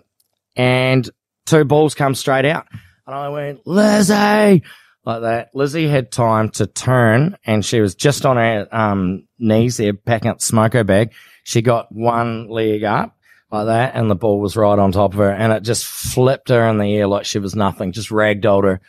And 0.55 1.09
two 1.45 1.65
balls 1.65 1.95
come 1.95 2.15
straight 2.15 2.45
out. 2.45 2.67
And 3.07 3.15
I 3.15 3.29
went, 3.29 3.67
Lizzie, 3.67 4.63
like 5.07 5.23
that. 5.23 5.51
Lizzie 5.55 5.89
had 5.89 6.11
time 6.11 6.51
to 6.51 6.67
turn 6.67 7.39
and 7.47 7.65
she 7.65 7.81
was 7.81 7.95
just 7.95 8.27
on 8.27 8.37
her 8.37 8.69
um, 8.73 9.27
knees 9.39 9.77
there 9.77 9.95
packing 9.95 10.31
up 10.31 10.39
the 10.39 10.45
smoko 10.45 10.85
bag. 10.85 11.13
She 11.45 11.63
got 11.63 11.93
one 11.93 12.49
leg 12.49 12.83
up 12.83 13.17
like 13.51 13.67
that 13.67 13.95
and 13.95 14.11
the 14.11 14.17
ball 14.17 14.41
was 14.41 14.57
right 14.57 14.79
on 14.79 14.91
top 14.91 15.13
of 15.13 15.19
her 15.19 15.31
and 15.31 15.53
it 15.53 15.63
just 15.63 15.87
flipped 15.87 16.49
her 16.49 16.67
in 16.67 16.79
the 16.79 16.97
air 16.97 17.07
like 17.07 17.25
she 17.25 17.39
was 17.39 17.55
nothing, 17.55 17.93
just 17.93 18.11
ragdolled 18.11 18.65
her. 18.65 18.81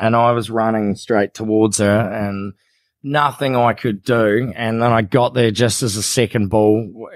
And 0.00 0.16
I 0.16 0.32
was 0.32 0.50
running 0.50 0.96
straight 0.96 1.34
towards 1.34 1.78
her 1.78 2.00
and 2.00 2.54
nothing 3.02 3.54
I 3.54 3.74
could 3.74 4.02
do. 4.02 4.52
And 4.56 4.82
then 4.82 4.92
I 4.92 5.02
got 5.02 5.34
there 5.34 5.50
just 5.50 5.82
as 5.82 5.94
the 5.94 6.02
second 6.02 6.48
ball. 6.48 7.10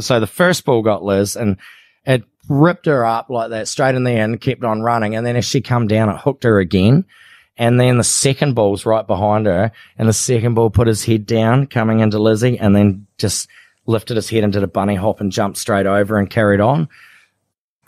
So 0.00 0.20
the 0.20 0.26
first 0.26 0.64
ball 0.64 0.82
got 0.82 1.04
Liz 1.04 1.36
and 1.36 1.56
it 2.04 2.24
ripped 2.48 2.86
her 2.86 3.04
up 3.04 3.30
like 3.30 3.50
that 3.50 3.68
straight 3.68 3.94
in 3.94 4.04
the 4.04 4.12
end, 4.12 4.40
kept 4.40 4.64
on 4.64 4.82
running. 4.82 5.14
And 5.14 5.24
then 5.24 5.36
as 5.36 5.44
she 5.44 5.60
come 5.60 5.86
down, 5.86 6.08
it 6.08 6.18
hooked 6.18 6.44
her 6.44 6.58
again. 6.58 7.04
And 7.56 7.80
then 7.80 7.96
the 7.96 8.04
second 8.04 8.54
ball's 8.54 8.84
right 8.84 9.06
behind 9.06 9.46
her, 9.46 9.72
and 9.96 10.06
the 10.06 10.12
second 10.12 10.54
ball 10.54 10.68
put 10.68 10.88
his 10.88 11.04
head 11.06 11.24
down 11.24 11.66
coming 11.66 12.00
into 12.00 12.18
Lizzie, 12.18 12.58
and 12.58 12.76
then 12.76 13.06
just 13.16 13.48
lifted 13.86 14.16
his 14.16 14.28
head 14.28 14.44
and 14.44 14.52
did 14.52 14.62
a 14.62 14.68
bunny 14.68 14.94
hop 14.94 15.22
and 15.22 15.32
jumped 15.32 15.56
straight 15.56 15.86
over 15.86 16.18
and 16.18 16.28
carried 16.28 16.60
on. 16.60 16.88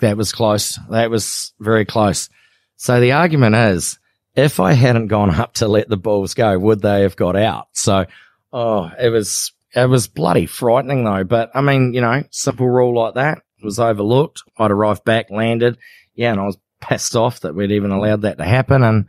That 0.01 0.17
was 0.17 0.33
close. 0.33 0.79
That 0.89 1.11
was 1.11 1.53
very 1.61 1.85
close. 1.85 2.31
So 2.77 2.99
the 2.99 3.13
argument 3.13 3.57
is, 3.57 3.99
if 4.39 4.61
I 4.61 4.73
hadn't 4.73 5.09
gone 5.09 5.35
up 5.35 5.55
to 5.55 5.67
let 5.67 5.89
the 5.89 5.97
balls 5.97 6.35
go, 6.35 6.57
would 6.59 6.81
they 6.81 7.03
have 7.03 7.17
got 7.17 7.35
out? 7.35 7.69
So, 7.73 8.07
oh, 8.53 8.91
it 8.99 9.09
was, 9.09 9.53
it 9.75 9.89
was 9.89 10.07
bloody 10.07 10.47
frightening 10.47 11.05
though. 11.05 11.25
But 11.25 11.51
I 11.55 11.61
mean, 11.61 11.93
you 11.93 12.01
know, 12.01 12.23
simple 12.31 12.69
rule 12.69 12.95
like 12.95 13.15
that 13.15 13.43
was 13.63 13.81
overlooked. 13.81 14.43
I'd 14.57 14.71
arrived 14.71 15.05
back, 15.05 15.31
landed. 15.31 15.77
Yeah. 16.15 16.33
And 16.33 16.41
I 16.41 16.45
was 16.45 16.59
pissed 16.81 17.17
off 17.17 17.41
that 17.41 17.55
we'd 17.55 17.73
even 17.73 17.91
allowed 17.91 18.23
that 18.23 18.39
to 18.39 18.45
happen. 18.45 18.85
And 18.85 19.07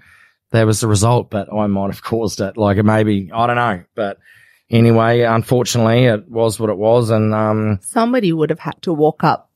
that 0.51 0.65
was 0.65 0.81
the 0.81 0.87
result, 0.87 1.29
but 1.29 1.53
I 1.53 1.67
might 1.67 1.91
have 1.91 2.01
caused 2.03 2.41
it. 2.41 2.57
Like 2.57 2.83
maybe, 2.83 3.29
I 3.31 3.45
don't 3.45 3.55
know. 3.55 3.83
But 3.93 4.17
anyway, 4.69 5.21
unfortunately, 5.21 6.05
it 6.05 6.27
was 6.27 6.59
what 6.59 6.71
it 6.71 6.77
was. 6.77 7.11
And, 7.11 7.35
um, 7.35 7.79
somebody 7.83 8.33
would 8.33 8.49
have 8.49 8.59
had 8.59 8.81
to 8.81 8.93
walk 8.93 9.23
up 9.23 9.48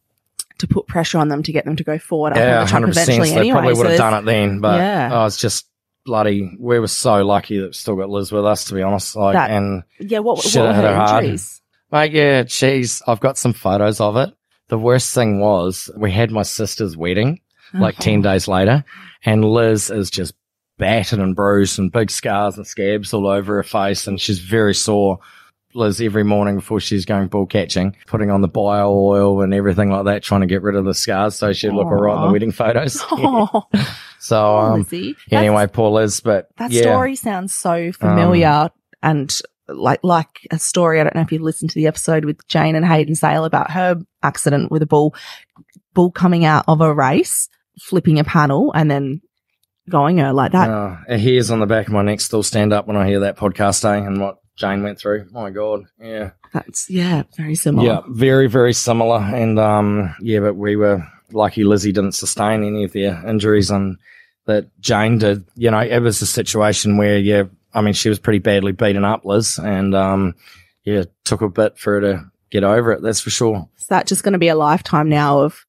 to 0.63 0.67
put 0.67 0.88
pressure 0.88 1.19
on 1.19 1.28
them 1.28 1.43
to 1.43 1.52
get 1.52 1.65
them 1.65 1.76
to 1.76 1.84
go 1.84 1.97
forward. 1.97 2.36
Yeah, 2.36 2.65
100%. 2.65 2.89
Eventually 2.89 3.30
they 3.30 3.36
anyway, 3.38 3.52
probably 3.52 3.73
would 3.73 3.84
so 3.84 3.89
have 3.89 3.97
done 3.97 4.13
it 4.13 4.26
then, 4.26 4.60
but 4.60 4.80
yeah. 4.80 5.10
oh, 5.12 5.26
it's 5.26 5.38
just 5.38 5.67
bloody, 6.06 6.56
we 6.60 6.80
were 6.80 6.88
so 6.88 7.23
lucky 7.23 7.60
that 7.60 7.67
we 7.67 7.73
still 7.73 7.95
got 7.95 8.10
Liz 8.10 8.32
with 8.32 8.45
us, 8.45 8.65
to 8.65 8.73
be 8.73 8.82
honest. 8.82 9.15
Like, 9.15 9.34
that, 9.34 9.52
and 9.52 9.84
yeah, 9.99 10.19
what, 10.19 10.38
what 10.38 10.56
were 10.56 10.73
her, 10.73 10.95
her 10.95 11.17
injuries? 11.17 11.62
Hard. 11.91 12.12
Mate, 12.12 12.17
yeah, 12.17 12.43
she's, 12.47 13.02
I've 13.08 13.19
got 13.19 13.38
some 13.38 13.54
photos 13.54 14.02
of 14.02 14.17
it. 14.17 14.34
The 14.69 14.80
worst 14.80 15.13
thing 15.13 15.39
was 15.39 15.91
we 15.95 16.12
had 16.12 16.32
my 16.32 16.43
sister's 16.43 16.97
wedding 16.97 17.41
like 17.73 17.95
10 17.97 18.19
uh-huh. 18.19 18.34
days 18.34 18.47
later 18.47 18.86
and 19.26 19.43
Liz 19.45 19.89
is 19.89 20.10
just 20.10 20.34
battered 20.78 21.19
and 21.19 21.36
bruised 21.36 21.80
and 21.80 21.91
big 21.91 22.12
scars 22.12 22.58
and 22.58 22.67
scabs 22.67 23.13
all 23.13 23.28
over 23.28 23.56
her 23.56 23.63
face. 23.63 24.08
And 24.08 24.19
she's 24.19 24.39
very 24.39 24.73
sore. 24.73 25.19
Liz 25.75 26.01
every 26.01 26.23
morning 26.23 26.55
before 26.55 26.79
she's 26.79 27.05
going 27.05 27.27
bull 27.27 27.45
catching, 27.45 27.95
putting 28.07 28.29
on 28.29 28.41
the 28.41 28.47
bio 28.47 28.91
oil 28.91 29.41
and 29.41 29.53
everything 29.53 29.89
like 29.89 30.05
that, 30.05 30.23
trying 30.23 30.41
to 30.41 30.47
get 30.47 30.62
rid 30.62 30.75
of 30.75 30.86
the 30.86 30.93
scars 30.93 31.36
so 31.36 31.53
she'd 31.53 31.71
look 31.71 31.86
all 31.86 31.95
right 31.95 32.15
in 32.15 32.27
the 32.27 32.31
wedding 32.31 32.51
photos. 32.51 32.93
so, 34.19 34.57
um, 34.57 34.88
anyway, 35.31 35.67
poor 35.67 35.91
Liz, 35.91 36.21
but 36.21 36.49
that 36.57 36.71
yeah. 36.71 36.81
story 36.81 37.15
sounds 37.15 37.53
so 37.53 37.91
familiar 37.91 38.47
um, 38.47 38.69
and 39.01 39.41
like, 39.67 39.99
like 40.03 40.47
a 40.51 40.59
story. 40.59 40.99
I 40.99 41.03
don't 41.03 41.15
know 41.15 41.21
if 41.21 41.31
you've 41.31 41.41
listened 41.41 41.71
to 41.71 41.75
the 41.75 41.88
episode 41.88 42.25
with 42.25 42.45
Jane 42.47 42.75
and 42.75 42.86
Hayden 42.86 43.15
Sale 43.15 43.45
about 43.45 43.71
her 43.71 44.01
accident 44.21 44.71
with 44.71 44.81
a 44.81 44.88
bull, 44.88 45.15
bull 45.93 46.12
coming 46.12 46.45
out 46.45 46.65
of 46.67 46.81
a 46.81 46.93
race, 46.93 47.49
flipping 47.79 48.19
a 48.19 48.23
panel 48.23 48.71
and 48.73 48.89
then 48.89 49.21
going 49.89 50.17
her 50.19 50.33
like 50.33 50.51
that. 50.51 50.69
Uh, 50.69 51.17
hairs 51.17 51.51
on 51.51 51.59
the 51.59 51.65
back 51.65 51.88
of 51.88 51.93
my 51.93 52.01
neck 52.01 52.21
still 52.21 52.43
stand 52.43 52.73
up 52.73 52.88
when 52.88 52.97
I 52.97 53.07
hear 53.07 53.21
that 53.21 53.38
podcast, 53.38 53.83
eh? 53.86 53.97
And 53.97 54.21
what 54.21 54.38
Jane 54.56 54.84
went 54.84 55.00
through. 55.00 55.28
my 55.32 55.50
God. 55.50 55.86
Yeah. 56.00 56.32
That's, 56.54 56.89
yeah, 56.89 57.24
very 57.36 57.56
similar. 57.56 57.88
Yeah, 57.88 58.02
very, 58.08 58.48
very 58.48 58.74
similar. 58.74 59.18
And, 59.20 59.60
um, 59.60 60.16
yeah, 60.22 60.39
but 60.39 60.56
we 60.56 60.76
were 60.76 61.06
lucky 61.32 61.63
Lizzie 61.63 61.92
didn't 61.92 62.12
sustain 62.13 62.63
any 62.63 62.84
of 62.84 62.94
their 62.94 63.28
injuries 63.28 63.72
and 63.72 63.98
that 64.46 64.68
Jane 64.80 65.18
did. 65.18 65.46
You 65.56 65.72
know, 65.72 65.80
it 65.80 66.00
was 66.00 66.22
a 66.22 66.28
situation 66.28 66.98
where, 66.98 67.18
yeah, 67.18 67.44
I 67.74 67.82
mean, 67.82 67.94
she 67.94 68.10
was 68.10 68.20
pretty 68.20 68.39
badly 68.39 68.72
beaten 68.72 69.04
up, 69.04 69.26
Liz, 69.26 69.58
and, 69.58 69.96
um, 69.96 70.36
yeah, 70.84 71.06
took 71.24 71.42
a 71.42 71.50
bit 71.50 71.78
for 71.80 71.94
her 71.94 72.02
to 72.02 72.32
get 72.52 72.63
over 72.63 72.92
it. 72.92 73.02
That's 73.02 73.22
for 73.22 73.32
sure. 73.32 73.68
Is 73.80 73.88
that 73.88 74.06
just 74.06 74.24
going 74.24 74.34
to 74.34 74.39
be 74.39 74.50
a 74.50 74.56
lifetime 74.56 75.10
now 75.10 75.39
of, 75.39 75.66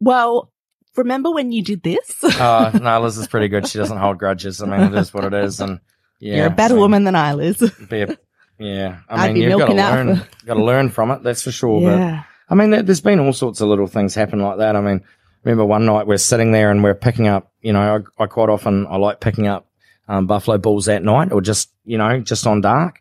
well, 0.00 0.52
remember 0.96 1.30
when 1.30 1.52
you 1.52 1.62
did 1.62 1.82
this? 1.82 2.22
uh, 2.22 2.78
no, 2.82 3.00
Liz 3.00 3.16
is 3.16 3.28
pretty 3.28 3.48
good. 3.48 3.66
She 3.66 3.78
doesn't 3.78 3.96
hold 3.96 4.18
grudges. 4.18 4.60
I 4.60 4.66
mean, 4.66 4.92
it 4.92 4.98
is 4.98 5.14
what 5.14 5.24
it 5.24 5.32
is. 5.32 5.60
And 5.60 5.80
yeah, 6.20 6.36
you're 6.36 6.46
a 6.46 6.50
better 6.50 6.76
woman 6.76 7.04
than 7.04 7.16
I, 7.16 7.34
Liz. 7.34 7.60
A, 7.62 8.18
yeah. 8.58 9.00
I 9.08 9.26
I'd 9.26 9.34
mean, 9.34 9.42
you've 9.50 9.58
got 9.58 9.66
to 9.66 9.74
learn, 9.74 10.22
got 10.46 10.54
to 10.54 10.64
learn 10.64 10.90
from 10.90 11.10
it. 11.10 11.22
That's 11.22 11.42
for 11.42 11.50
sure. 11.50 11.80
Yeah. 11.82 12.22
But 12.48 12.54
I 12.54 12.54
mean, 12.56 12.84
there's 12.84 13.00
been 13.00 13.20
all 13.20 13.32
sorts 13.32 13.60
of 13.60 13.68
little 13.68 13.86
things 13.86 14.14
happen 14.14 14.40
like 14.40 14.58
that. 14.58 14.76
I 14.76 14.80
mean, 14.80 15.02
remember 15.44 15.64
one 15.64 15.86
night 15.86 16.06
we're 16.06 16.18
sitting 16.18 16.52
there 16.52 16.70
and 16.70 16.82
we're 16.82 16.94
picking 16.94 17.26
up, 17.28 17.52
you 17.62 17.72
know, 17.72 18.04
I, 18.18 18.22
I 18.22 18.26
quite 18.26 18.48
often, 18.48 18.86
I 18.86 18.96
like 18.96 19.20
picking 19.20 19.46
up, 19.46 19.66
um, 20.08 20.26
buffalo 20.26 20.58
bulls 20.58 20.88
at 20.88 21.02
night 21.02 21.32
or 21.32 21.40
just, 21.40 21.70
you 21.84 21.96
know, 21.96 22.20
just 22.20 22.46
on 22.46 22.60
dark. 22.60 23.00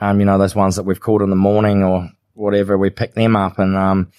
Um, 0.00 0.20
you 0.20 0.26
know, 0.26 0.38
those 0.38 0.54
ones 0.54 0.76
that 0.76 0.84
we've 0.84 1.00
caught 1.00 1.22
in 1.22 1.30
the 1.30 1.36
morning 1.36 1.82
or 1.82 2.08
whatever, 2.34 2.78
we 2.78 2.90
pick 2.90 3.14
them 3.14 3.36
up. 3.36 3.58
And, 3.58 3.76
um, 3.76 4.12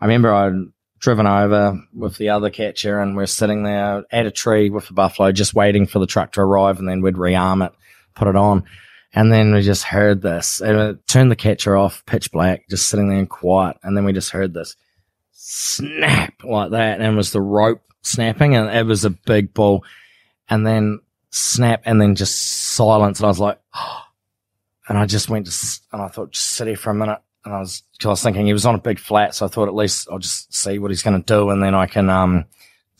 I 0.00 0.06
remember 0.06 0.32
I 0.32 0.50
driven 0.98 1.26
over 1.26 1.80
with 1.94 2.16
the 2.16 2.30
other 2.30 2.48
catcher 2.48 3.00
and 3.00 3.16
we're 3.16 3.26
sitting 3.26 3.64
there 3.64 4.04
at 4.10 4.26
a 4.26 4.30
tree 4.30 4.70
with 4.70 4.86
the 4.86 4.94
buffalo 4.94 5.32
just 5.32 5.54
waiting 5.54 5.86
for 5.86 5.98
the 5.98 6.06
truck 6.06 6.32
to 6.32 6.40
arrive 6.40 6.78
and 6.78 6.88
then 6.88 7.02
we'd 7.02 7.16
rearm 7.16 7.66
it, 7.66 7.72
put 8.14 8.28
it 8.28 8.36
on. 8.36 8.64
And 9.14 9.30
then 9.30 9.54
we 9.54 9.60
just 9.60 9.84
heard 9.84 10.22
this 10.22 10.60
and 10.60 10.78
it 10.78 11.06
turned 11.06 11.30
the 11.30 11.36
catcher 11.36 11.76
off, 11.76 12.04
pitch 12.06 12.32
black, 12.32 12.68
just 12.70 12.88
sitting 12.88 13.08
there 13.08 13.18
and 13.18 13.28
quiet. 13.28 13.76
And 13.82 13.96
then 13.96 14.04
we 14.04 14.12
just 14.12 14.30
heard 14.30 14.54
this 14.54 14.76
snap 15.32 16.42
like 16.42 16.70
that. 16.70 17.00
And 17.00 17.12
it 17.12 17.16
was 17.16 17.32
the 17.32 17.40
rope 17.40 17.82
snapping 18.02 18.56
and 18.56 18.70
it 18.70 18.86
was 18.86 19.04
a 19.04 19.10
big 19.10 19.52
ball. 19.52 19.84
And 20.48 20.66
then 20.66 21.00
snap 21.30 21.82
and 21.84 22.00
then 22.00 22.14
just 22.14 22.40
silence. 22.74 23.18
And 23.18 23.26
I 23.26 23.28
was 23.28 23.40
like, 23.40 23.60
oh. 23.74 23.98
and 24.88 24.98
I 24.98 25.06
just 25.06 25.28
went 25.28 25.46
to, 25.46 25.80
and 25.92 26.02
I 26.02 26.08
thought, 26.08 26.32
just 26.32 26.48
sit 26.48 26.66
here 26.66 26.76
for 26.76 26.90
a 26.90 26.94
minute. 26.94 27.20
And 27.44 27.54
I 27.54 27.60
was, 27.60 27.82
cause 27.98 28.06
I 28.06 28.10
was 28.10 28.22
thinking 28.22 28.46
he 28.46 28.52
was 28.52 28.66
on 28.66 28.74
a 28.74 28.78
big 28.78 28.98
flat. 28.98 29.34
So 29.34 29.46
I 29.46 29.48
thought 29.48 29.68
at 29.68 29.74
least 29.74 30.08
I'll 30.10 30.18
just 30.18 30.54
see 30.54 30.78
what 30.78 30.90
he's 30.90 31.02
going 31.02 31.22
to 31.22 31.26
do. 31.26 31.50
And 31.50 31.62
then 31.62 31.74
I 31.74 31.86
can, 31.86 32.08
um, 32.08 32.46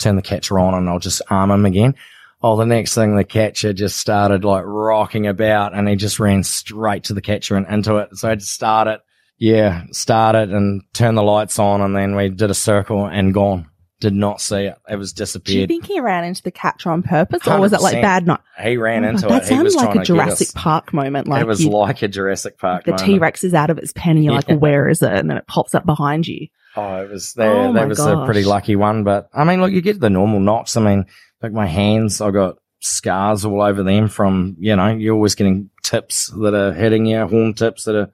turn 0.02 0.16
the 0.16 0.22
catcher 0.22 0.58
on 0.58 0.74
and 0.74 0.88
I'll 0.88 0.98
just 0.98 1.22
arm 1.30 1.50
him 1.50 1.64
again. 1.64 1.94
Oh, 2.42 2.56
the 2.56 2.66
next 2.66 2.94
thing 2.94 3.16
the 3.16 3.24
catcher 3.24 3.72
just 3.72 3.96
started 3.96 4.44
like 4.44 4.64
rocking 4.66 5.26
about 5.26 5.74
and 5.74 5.88
he 5.88 5.96
just 5.96 6.18
ran 6.18 6.42
straight 6.42 7.04
to 7.04 7.14
the 7.14 7.20
catcher 7.20 7.56
and 7.56 7.66
into 7.68 7.96
it. 7.96 8.16
So 8.16 8.28
I 8.28 8.30
had 8.30 8.40
to 8.40 8.46
start 8.46 8.88
it. 8.88 9.00
Yeah, 9.38 9.84
start 9.92 10.34
it 10.34 10.50
and 10.50 10.82
turn 10.92 11.14
the 11.14 11.22
lights 11.22 11.58
on 11.58 11.80
and 11.80 11.94
then 11.94 12.16
we 12.16 12.28
did 12.28 12.50
a 12.50 12.54
circle 12.54 13.06
and 13.06 13.32
gone. 13.32 13.68
Did 14.02 14.14
not 14.14 14.40
see 14.40 14.64
it. 14.64 14.76
It 14.88 14.96
was 14.96 15.12
disappeared. 15.12 15.68
Do 15.68 15.74
you 15.74 15.80
think 15.80 15.86
he 15.86 16.00
ran 16.00 16.24
into 16.24 16.42
the 16.42 16.50
catcher 16.50 16.90
on 16.90 17.04
purpose, 17.04 17.46
or 17.46 17.60
was 17.60 17.72
it 17.72 17.80
like 17.80 18.02
bad 18.02 18.26
night? 18.26 18.40
He 18.60 18.76
ran 18.76 19.04
oh, 19.04 19.10
into 19.10 19.28
that 19.28 19.28
it. 19.28 19.40
That 19.42 19.46
sounds 19.46 19.76
like 19.76 19.94
a 19.94 20.02
Jurassic 20.02 20.48
Park 20.56 20.92
moment. 20.92 21.28
Like 21.28 21.42
it 21.42 21.46
was 21.46 21.64
like 21.64 22.02
a 22.02 22.08
Jurassic 22.08 22.58
Park. 22.58 22.82
the 22.84 22.94
T 22.94 23.20
Rex 23.20 23.44
is 23.44 23.54
out 23.54 23.70
of 23.70 23.78
its 23.78 23.92
pen, 23.94 24.16
and 24.16 24.24
you're 24.24 24.34
yeah. 24.34 24.40
like, 24.48 24.60
"Where 24.60 24.88
is 24.88 25.02
it?" 25.02 25.12
And 25.12 25.30
then 25.30 25.36
it 25.36 25.46
pops 25.46 25.72
up 25.72 25.86
behind 25.86 26.26
you. 26.26 26.48
Oh, 26.74 27.04
it 27.04 27.10
was 27.10 27.34
there. 27.34 27.52
Oh, 27.52 27.72
that 27.74 27.86
was 27.86 28.00
a 28.00 28.24
pretty 28.24 28.42
lucky 28.42 28.74
one. 28.74 29.04
But 29.04 29.28
I 29.32 29.44
mean, 29.44 29.60
look, 29.60 29.70
you 29.70 29.82
get 29.82 30.00
the 30.00 30.10
normal 30.10 30.40
knocks. 30.40 30.76
I 30.76 30.80
mean, 30.80 31.06
like 31.42 31.52
my 31.52 31.66
hands, 31.66 32.20
I've 32.20 32.32
got 32.32 32.58
scars 32.80 33.44
all 33.44 33.62
over 33.62 33.82
them 33.82 34.08
from, 34.08 34.56
you 34.58 34.74
know, 34.76 34.88
you're 34.88 35.14
always 35.14 35.34
getting 35.34 35.70
tips 35.82 36.28
that 36.28 36.54
are 36.54 36.72
hitting 36.72 37.06
you, 37.06 37.26
horn 37.26 37.54
tips 37.54 37.84
that 37.84 37.94
are, 37.94 38.12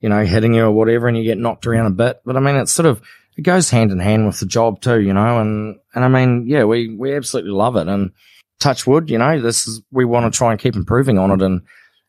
you 0.00 0.08
know, 0.08 0.24
hitting 0.24 0.54
you 0.54 0.64
or 0.64 0.72
whatever, 0.72 1.08
and 1.08 1.16
you 1.16 1.24
get 1.24 1.38
knocked 1.38 1.66
around 1.66 1.86
a 1.86 1.90
bit. 1.90 2.20
But 2.24 2.36
I 2.36 2.40
mean, 2.40 2.56
it's 2.56 2.72
sort 2.72 2.86
of, 2.86 3.00
it 3.36 3.42
goes 3.42 3.70
hand 3.70 3.90
in 3.90 3.98
hand 3.98 4.26
with 4.26 4.40
the 4.40 4.46
job 4.46 4.80
too, 4.80 5.00
you 5.00 5.14
know, 5.14 5.40
and, 5.40 5.76
and 5.94 6.04
I 6.04 6.08
mean, 6.08 6.46
yeah, 6.46 6.64
we, 6.64 6.94
we 6.94 7.14
absolutely 7.14 7.52
love 7.52 7.76
it. 7.76 7.88
And 7.88 8.12
touch 8.60 8.86
wood, 8.86 9.10
you 9.10 9.18
know, 9.18 9.40
this 9.40 9.66
is, 9.66 9.80
we 9.90 10.04
want 10.04 10.32
to 10.32 10.36
try 10.36 10.50
and 10.50 10.60
keep 10.60 10.76
improving 10.76 11.18
on 11.18 11.30
it 11.30 11.40
and, 11.40 11.62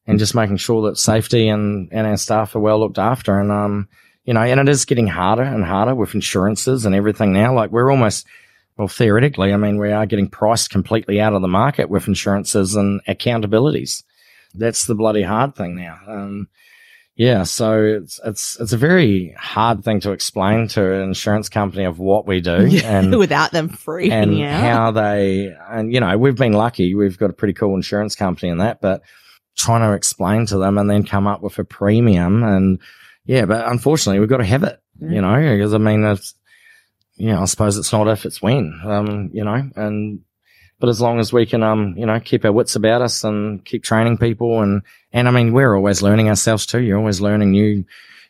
and 0.06 0.20
just 0.20 0.36
making 0.36 0.58
sure 0.58 0.90
that 0.90 0.98
safety 0.98 1.48
and, 1.48 1.88
and 1.94 2.06
our 2.06 2.18
staff 2.18 2.56
are 2.56 2.60
well 2.60 2.80
looked 2.80 3.00
after. 3.00 3.40
And, 3.40 3.52
um, 3.52 3.88
you 4.26 4.34
know, 4.34 4.42
and 4.42 4.60
it 4.60 4.70
is 4.70 4.86
getting 4.86 5.08
harder 5.08 5.44
and 5.44 5.64
harder 5.64 5.96
with 5.96 6.16
insurances 6.16 6.86
and 6.86 6.94
everything 6.94 7.32
now. 7.32 7.56
Like 7.56 7.72
we're 7.72 7.92
almost, 7.92 8.26
well, 8.78 8.88
theoretically, 8.88 9.54
I 9.54 9.58
mean, 9.58 9.78
we 9.78 9.92
are 9.92 10.06
getting 10.06 10.30
priced 10.30 10.70
completely 10.70 11.22
out 11.22 11.34
of 11.34 11.42
the 11.42 11.48
market 11.48 11.90
with 11.90 12.08
insurances 12.08 12.76
and 12.76 13.02
accountabilities. 13.08 14.04
That's 14.56 14.86
the 14.86 14.96
bloody 14.96 15.24
hard 15.24 15.56
thing 15.56 15.76
now. 15.76 16.00
Um, 16.08 16.48
yeah, 17.16 17.44
so 17.44 17.84
it's 17.84 18.20
it's 18.26 18.60
it's 18.60 18.74
a 18.74 18.78
very 18.78 19.36
hard 19.38 19.84
thing 19.84 20.00
to 20.00 20.12
explain 20.12 20.68
to 20.70 20.94
an 20.94 21.02
insurance 21.02 21.48
company 21.48 21.84
of 21.84 22.00
what 22.00 22.26
we 22.26 22.42
do 22.42 22.80
and 22.84 23.18
without 23.20 23.52
them 23.52 23.70
freaking 23.70 24.12
and 24.12 24.42
out. 24.42 24.60
how 24.62 24.92
they 24.92 25.56
and 25.70 25.94
you 25.94 26.00
know 26.00 26.18
we've 26.18 26.36
been 26.36 26.54
lucky 26.54 26.96
we've 26.96 27.20
got 27.20 27.30
a 27.30 27.34
pretty 27.34 27.54
cool 27.54 27.76
insurance 27.76 28.16
company 28.16 28.50
in 28.50 28.58
that 28.58 28.82
but 28.82 29.04
trying 29.56 29.82
to 29.82 29.94
explain 29.94 30.48
to 30.48 30.58
them 30.58 30.80
and 30.80 30.90
then 30.90 31.04
come 31.06 31.28
up 31.28 31.44
with 31.44 31.60
a 31.60 31.64
premium 31.64 32.44
and 32.44 32.80
yeah 33.26 33.46
but 33.46 33.68
unfortunately 33.68 34.20
we've 34.20 34.30
got 34.30 34.38
to 34.38 34.44
have 34.44 34.64
it 34.64 34.82
you 35.00 35.22
know 35.22 35.36
because 35.36 35.76
i 35.76 35.78
mean 35.78 36.04
it's 36.04 36.34
know 37.18 37.42
i 37.42 37.46
suppose 37.46 37.78
it's 37.78 37.92
not 37.92 38.08
if 38.08 38.26
it's 38.26 38.42
when 38.42 38.80
um 38.84 39.30
you 39.34 39.44
know 39.44 39.70
and 39.76 40.22
but 40.80 40.90
as 40.90 41.00
long 41.00 41.20
as 41.20 41.32
we 41.32 41.46
can 41.46 41.64
um 41.64 41.96
you 41.98 42.06
know 42.06 42.20
keep 42.20 42.44
our 42.44 42.52
wits 42.52 42.76
about 42.76 43.02
us 43.02 43.24
and 43.24 43.64
keep 43.64 43.84
training 43.84 44.18
people 44.18 44.62
and 44.62 44.82
and 45.12 45.28
i 45.28 45.32
mean 45.32 45.54
we're 45.54 45.76
always 45.76 46.02
learning 46.02 46.28
ourselves 46.28 46.66
too. 46.66 46.82
You're 46.82 46.98
always 46.98 47.22
learning 47.22 47.52
new 47.52 47.86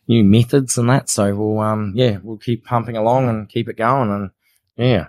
new 0.07 0.23
methods 0.23 0.77
and 0.77 0.89
that. 0.89 1.09
So 1.09 1.35
we'll 1.35 1.59
um 1.59 1.93
yeah 1.95 2.17
we'll 2.21 2.37
keep 2.37 2.65
pumping 2.65 2.97
along 2.97 3.29
and 3.29 3.49
keep 3.49 3.69
it 3.69 3.77
going 3.77 4.11
and 4.11 4.29
yeah. 4.75 5.07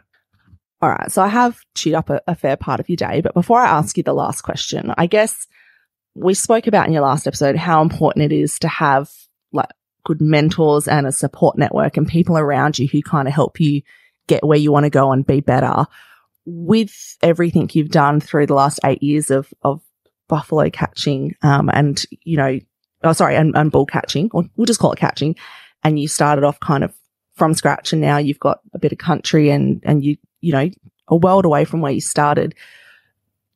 All 0.81 0.91
right. 0.91 1.11
So 1.11 1.23
I 1.23 1.29
have 1.29 1.59
chewed 1.75 1.95
up 1.95 2.11
a, 2.11 2.21
a 2.27 2.35
fair 2.35 2.57
part 2.57 2.81
of 2.81 2.89
your 2.89 2.97
day, 2.97 3.23
but 3.23 3.33
before 3.33 3.61
I 3.61 3.79
ask 3.79 3.97
you 3.97 4.03
the 4.03 4.13
last 4.13 4.43
question, 4.43 4.93
I 4.99 5.07
guess 5.07 5.47
we 6.15 6.35
spoke 6.35 6.67
about 6.67 6.87
in 6.87 6.93
your 6.93 7.03
last 7.03 7.27
episode 7.27 7.57
how 7.57 7.81
important 7.81 8.31
it 8.31 8.35
is 8.35 8.59
to 8.61 8.69
have 8.69 9.11
like 9.53 9.71
good 10.05 10.21
mentors 10.21 10.87
and 10.87 11.07
a 11.07 11.13
support 11.13 11.59
network 11.59 11.97
and 11.97 12.07
people 12.07 12.39
around 12.39 12.79
you 12.79 12.87
who 12.87 13.03
kind 13.03 13.27
of 13.27 13.35
help 13.35 13.61
you 13.61 13.83
get 14.27 14.45
where 14.45 14.59
you 14.59 14.71
want 14.73 14.85
to 14.85 14.91
go 14.91 15.13
and 15.13 15.27
be 15.27 15.41
better. 15.41 15.87
With 16.47 17.17
everything 17.23 17.71
you've 17.73 17.91
done 17.91 18.21
through 18.21 18.47
the 18.47 18.55
last 18.55 18.81
eight 18.85 19.03
years 19.03 19.31
of, 19.31 19.53
of 19.63 19.81
buffalo 20.29 20.69
catching, 20.71 21.35
um, 21.43 21.71
and, 21.73 22.05
you 22.23 22.37
know, 22.37 22.59
oh, 23.03 23.13
sorry, 23.13 23.37
and, 23.37 23.57
and 23.57 23.73
bull 23.73 23.87
catching, 23.87 24.31
or 24.33 24.45
we'll 24.57 24.67
just 24.67 24.81
call 24.81 24.93
it 24.93 24.99
catching. 24.99 25.37
And 25.83 25.99
you 25.99 26.07
started 26.09 26.45
off 26.45 26.61
kind 26.61 26.85
of 26.85 26.95
from 27.35 27.55
scratch 27.55 27.93
and 27.93 28.01
now 28.01 28.19
you've 28.19 28.39
got 28.39 28.61
a 28.73 28.79
bit 28.79 28.93
of 28.93 28.99
country 28.99 29.51
and, 29.51 29.83
and 29.85 30.05
you, 30.05 30.17
you 30.41 30.53
know, 30.53 30.71
a 31.09 31.17
world 31.17 31.45
away 31.45 31.65
from 31.65 31.81
where 31.81 31.93
you 31.93 32.01
started. 32.01 32.55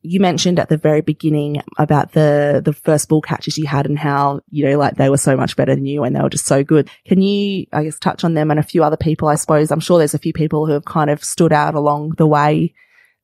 You 0.01 0.19
mentioned 0.19 0.59
at 0.59 0.69
the 0.69 0.77
very 0.77 1.01
beginning 1.01 1.61
about 1.77 2.13
the, 2.13 2.61
the 2.63 2.73
first 2.73 3.09
ball 3.09 3.21
catches 3.21 3.57
you 3.57 3.67
had 3.67 3.85
and 3.85 3.99
how, 3.99 4.41
you 4.49 4.65
know, 4.65 4.77
like 4.77 4.95
they 4.95 5.09
were 5.09 5.17
so 5.17 5.35
much 5.35 5.55
better 5.57 5.75
than 5.75 5.85
you 5.85 6.03
and 6.03 6.15
they 6.15 6.21
were 6.21 6.29
just 6.29 6.45
so 6.45 6.63
good. 6.63 6.89
Can 7.05 7.21
you, 7.21 7.65
I 7.73 7.83
guess, 7.83 7.99
touch 7.99 8.23
on 8.23 8.33
them 8.33 8.49
and 8.49 8.59
a 8.59 8.63
few 8.63 8.83
other 8.83 8.97
people, 8.97 9.27
I 9.27 9.35
suppose? 9.35 9.71
I'm 9.71 9.81
sure 9.81 9.97
there's 9.97 10.13
a 10.13 10.19
few 10.19 10.33
people 10.33 10.65
who 10.65 10.71
have 10.71 10.85
kind 10.85 11.09
of 11.09 11.23
stood 11.23 11.51
out 11.51 11.75
along 11.75 12.11
the 12.11 12.27
way 12.27 12.73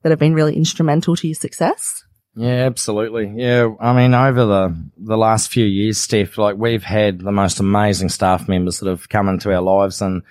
that 0.02 0.10
have 0.10 0.18
been 0.18 0.34
really 0.34 0.54
instrumental 0.54 1.16
to 1.16 1.26
your 1.26 1.34
success. 1.34 2.04
Yeah, 2.36 2.66
absolutely. 2.66 3.32
Yeah, 3.34 3.74
I 3.80 3.96
mean, 3.96 4.12
over 4.12 4.44
the 4.44 4.90
the 4.98 5.16
last 5.16 5.50
few 5.50 5.64
years, 5.64 5.96
Steph, 5.96 6.36
like 6.36 6.56
we've 6.56 6.84
had 6.84 7.20
the 7.20 7.32
most 7.32 7.60
amazing 7.60 8.10
staff 8.10 8.46
members 8.46 8.78
that 8.80 8.90
have 8.90 9.08
come 9.08 9.30
into 9.30 9.52
our 9.54 9.62
lives, 9.62 10.02
and 10.02 10.22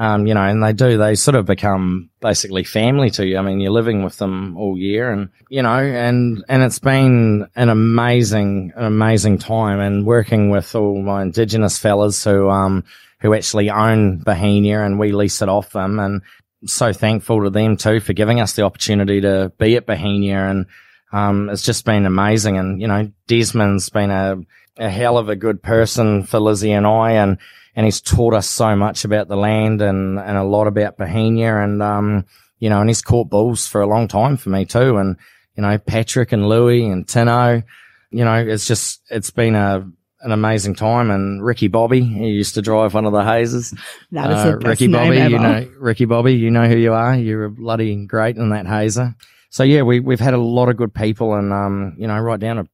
um, 0.00 0.26
you 0.26 0.32
know, 0.32 0.40
and 0.40 0.64
they 0.64 0.72
do, 0.72 0.96
they 0.96 1.14
sort 1.14 1.34
of 1.34 1.44
become 1.44 2.08
basically 2.22 2.64
family 2.64 3.10
to 3.10 3.26
you. 3.26 3.36
I 3.36 3.42
mean, 3.42 3.60
you're 3.60 3.70
living 3.70 4.02
with 4.02 4.16
them 4.16 4.56
all 4.56 4.78
year, 4.78 5.12
and 5.12 5.28
you 5.50 5.60
know, 5.60 5.76
and 5.76 6.42
and 6.48 6.62
it's 6.62 6.78
been 6.78 7.46
an 7.54 7.68
amazing, 7.68 8.72
an 8.74 8.84
amazing 8.86 9.36
time, 9.36 9.78
and 9.78 10.06
working 10.06 10.48
with 10.48 10.74
all 10.74 11.02
my 11.02 11.20
Indigenous 11.20 11.78
fellas 11.78 12.24
who 12.24 12.48
um 12.48 12.84
who 13.20 13.34
actually 13.34 13.68
own 13.68 14.20
Bohemia, 14.20 14.82
and 14.82 14.98
we 14.98 15.12
lease 15.12 15.42
it 15.42 15.50
off 15.50 15.72
them, 15.72 16.00
and 16.00 16.22
so 16.64 16.94
thankful 16.94 17.42
to 17.44 17.50
them 17.50 17.76
too 17.76 18.00
for 18.00 18.14
giving 18.14 18.40
us 18.40 18.54
the 18.54 18.62
opportunity 18.62 19.20
to 19.20 19.52
be 19.58 19.76
at 19.76 19.86
Bohemia 19.86 20.48
and 20.48 20.66
um, 21.12 21.48
it's 21.48 21.62
just 21.62 21.84
been 21.84 22.06
amazing. 22.06 22.56
And, 22.56 22.80
you 22.80 22.86
know, 22.86 23.10
Desmond's 23.26 23.88
been 23.88 24.10
a, 24.10 24.36
a 24.76 24.88
hell 24.88 25.18
of 25.18 25.28
a 25.28 25.36
good 25.36 25.62
person 25.62 26.22
for 26.22 26.38
Lizzie 26.38 26.72
and 26.72 26.86
I. 26.86 27.12
And, 27.12 27.38
and 27.76 27.84
he's 27.86 28.00
taught 28.00 28.34
us 28.34 28.48
so 28.48 28.74
much 28.76 29.04
about 29.04 29.28
the 29.28 29.36
land 29.36 29.80
and, 29.82 30.18
and 30.18 30.36
a 30.36 30.44
lot 30.44 30.66
about 30.66 30.96
Bohemia. 30.98 31.56
And, 31.62 31.82
um, 31.82 32.24
you 32.58 32.68
know, 32.68 32.80
and 32.80 32.90
he's 32.90 33.02
caught 33.02 33.30
bulls 33.30 33.66
for 33.66 33.80
a 33.80 33.86
long 33.86 34.08
time 34.08 34.36
for 34.36 34.50
me 34.50 34.64
too. 34.64 34.96
And, 34.98 35.16
you 35.56 35.62
know, 35.62 35.78
Patrick 35.78 36.32
and 36.32 36.48
Louis 36.48 36.84
and 36.86 37.06
Tino, 37.08 37.62
you 38.10 38.24
know, 38.24 38.34
it's 38.34 38.66
just, 38.66 39.00
it's 39.10 39.30
been 39.30 39.54
a, 39.54 39.88
an 40.22 40.32
amazing 40.32 40.74
time. 40.74 41.10
And 41.10 41.42
Ricky 41.42 41.68
Bobby, 41.68 42.02
he 42.04 42.28
used 42.28 42.54
to 42.54 42.62
drive 42.62 42.92
one 42.94 43.06
of 43.06 43.12
the 43.12 43.22
hazes. 43.24 43.72
That 44.12 44.30
is 44.30 44.38
Uh, 44.38 44.50
the 44.52 44.56
best 44.58 44.66
Ricky 44.66 44.86
name 44.88 45.06
Bobby, 45.08 45.18
ever. 45.18 45.30
you 45.30 45.38
know, 45.38 45.70
Ricky 45.78 46.04
Bobby, 46.04 46.34
you 46.34 46.50
know 46.50 46.66
who 46.68 46.76
you 46.76 46.92
are. 46.92 47.14
You're 47.16 47.44
a 47.46 47.50
bloody 47.50 48.04
great 48.06 48.36
in 48.36 48.50
that 48.50 48.66
hazer. 48.66 49.14
So 49.50 49.62
yeah, 49.62 49.82
we, 49.82 50.00
we've 50.00 50.20
had 50.20 50.34
a 50.34 50.38
lot 50.38 50.68
of 50.68 50.76
good 50.76 50.92
people 50.94 51.34
and, 51.34 51.52
um, 51.52 51.94
you 51.98 52.06
know, 52.06 52.18
right 52.18 52.38
down 52.38 52.56
to 52.56 52.66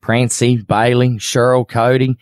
Prancy, 0.00 0.56
Bailey, 0.56 1.10
Cheryl, 1.18 1.66
Cody, 1.66 2.16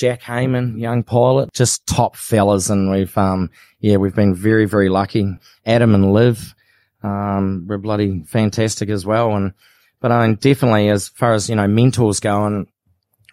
Jack 0.00 0.22
Heyman, 0.22 0.80
young 0.80 1.02
pilot, 1.02 1.52
just 1.52 1.86
top 1.86 2.16
fellas. 2.16 2.70
And 2.70 2.90
we've, 2.90 3.16
um, 3.18 3.50
yeah, 3.80 3.96
we've 3.96 4.14
been 4.14 4.34
very, 4.34 4.64
very 4.64 4.88
lucky. 4.88 5.36
Adam 5.66 5.94
and 5.94 6.14
Liv, 6.14 6.54
um, 7.02 7.66
we're 7.68 7.76
bloody 7.76 8.22
fantastic 8.22 8.88
as 8.88 9.04
well. 9.04 9.36
And, 9.36 9.52
but 10.00 10.10
I 10.10 10.26
mean, 10.26 10.36
definitely 10.36 10.88
as 10.88 11.08
far 11.08 11.34
as, 11.34 11.50
you 11.50 11.54
know, 11.54 11.68
mentors 11.68 12.18
go 12.18 12.46
and 12.46 12.66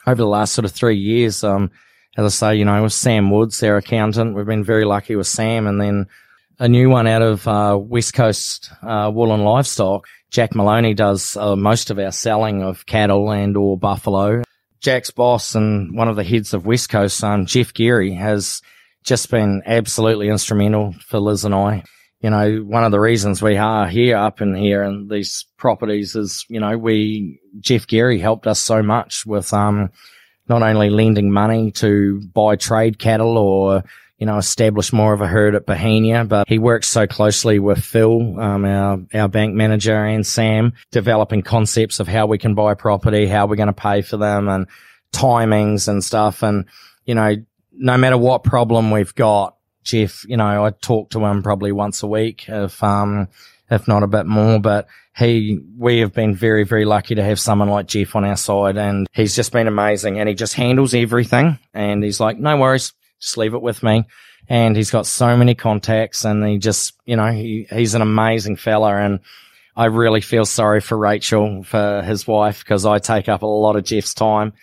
over 0.05 0.18
the 0.18 0.28
last 0.28 0.53
sort 0.53 0.65
of 0.65 0.74
three 0.74 0.97
years, 0.97 1.41
um, 1.41 1.72
as 2.18 2.26
I 2.26 2.49
say, 2.51 2.55
you 2.57 2.65
know, 2.65 2.84
with 2.84 2.91
Sam 2.91 3.32
Woods, 3.32 3.61
their 3.61 3.78
accountant, 3.78 4.36
we've 4.36 4.45
been 4.45 4.65
very 4.65 4.84
lucky 4.84 5.15
with 5.15 5.28
Sam. 5.28 5.68
And 5.68 5.80
then 5.80 6.07
a 6.59 6.68
new 6.68 6.89
one 6.89 7.07
out 7.07 7.22
of 7.22 7.47
uh, 7.47 7.78
West 7.80 8.13
Coast 8.13 8.72
uh, 8.82 9.09
Wool 9.13 9.32
and 9.32 9.45
Livestock. 9.45 10.05
Jack 10.32 10.53
Maloney 10.53 10.93
does 10.93 11.38
uh, 11.38 11.55
most 11.55 11.91
of 11.91 11.97
our 11.97 12.11
selling 12.11 12.61
of 12.61 12.86
cattle 12.86 13.32
and 13.32 13.55
or 13.55 13.78
buffalo. 13.78 14.43
Jack's 14.80 15.11
boss 15.11 15.55
and 15.55 15.95
one 15.95 16.07
of 16.07 16.15
the 16.15 16.23
heads 16.23 16.53
of 16.53 16.65
West 16.65 16.89
Coast, 16.89 17.23
um, 17.23 17.45
Jeff 17.45 17.73
Geary, 17.73 18.13
has 18.13 18.61
just 19.03 19.30
been 19.32 19.63
absolutely 19.65 20.30
instrumental 20.30 20.93
for 21.05 21.19
Liz 21.19 21.45
and 21.45 21.55
I. 21.55 21.84
You 22.19 22.32
know, 22.32 22.57
one 22.57 22.84
of 22.84 22.91
the 22.91 22.99
reasons 22.99 23.41
we 23.41 23.57
are 23.57 23.88
here 23.88 24.17
up 24.17 24.41
in 24.41 24.55
here 24.55 24.82
and 24.82 25.09
these 25.09 25.45
properties 25.57 26.15
is, 26.15 26.45
you 26.49 26.59
know, 26.59 26.78
we, 26.78 27.39
Jeff 27.59 27.86
Geary 27.88 28.19
helped 28.19 28.47
us 28.47 28.59
so 28.59 28.82
much 28.82 29.25
with, 29.25 29.53
um, 29.53 29.91
not 30.49 30.63
only 30.63 30.89
lending 30.89 31.32
money 31.32 31.71
to 31.73 32.21
buy 32.34 32.55
trade 32.55 32.97
cattle 32.99 33.38
or, 33.38 33.84
you 34.18 34.26
know, 34.26 34.38
establish 34.38 34.91
more 34.91 35.13
of 35.13 35.22
a 35.22 35.28
herd 35.28 35.53
at 35.53 35.65
Bohemia, 35.65 36.26
but 36.26 36.47
he 36.47 36.57
works 36.57 36.88
so 36.88 37.05
closely 37.05 37.59
with 37.59 37.84
Phil, 37.84 38.39
um, 38.39 38.65
our, 38.65 38.99
our 39.13 39.28
bank 39.28 39.53
manager 39.53 39.95
and 39.95 40.26
Sam, 40.26 40.74
developing 40.91 41.43
concepts 41.43 41.99
of 41.99 42.07
how 42.07 42.26
we 42.26 42.39
can 42.39 42.55
buy 42.55 42.74
property, 42.74 43.28
how 43.28 43.45
we're 43.45 43.57
going 43.57 43.68
to 43.68 43.74
pay 43.74 44.01
for 44.01 44.18
them 44.18 44.47
and 44.47 44.68
timings 45.11 45.88
and 45.88 46.03
stuff. 46.03 46.41
And, 46.41 46.65
you 47.05 47.13
know, 47.13 47.36
no 47.74 47.97
matter 47.97 48.18
what 48.18 48.43
problem 48.43 48.89
we've 48.89 49.13
got, 49.13 49.55
Jeff, 49.84 50.26
you 50.28 50.36
know, 50.36 50.65
I 50.65 50.72
talk 50.72 51.11
to 51.11 51.24
him 51.24 51.43
probably 51.43 51.72
once 51.72 52.01
a 52.01 52.07
week 52.07 52.49
if, 52.49 52.84
um, 52.84 53.28
if 53.70 53.88
not 53.88 54.01
a 54.01 54.07
bit 54.07 54.26
more, 54.26 54.59
but 54.59 54.88
he, 55.15 55.59
we 55.78 55.99
have 55.99 56.13
been 56.13 56.36
very, 56.36 56.63
very 56.63 56.86
lucky 56.86 57.15
to 57.15 57.24
have 57.24 57.39
someone 57.39 57.70
like 57.70 57.88
Jeff 57.88 58.15
on 58.15 58.26
our 58.26 58.36
side 58.36 58.78
and 58.78 59.07
he's 59.13 59.36
just 59.36 59.51
been 59.51 59.68
amazing 59.68 60.20
and 60.20 60.28
he 60.28 60.36
just 60.36 60.55
handles 60.55 60.93
everything 60.93 61.59
and 61.74 62.03
he's 62.03 62.20
like, 62.20 62.38
no 62.38 62.57
worries, 62.57 62.93
just 63.20 63.38
leave 63.38 63.53
it 63.53 63.61
with 63.61 63.84
me. 63.84 64.05
And 64.49 64.76
he's 64.76 64.91
got 64.91 65.05
so 65.05 65.36
many 65.36 65.55
contacts 65.55 66.24
and 66.24 66.45
he 66.45 66.57
just, 66.57 66.93
you 67.05 67.15
know, 67.15 67.32
he, 67.32 67.68
he's 67.70 67.95
an 67.95 68.01
amazing 68.01 68.55
fella 68.55 68.95
and 68.95 69.20
I 69.78 69.86
really 69.86 70.22
feel 70.22 70.45
sorry 70.45 70.82
for 70.82 70.97
Rachel, 70.97 71.63
for 71.63 72.01
his 72.01 72.26
wife, 72.26 72.63
because 72.63 72.84
I 72.84 72.97
take 72.97 73.30
up 73.30 73.43
a 73.43 73.45
lot 73.45 73.76
of 73.76 73.84
Jeff's 73.84 74.15
time. 74.15 74.53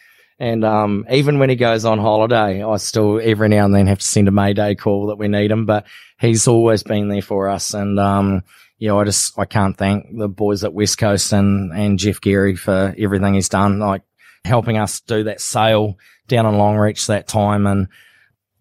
And 0.40 0.64
um, 0.64 1.06
even 1.08 1.38
when 1.38 1.50
he 1.50 1.54
goes 1.54 1.84
on 1.84 2.00
holiday, 2.00 2.64
I 2.64 2.76
still 2.78 3.20
every 3.22 3.48
now 3.48 3.64
and 3.64 3.72
then 3.72 3.86
have 3.86 4.00
to 4.00 4.06
send 4.06 4.26
a 4.26 4.32
Mayday 4.32 4.74
call 4.74 5.06
that 5.06 5.18
we 5.18 5.28
need 5.28 5.52
him. 5.52 5.66
But 5.66 5.86
he's 6.18 6.48
always 6.48 6.82
been 6.82 7.08
there 7.08 7.22
for 7.22 7.48
us. 7.48 7.74
And 7.74 8.00
um, 8.00 8.42
yeah, 8.78 8.96
I 8.96 9.04
just 9.04 9.38
I 9.38 9.44
can't 9.44 9.76
thank 9.76 10.06
the 10.16 10.28
boys 10.28 10.64
at 10.64 10.74
West 10.74 10.98
Coast 10.98 11.32
and 11.32 11.72
and 11.72 11.96
Jeff 11.96 12.20
Geary 12.20 12.56
for 12.56 12.92
everything 12.98 13.34
he's 13.34 13.48
done, 13.48 13.78
like 13.78 14.02
helping 14.44 14.78
us 14.78 15.00
do 15.00 15.22
that 15.24 15.40
sale 15.40 15.96
down 16.26 16.46
in 16.46 16.54
Longreach 16.54 17.06
that 17.06 17.28
time 17.28 17.68
and 17.68 17.86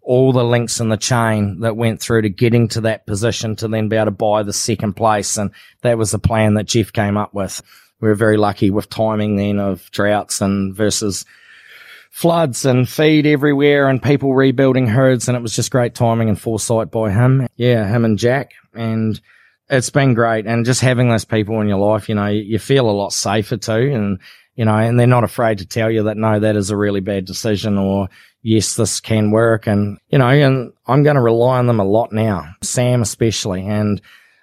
all 0.03 0.33
the 0.33 0.43
links 0.43 0.79
in 0.79 0.89
the 0.89 0.97
chain 0.97 1.61
that 1.61 1.77
went 1.77 2.01
through 2.01 2.21
to 2.23 2.29
getting 2.29 2.67
to 2.67 2.81
that 2.81 3.05
position 3.07 3.55
to 3.55 3.67
then 3.67 3.87
be 3.87 3.95
able 3.95 4.05
to 4.05 4.11
buy 4.11 4.43
the 4.43 4.53
second 4.53 4.93
place. 4.93 5.37
And 5.37 5.51
that 5.81 5.97
was 5.97 6.11
the 6.11 6.19
plan 6.19 6.55
that 6.55 6.65
Jeff 6.65 6.91
came 6.91 7.17
up 7.17 7.33
with. 7.33 7.61
We 8.01 8.09
were 8.09 8.15
very 8.15 8.37
lucky 8.37 8.69
with 8.69 8.89
timing 8.89 9.37
then 9.37 9.59
of 9.59 9.89
droughts 9.91 10.41
and 10.41 10.75
versus 10.75 11.25
floods 12.11 12.65
and 12.65 12.87
feed 12.87 13.25
everywhere 13.25 13.87
and 13.87 14.03
people 14.03 14.35
rebuilding 14.35 14.87
herds. 14.87 15.29
And 15.29 15.37
it 15.37 15.41
was 15.41 15.55
just 15.55 15.71
great 15.71 15.95
timing 15.95 16.27
and 16.27 16.39
foresight 16.39 16.91
by 16.91 17.11
him. 17.11 17.47
Yeah, 17.55 17.87
him 17.87 18.03
and 18.03 18.19
Jack. 18.19 18.51
And 18.73 19.19
it's 19.69 19.89
been 19.89 20.13
great. 20.13 20.45
And 20.45 20.65
just 20.65 20.81
having 20.81 21.07
those 21.07 21.25
people 21.25 21.61
in 21.61 21.69
your 21.69 21.79
life, 21.79 22.09
you 22.09 22.15
know, 22.15 22.27
you 22.27 22.59
feel 22.59 22.89
a 22.89 22.91
lot 22.91 23.13
safer 23.13 23.55
too. 23.55 23.71
And, 23.93 24.19
you 24.55 24.65
know, 24.65 24.75
and 24.75 24.99
they're 24.99 25.07
not 25.07 25.23
afraid 25.23 25.59
to 25.59 25.65
tell 25.65 25.89
you 25.89 26.03
that, 26.03 26.17
no, 26.17 26.41
that 26.41 26.57
is 26.57 26.71
a 26.71 26.77
really 26.77 26.99
bad 26.99 27.23
decision 27.23 27.77
or 27.77 28.09
yes, 28.43 28.75
this 28.75 28.99
can 28.99 29.31
work. 29.31 29.65
And, 29.65 29.97
you 30.09 30.19
know, 30.19 30.27
and 30.27 30.73
I'm 30.85 31.03
going 31.03 31.15
to 31.15 31.21
rely 31.21 31.57
on 31.57 31.67
them 31.67 31.79
a 31.79 31.85
lot 31.85 32.11
now, 32.11 32.53
Sam 32.61 33.01
especially. 33.01 33.65
And 33.65 33.99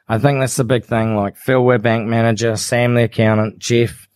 I 0.08 0.18
think 0.18 0.40
that's 0.40 0.56
the 0.56 0.64
big 0.64 0.84
thing. 0.84 1.14
Like 1.14 1.36
Phil, 1.36 1.64
we're 1.64 1.78
bank 1.78 2.08
manager, 2.08 2.56
Sam, 2.56 2.94
the 2.94 3.04
accountant, 3.04 3.58
Jeff 3.58 4.08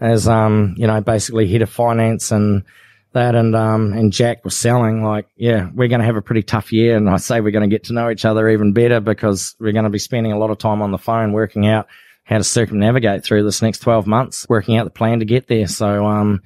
as, 0.00 0.28
um, 0.28 0.74
you 0.76 0.86
know, 0.86 1.00
basically 1.00 1.50
head 1.50 1.62
of 1.62 1.70
finance 1.70 2.30
and, 2.30 2.64
that 3.12 3.34
and 3.34 3.54
um 3.54 3.92
and 3.92 4.12
Jack 4.12 4.44
was 4.44 4.56
selling 4.56 5.04
like 5.04 5.28
yeah 5.36 5.68
we're 5.74 5.88
going 5.88 6.00
to 6.00 6.06
have 6.06 6.16
a 6.16 6.22
pretty 6.22 6.42
tough 6.42 6.72
year 6.72 6.96
and 6.96 7.08
I 7.08 7.18
say 7.18 7.40
we're 7.40 7.50
going 7.50 7.68
to 7.68 7.74
get 7.74 7.84
to 7.84 7.92
know 7.92 8.10
each 8.10 8.24
other 8.24 8.48
even 8.48 8.72
better 8.72 9.00
because 9.00 9.54
we're 9.60 9.72
going 9.72 9.84
to 9.84 9.90
be 9.90 9.98
spending 9.98 10.32
a 10.32 10.38
lot 10.38 10.50
of 10.50 10.58
time 10.58 10.82
on 10.82 10.92
the 10.92 10.98
phone 10.98 11.32
working 11.32 11.66
out 11.66 11.88
how 12.24 12.38
to 12.38 12.44
circumnavigate 12.44 13.24
through 13.24 13.44
this 13.44 13.62
next 13.62 13.80
12 13.80 14.06
months 14.06 14.46
working 14.48 14.76
out 14.76 14.84
the 14.84 14.90
plan 14.90 15.18
to 15.18 15.24
get 15.24 15.46
there 15.46 15.66
so 15.66 16.06
um 16.06 16.42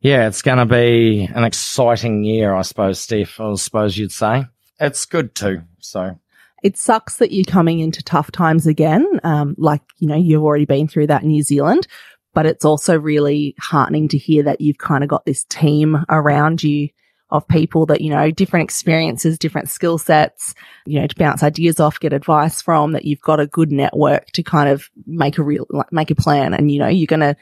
yeah 0.00 0.26
it's 0.26 0.42
going 0.42 0.58
to 0.58 0.66
be 0.66 1.28
an 1.34 1.44
exciting 1.44 2.24
year 2.24 2.54
I 2.54 2.62
suppose 2.62 3.00
Steph 3.00 3.40
I 3.40 3.54
suppose 3.54 3.96
you'd 3.96 4.12
say 4.12 4.46
it's 4.78 5.04
good 5.06 5.34
too 5.34 5.62
so 5.80 6.18
it 6.62 6.76
sucks 6.76 7.18
that 7.18 7.32
you're 7.32 7.44
coming 7.44 7.80
into 7.80 8.02
tough 8.02 8.30
times 8.30 8.66
again 8.66 9.06
um 9.24 9.54
like 9.58 9.82
you 9.98 10.08
know 10.08 10.16
you've 10.16 10.42
already 10.42 10.64
been 10.64 10.88
through 10.88 11.08
that 11.08 11.22
in 11.22 11.28
New 11.28 11.42
Zealand 11.42 11.86
but 12.34 12.44
it's 12.44 12.66
also 12.66 12.98
really 12.98 13.54
heartening 13.58 14.08
to 14.08 14.18
hear 14.18 14.42
that 14.42 14.60
you've 14.60 14.78
kind 14.78 15.02
of 15.02 15.08
got 15.08 15.24
this 15.24 15.44
team 15.44 16.04
around 16.10 16.62
you 16.62 16.90
of 17.30 17.48
people 17.48 17.86
that, 17.86 18.00
you 18.00 18.10
know, 18.10 18.30
different 18.30 18.64
experiences, 18.64 19.38
different 19.38 19.68
skill 19.68 19.98
sets, 19.98 20.54
you 20.84 21.00
know, 21.00 21.06
to 21.06 21.16
bounce 21.16 21.42
ideas 21.42 21.80
off, 21.80 21.98
get 21.98 22.12
advice 22.12 22.62
from, 22.62 22.92
that 22.92 23.04
you've 23.04 23.20
got 23.20 23.40
a 23.40 23.46
good 23.46 23.72
network 23.72 24.26
to 24.32 24.42
kind 24.42 24.68
of 24.68 24.88
make 25.06 25.38
a 25.38 25.42
real, 25.42 25.66
like, 25.70 25.92
make 25.92 26.10
a 26.10 26.14
plan. 26.14 26.54
And, 26.54 26.70
you 26.70 26.78
know, 26.78 26.88
you're 26.88 27.06
going 27.06 27.20
to 27.20 27.36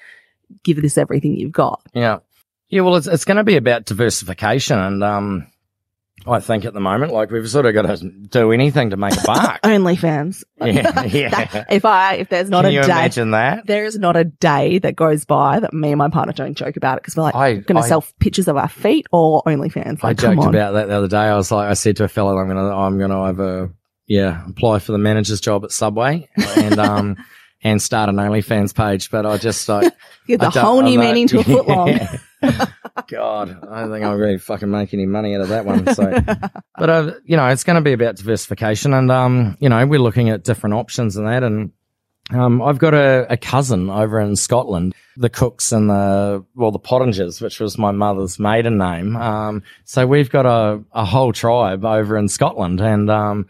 give 0.63 0.81
this 0.81 0.97
everything 0.97 1.37
you've 1.37 1.53
got. 1.53 1.83
Yeah. 1.93 2.21
Yeah. 2.75 2.83
Well, 2.83 2.97
it's, 2.97 3.07
it's 3.07 3.25
going 3.25 3.37
to 3.39 3.45
be 3.45 3.57
about 3.57 3.85
diversification 3.87 4.79
and, 4.79 5.03
um, 5.05 5.47
I 6.27 6.41
think 6.41 6.65
at 6.65 6.73
the 6.73 6.81
moment, 6.81 7.13
like 7.13 7.31
we've 7.31 7.47
sort 7.51 7.67
of 7.67 7.75
got 7.75 7.83
to 7.83 8.09
do 8.09 8.51
anything 8.51 8.91
to 8.91 8.97
make 8.97 9.13
a 9.13 9.21
buck. 9.27 9.61
OnlyFans. 9.65 10.43
yeah, 10.59 11.03
yeah. 11.05 11.65
if 11.69 11.85
I, 11.85 12.15
if 12.15 12.31
there's 12.31 12.49
not 12.49 12.63
Can 12.65 12.71
a 12.71 12.75
you 12.75 12.81
day, 12.81 12.87
imagine 12.87 13.33
that? 13.33 13.67
there 13.67 13.85
is 13.85 13.99
not 13.99 14.17
a 14.17 14.25
day 14.25 14.79
that 14.79 14.97
goes 14.97 15.27
by 15.27 15.61
that 15.61 15.75
me 15.75 15.91
and 15.91 15.99
my 15.99 16.09
partner 16.09 16.33
don't 16.33 16.57
joke 16.57 16.77
about 16.79 16.97
it 16.97 17.03
because 17.03 17.15
we're 17.17 17.25
like, 17.25 17.35
I- 17.35 17.57
going 17.57 17.83
to 17.83 17.87
sell 17.87 18.03
pictures 18.21 18.49
of 18.49 18.57
our 18.57 18.69
feet 18.71 19.07
or 19.13 19.43
OnlyFans. 19.43 19.99
I 20.03 20.09
Like, 20.09 20.17
come 20.19 20.37
joked 20.37 20.47
on. 20.47 20.55
about 20.55 20.73
that 20.73 20.87
the 20.89 20.95
other 20.97 21.09
day. 21.09 21.19
I 21.19 21.35
was 21.37 21.51
like, 21.53 21.69
I 21.69 21.75
said 21.75 21.97
to 21.99 22.05
a 22.05 22.09
fellow, 22.09 22.39
I'm 22.39 22.49
gonna, 22.49 22.75
I'm 22.75 22.99
gonna 22.99 23.21
either, 23.25 23.75
yeah, 24.07 24.47
apply 24.49 24.79
for 24.79 24.93
the 24.93 24.99
manager's 24.99 25.43
job 25.43 25.63
at 25.65 25.73
Subway 25.73 26.27
and 26.57 26.79
um 26.79 27.17
and 27.65 27.83
start 27.83 28.09
an 28.09 28.17
OnlyFans 28.17 28.75
page. 28.75 29.11
But 29.11 29.27
I 29.27 29.39
just 29.39 29.69
like 29.69 29.93
Give 30.27 30.39
the 30.39 30.51
whole 30.51 30.83
new 30.83 30.91
I'm 30.93 30.97
not- 30.97 31.05
meaning 31.07 31.29
to 31.29 31.41
a 31.41 31.45
foot 31.45 31.67
long. 31.67 31.99
God, 33.09 33.59
I 33.69 33.81
don't 33.81 33.91
think 33.91 34.05
I'll 34.05 34.15
really 34.17 34.39
fucking 34.39 34.71
make 34.71 34.95
any 34.95 35.07
money 35.07 35.35
out 35.35 35.41
of 35.41 35.49
that 35.49 35.65
one. 35.65 35.93
So, 35.95 36.13
but 36.79 36.91
uh, 36.91 37.15
you 37.25 37.37
know, 37.37 37.47
it's 37.49 37.65
going 37.65 37.77
to 37.77 37.83
be 37.83 37.93
about 37.93 38.17
diversification, 38.17 38.95
and 38.95 39.11
um, 39.11 39.57
you 39.61 39.69
know, 39.69 39.85
we're 39.87 39.99
looking 39.99 40.29
at 40.29 40.45
different 40.45 40.75
options 40.75 41.17
and 41.17 41.27
that, 41.27 41.43
and 41.43 41.73
um, 42.31 42.63
I've 42.63 42.79
got 42.79 42.95
a, 42.95 43.27
a 43.31 43.37
cousin 43.37 43.91
over 43.91 44.21
in 44.21 44.37
Scotland, 44.37 44.95
the 45.17 45.29
Cooks 45.31 45.73
and 45.73 45.91
the 45.91 46.45
well, 46.55 46.71
the 46.71 46.79
Pottingers, 46.79 47.41
which 47.41 47.61
was 47.61 47.79
my 47.79 47.91
mother's 47.91 48.39
maiden 48.39 48.79
name. 48.79 49.17
Um, 49.17 49.63
so 49.85 50.07
we've 50.07 50.31
got 50.31 50.47
a 50.47 50.83
a 50.93 51.05
whole 51.05 51.33
tribe 51.33 51.85
over 51.85 52.17
in 52.17 52.29
Scotland, 52.29 52.81
and 52.81 53.11
um, 53.11 53.47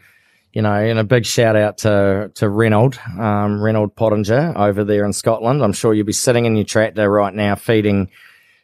you 0.55 0.61
know, 0.61 0.73
and 0.73 0.97
a 0.97 1.03
big 1.03 1.25
shout 1.25 1.55
out 1.55 1.79
to 1.79 2.31
to 2.35 2.49
Reynold, 2.49 2.97
um, 3.19 3.61
Reynold 3.61 3.95
Pottinger 3.95 4.53
over 4.55 4.83
there 4.85 5.05
in 5.05 5.13
Scotland. 5.13 5.61
I'm 5.61 5.73
sure 5.73 5.93
you'll 5.93 6.05
be 6.05 6.13
sitting 6.13 6.45
in 6.45 6.55
your 6.55 6.65
tractor 6.65 7.11
right 7.11 7.33
now 7.33 7.55
feeding 7.55 8.09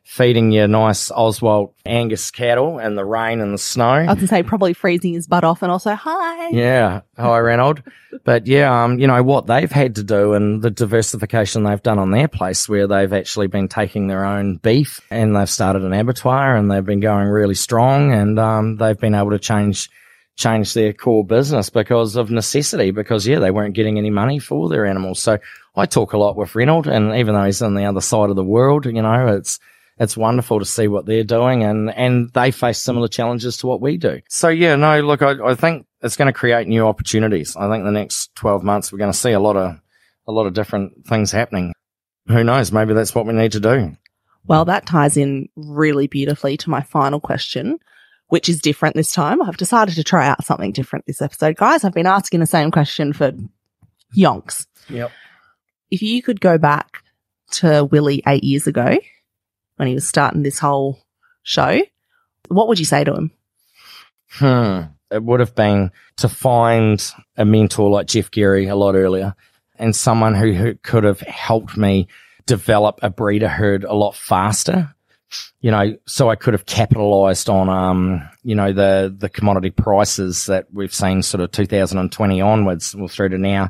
feeding 0.04 0.52
your 0.52 0.68
nice 0.68 1.12
Oswald 1.12 1.74
Angus 1.86 2.32
cattle 2.32 2.80
in 2.80 2.96
the 2.96 3.06
rain 3.06 3.40
and 3.40 3.54
the 3.54 3.58
snow. 3.58 3.86
I 3.86 4.06
was 4.14 4.20
to 4.20 4.28
say 4.28 4.44
probably 4.44 4.74
freezing 4.74 5.14
his 5.14 5.28
butt 5.28 5.44
off 5.44 5.62
and 5.62 5.72
also, 5.72 5.94
hi. 5.94 6.50
Yeah. 6.50 7.02
Hi, 7.18 7.38
Reynold. 7.38 7.84
but 8.26 8.48
yeah, 8.48 8.84
um, 8.84 9.00
you 9.00 9.08
know, 9.08 9.22
what 9.24 9.46
they've 9.46 9.72
had 9.72 9.96
to 9.96 10.04
do 10.04 10.34
and 10.34 10.62
the 10.62 10.72
diversification 10.72 11.64
they've 11.64 11.82
done 11.84 12.00
on 12.00 12.12
their 12.12 12.28
place 12.28 12.68
where 12.68 12.88
they've 12.88 13.14
actually 13.14 13.48
been 13.48 13.68
taking 13.70 14.08
their 14.08 14.26
own 14.26 14.58
beef 14.58 15.00
and 15.12 15.36
they've 15.36 15.50
started 15.50 15.84
an 15.84 15.94
abattoir 15.94 16.56
and 16.58 16.70
they've 16.70 16.86
been 16.86 17.00
going 17.00 17.28
really 17.28 17.56
strong 17.56 18.12
and, 18.12 18.38
um, 18.40 18.78
they've 18.78 19.00
been 19.00 19.16
able 19.16 19.30
to 19.32 19.40
change, 19.40 19.90
change 20.42 20.74
their 20.74 20.92
core 20.92 21.26
business 21.26 21.70
because 21.70 22.16
of 22.16 22.32
necessity 22.32 22.92
because 22.92 23.28
yeah, 23.28 23.40
they 23.40 23.52
weren't 23.52 23.76
getting 23.76 23.98
any 23.98 24.10
money 24.10 24.40
for 24.40 24.68
their 24.68 24.86
animals. 24.86 25.20
So 25.20 25.38
I 25.76 25.86
talk 25.86 26.14
a 26.14 26.18
lot 26.18 26.36
with 26.36 26.56
Reynold 26.56 26.88
and 26.88 27.16
even 27.16 27.36
though 27.36 27.46
he's 27.46 27.62
on 27.62 27.76
the 27.76 27.86
other 27.86 28.02
side 28.02 28.30
of 28.30 28.36
the 28.36 28.44
world, 28.44 28.86
you 28.86 29.02
know, 29.02 29.28
it's, 29.28 29.60
it's 30.00 30.18
wonderful 30.18 30.60
to 30.60 30.66
see 30.66 30.88
what 30.88 31.06
they're 31.06 31.24
doing 31.24 31.64
and, 31.64 31.92
and 31.92 32.32
they 32.34 32.50
face 32.50 32.80
similar 32.80 33.08
challenges 33.08 33.58
to 33.58 33.68
what 33.68 33.82
we 33.82 33.98
do. 33.98 34.22
So 34.30 34.50
yeah, 34.50 34.76
no, 34.76 35.02
look, 35.02 35.22
I, 35.22 35.52
I 35.52 35.56
think 35.56 35.86
it's 36.02 36.16
going 36.16 36.32
to 36.32 36.38
create 36.38 36.68
new 36.68 36.88
opportunities. 36.88 37.56
I 37.56 37.70
think 37.70 37.84
the 37.84 37.92
next 37.92 38.34
12 38.36 38.64
months, 38.64 38.92
we're 38.92 38.98
going 38.98 39.12
to 39.12 39.18
see 39.18 39.32
a 39.32 39.40
lot 39.40 39.56
of, 39.56 39.80
a 40.28 40.32
lot 40.32 40.48
of 40.48 40.54
different 40.54 41.06
things 41.06 41.32
happening. 41.32 41.74
Who 42.28 42.44
knows? 42.44 42.72
Maybe 42.72 42.94
that's 42.94 43.14
what 43.14 43.26
we 43.26 43.34
need 43.34 43.52
to 43.52 43.60
do. 43.60 43.96
Well, 44.48 44.66
that 44.66 44.86
ties 44.88 45.18
in 45.18 45.50
really 45.56 46.08
beautifully 46.08 46.58
to 46.58 46.70
my 46.70 46.82
final 46.82 47.20
question, 47.20 47.78
which 48.32 48.48
is 48.48 48.62
different 48.62 48.96
this 48.96 49.12
time. 49.12 49.42
I've 49.42 49.58
decided 49.58 49.96
to 49.96 50.06
try 50.06 50.26
out 50.26 50.46
something 50.46 50.72
different 50.72 51.06
this 51.06 51.22
episode. 51.22 51.58
Guys, 51.58 51.84
I've 51.84 51.94
been 51.94 52.08
asking 52.08 52.40
the 52.40 52.46
same 52.46 52.72
question 52.72 53.12
for 53.12 53.34
yonks. 54.16 54.68
Yep. 54.88 55.12
If 55.92 56.02
you 56.02 56.24
could 56.24 56.40
go 56.40 56.58
back 56.58 57.04
to 57.56 57.84
Willie 57.84 58.24
eight 58.26 58.46
years 58.46 58.68
ago 58.68 58.98
when 59.76 59.90
he 59.90 59.94
was 59.94 60.08
starting 60.08 60.44
this 60.44 60.60
whole 60.60 61.04
show, 61.44 61.82
what 62.48 62.70
would 62.70 62.80
you 62.80 62.86
say 62.86 63.04
to 63.04 63.14
him? 63.14 63.32
Hmm. 64.30 64.82
It 65.12 65.22
would 65.22 65.42
have 65.42 65.54
been 65.54 65.92
to 66.18 66.30
find 66.30 67.06
a 67.36 67.44
mentor 67.44 67.90
like 67.90 68.08
Jeff 68.08 68.32
Geary 68.32 68.68
a 68.68 68.78
lot 68.78 68.96
earlier 68.96 69.36
and 69.76 69.94
someone 69.94 70.36
who, 70.36 70.54
who 70.54 70.76
could 70.76 71.04
have 71.04 71.20
helped 71.20 71.76
me 71.76 72.08
develop 72.46 73.00
a 73.02 73.10
breeder 73.10 73.50
herd 73.50 73.84
a 73.84 73.94
lot 73.94 74.16
faster. 74.16 74.96
You 75.62 75.72
know, 75.72 75.96
so 76.06 76.30
I 76.30 76.36
could 76.36 76.54
have 76.54 76.66
capitalized 76.66 77.50
on, 77.50 77.70
um, 77.70 78.30
you 78.44 78.56
know, 78.56 78.74
the, 78.74 79.16
the 79.16 79.30
commodity 79.30 79.70
prices 79.70 80.48
that 80.48 80.68
we've 80.74 80.94
seen 80.94 81.22
sort 81.22 81.42
of 81.42 81.52
2020 81.52 82.42
onwards 82.42 82.96
well, 82.96 83.08
through 83.08 83.30
to 83.30 83.38
now. 83.38 83.70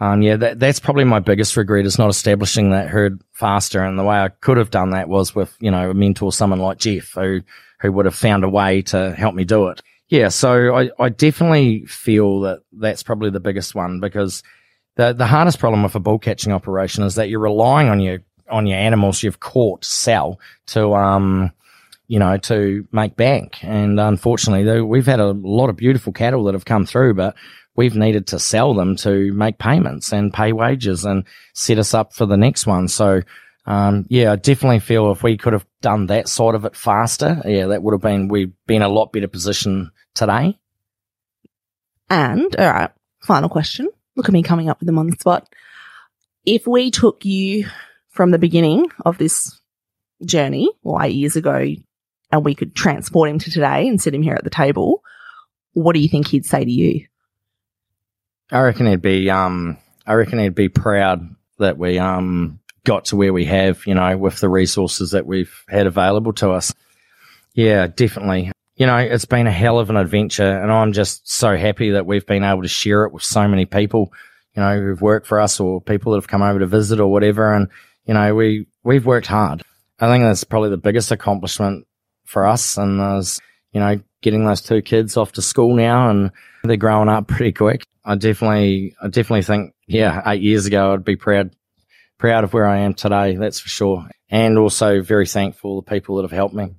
Um, 0.00 0.22
yeah, 0.22 0.36
that, 0.36 0.58
that's 0.58 0.80
probably 0.80 1.04
my 1.04 1.18
biggest 1.18 1.56
regret 1.56 1.84
is 1.84 1.98
not 1.98 2.08
establishing 2.08 2.70
that 2.70 2.88
herd 2.88 3.20
faster. 3.32 3.84
And 3.84 3.98
the 3.98 4.04
way 4.04 4.16
I 4.16 4.28
could 4.28 4.56
have 4.56 4.70
done 4.70 4.90
that 4.90 5.08
was 5.08 5.34
with, 5.34 5.54
you 5.60 5.70
know, 5.70 5.90
a 5.90 5.94
mentor, 5.94 6.32
someone 6.32 6.58
like 6.58 6.78
Jeff 6.78 7.12
who, 7.12 7.42
who 7.80 7.92
would 7.92 8.06
have 8.06 8.14
found 8.14 8.42
a 8.42 8.48
way 8.48 8.80
to 8.82 9.14
help 9.14 9.34
me 9.34 9.44
do 9.44 9.68
it. 9.68 9.82
Yeah. 10.08 10.28
So 10.28 10.74
I, 10.74 10.90
I 10.98 11.10
definitely 11.10 11.84
feel 11.84 12.40
that 12.40 12.60
that's 12.72 13.02
probably 13.02 13.30
the 13.30 13.40
biggest 13.40 13.74
one 13.74 14.00
because 14.00 14.42
the, 14.96 15.12
the 15.12 15.26
hardest 15.26 15.58
problem 15.58 15.82
with 15.82 15.94
a 15.94 16.00
bull 16.00 16.18
catching 16.18 16.52
operation 16.52 17.04
is 17.04 17.14
that 17.16 17.28
you're 17.28 17.38
relying 17.38 17.88
on 17.88 18.00
your, 18.00 18.20
on 18.50 18.66
your 18.66 18.78
animals 18.78 19.22
you've 19.22 19.40
caught 19.40 19.84
sell 19.84 20.40
to, 20.66 20.94
um, 20.94 21.52
you 22.08 22.18
know, 22.18 22.36
to 22.38 22.86
make 22.92 23.16
bank. 23.16 23.62
And 23.62 24.00
unfortunately, 24.00 24.64
though, 24.64 24.84
we've 24.84 25.06
had 25.06 25.20
a 25.20 25.30
lot 25.30 25.70
of 25.70 25.76
beautiful 25.76 26.12
cattle 26.12 26.44
that 26.44 26.54
have 26.54 26.64
come 26.64 26.84
through, 26.86 27.14
but 27.14 27.36
we've 27.76 27.96
needed 27.96 28.26
to 28.28 28.38
sell 28.38 28.74
them 28.74 28.96
to 28.96 29.32
make 29.32 29.58
payments 29.58 30.12
and 30.12 30.34
pay 30.34 30.52
wages 30.52 31.04
and 31.04 31.24
set 31.54 31.78
us 31.78 31.94
up 31.94 32.12
for 32.12 32.26
the 32.26 32.36
next 32.36 32.66
one. 32.66 32.88
So, 32.88 33.22
um, 33.66 34.06
yeah, 34.08 34.32
I 34.32 34.36
definitely 34.36 34.80
feel 34.80 35.12
if 35.12 35.22
we 35.22 35.36
could 35.36 35.52
have 35.52 35.66
done 35.80 36.06
that 36.06 36.28
side 36.28 36.54
of 36.54 36.64
it 36.64 36.74
faster, 36.74 37.40
yeah, 37.44 37.68
that 37.68 37.82
would 37.82 37.92
have 37.92 38.00
been, 38.00 38.28
we've 38.28 38.52
been 38.66 38.82
a 38.82 38.88
lot 38.88 39.12
better 39.12 39.28
position 39.28 39.92
today. 40.14 40.58
And, 42.08 42.56
all 42.56 42.70
right, 42.70 42.90
final 43.20 43.48
question. 43.48 43.88
Look 44.16 44.28
at 44.28 44.32
me 44.32 44.42
coming 44.42 44.68
up 44.68 44.80
with 44.80 44.86
them 44.86 44.98
on 44.98 45.06
the 45.06 45.16
spot. 45.16 45.48
If 46.44 46.66
we 46.66 46.90
took 46.90 47.24
you 47.24 47.68
from 48.10 48.30
the 48.30 48.38
beginning 48.38 48.86
of 49.04 49.18
this 49.18 49.60
journey, 50.24 50.70
or 50.82 51.02
eight 51.02 51.14
years 51.14 51.36
ago, 51.36 51.66
and 52.30 52.44
we 52.44 52.54
could 52.54 52.74
transport 52.74 53.30
him 53.30 53.38
to 53.38 53.50
today 53.50 53.88
and 53.88 54.00
sit 54.00 54.14
him 54.14 54.22
here 54.22 54.34
at 54.34 54.44
the 54.44 54.50
table, 54.50 55.02
what 55.72 55.94
do 55.94 56.00
you 56.00 56.08
think 56.08 56.28
he'd 56.28 56.44
say 56.44 56.64
to 56.64 56.70
you? 56.70 57.06
I 58.52 58.60
reckon 58.60 58.86
he'd 58.86 59.00
be, 59.00 59.30
um, 59.30 59.78
I 60.06 60.14
reckon 60.14 60.38
he'd 60.38 60.54
be 60.54 60.68
proud 60.68 61.34
that 61.58 61.78
we, 61.78 61.98
um, 61.98 62.60
got 62.84 63.04
to 63.06 63.16
where 63.16 63.32
we 63.32 63.44
have, 63.44 63.86
you 63.86 63.94
know, 63.94 64.16
with 64.16 64.40
the 64.40 64.48
resources 64.48 65.10
that 65.10 65.26
we've 65.26 65.64
had 65.68 65.86
available 65.86 66.32
to 66.32 66.50
us. 66.50 66.74
Yeah, 67.54 67.86
definitely. 67.86 68.52
you 68.80 68.86
know, 68.86 68.96
it's 68.96 69.26
been 69.26 69.46
a 69.46 69.52
hell 69.52 69.78
of 69.78 69.90
an 69.90 69.98
adventure 69.98 70.58
and 70.58 70.72
I'm 70.72 70.94
just 70.94 71.30
so 71.30 71.54
happy 71.54 71.90
that 71.90 72.06
we've 72.06 72.24
been 72.24 72.42
able 72.42 72.62
to 72.62 72.68
share 72.68 73.04
it 73.04 73.12
with 73.12 73.22
so 73.22 73.46
many 73.46 73.66
people, 73.66 74.10
you 74.56 74.62
know, 74.62 74.80
who've 74.80 75.02
worked 75.02 75.26
for 75.26 75.38
us 75.38 75.60
or 75.60 75.82
people 75.82 76.12
that 76.12 76.18
have 76.22 76.28
come 76.28 76.40
over 76.40 76.58
to 76.58 76.66
visit 76.66 76.98
or 76.98 77.12
whatever. 77.12 77.52
And, 77.52 77.68
you 78.04 78.14
know, 78.14 78.34
we, 78.34 78.66
we've 78.82 79.06
worked 79.06 79.26
hard. 79.26 79.62
I 79.98 80.08
think 80.08 80.24
that's 80.24 80.44
probably 80.44 80.70
the 80.70 80.76
biggest 80.78 81.10
accomplishment 81.10 81.86
for 82.24 82.46
us. 82.46 82.78
And 82.78 83.00
there's, 83.00 83.40
you 83.72 83.80
know, 83.80 84.00
getting 84.22 84.44
those 84.44 84.62
two 84.62 84.82
kids 84.82 85.16
off 85.16 85.32
to 85.32 85.42
school 85.42 85.74
now 85.74 86.10
and 86.10 86.30
they're 86.64 86.76
growing 86.76 87.08
up 87.08 87.28
pretty 87.28 87.52
quick. 87.52 87.82
I 88.04 88.14
definitely, 88.14 88.94
I 89.02 89.08
definitely 89.08 89.42
think, 89.42 89.74
yeah, 89.86 90.22
eight 90.26 90.42
years 90.42 90.66
ago, 90.66 90.92
I'd 90.92 91.04
be 91.04 91.16
proud, 91.16 91.54
proud 92.18 92.44
of 92.44 92.52
where 92.52 92.66
I 92.66 92.78
am 92.80 92.94
today. 92.94 93.36
That's 93.36 93.60
for 93.60 93.68
sure. 93.68 94.08
And 94.30 94.58
also 94.58 95.02
very 95.02 95.26
thankful 95.26 95.76
the 95.76 95.90
people 95.90 96.16
that 96.16 96.22
have 96.22 96.30
helped 96.30 96.54
me. 96.54 96.74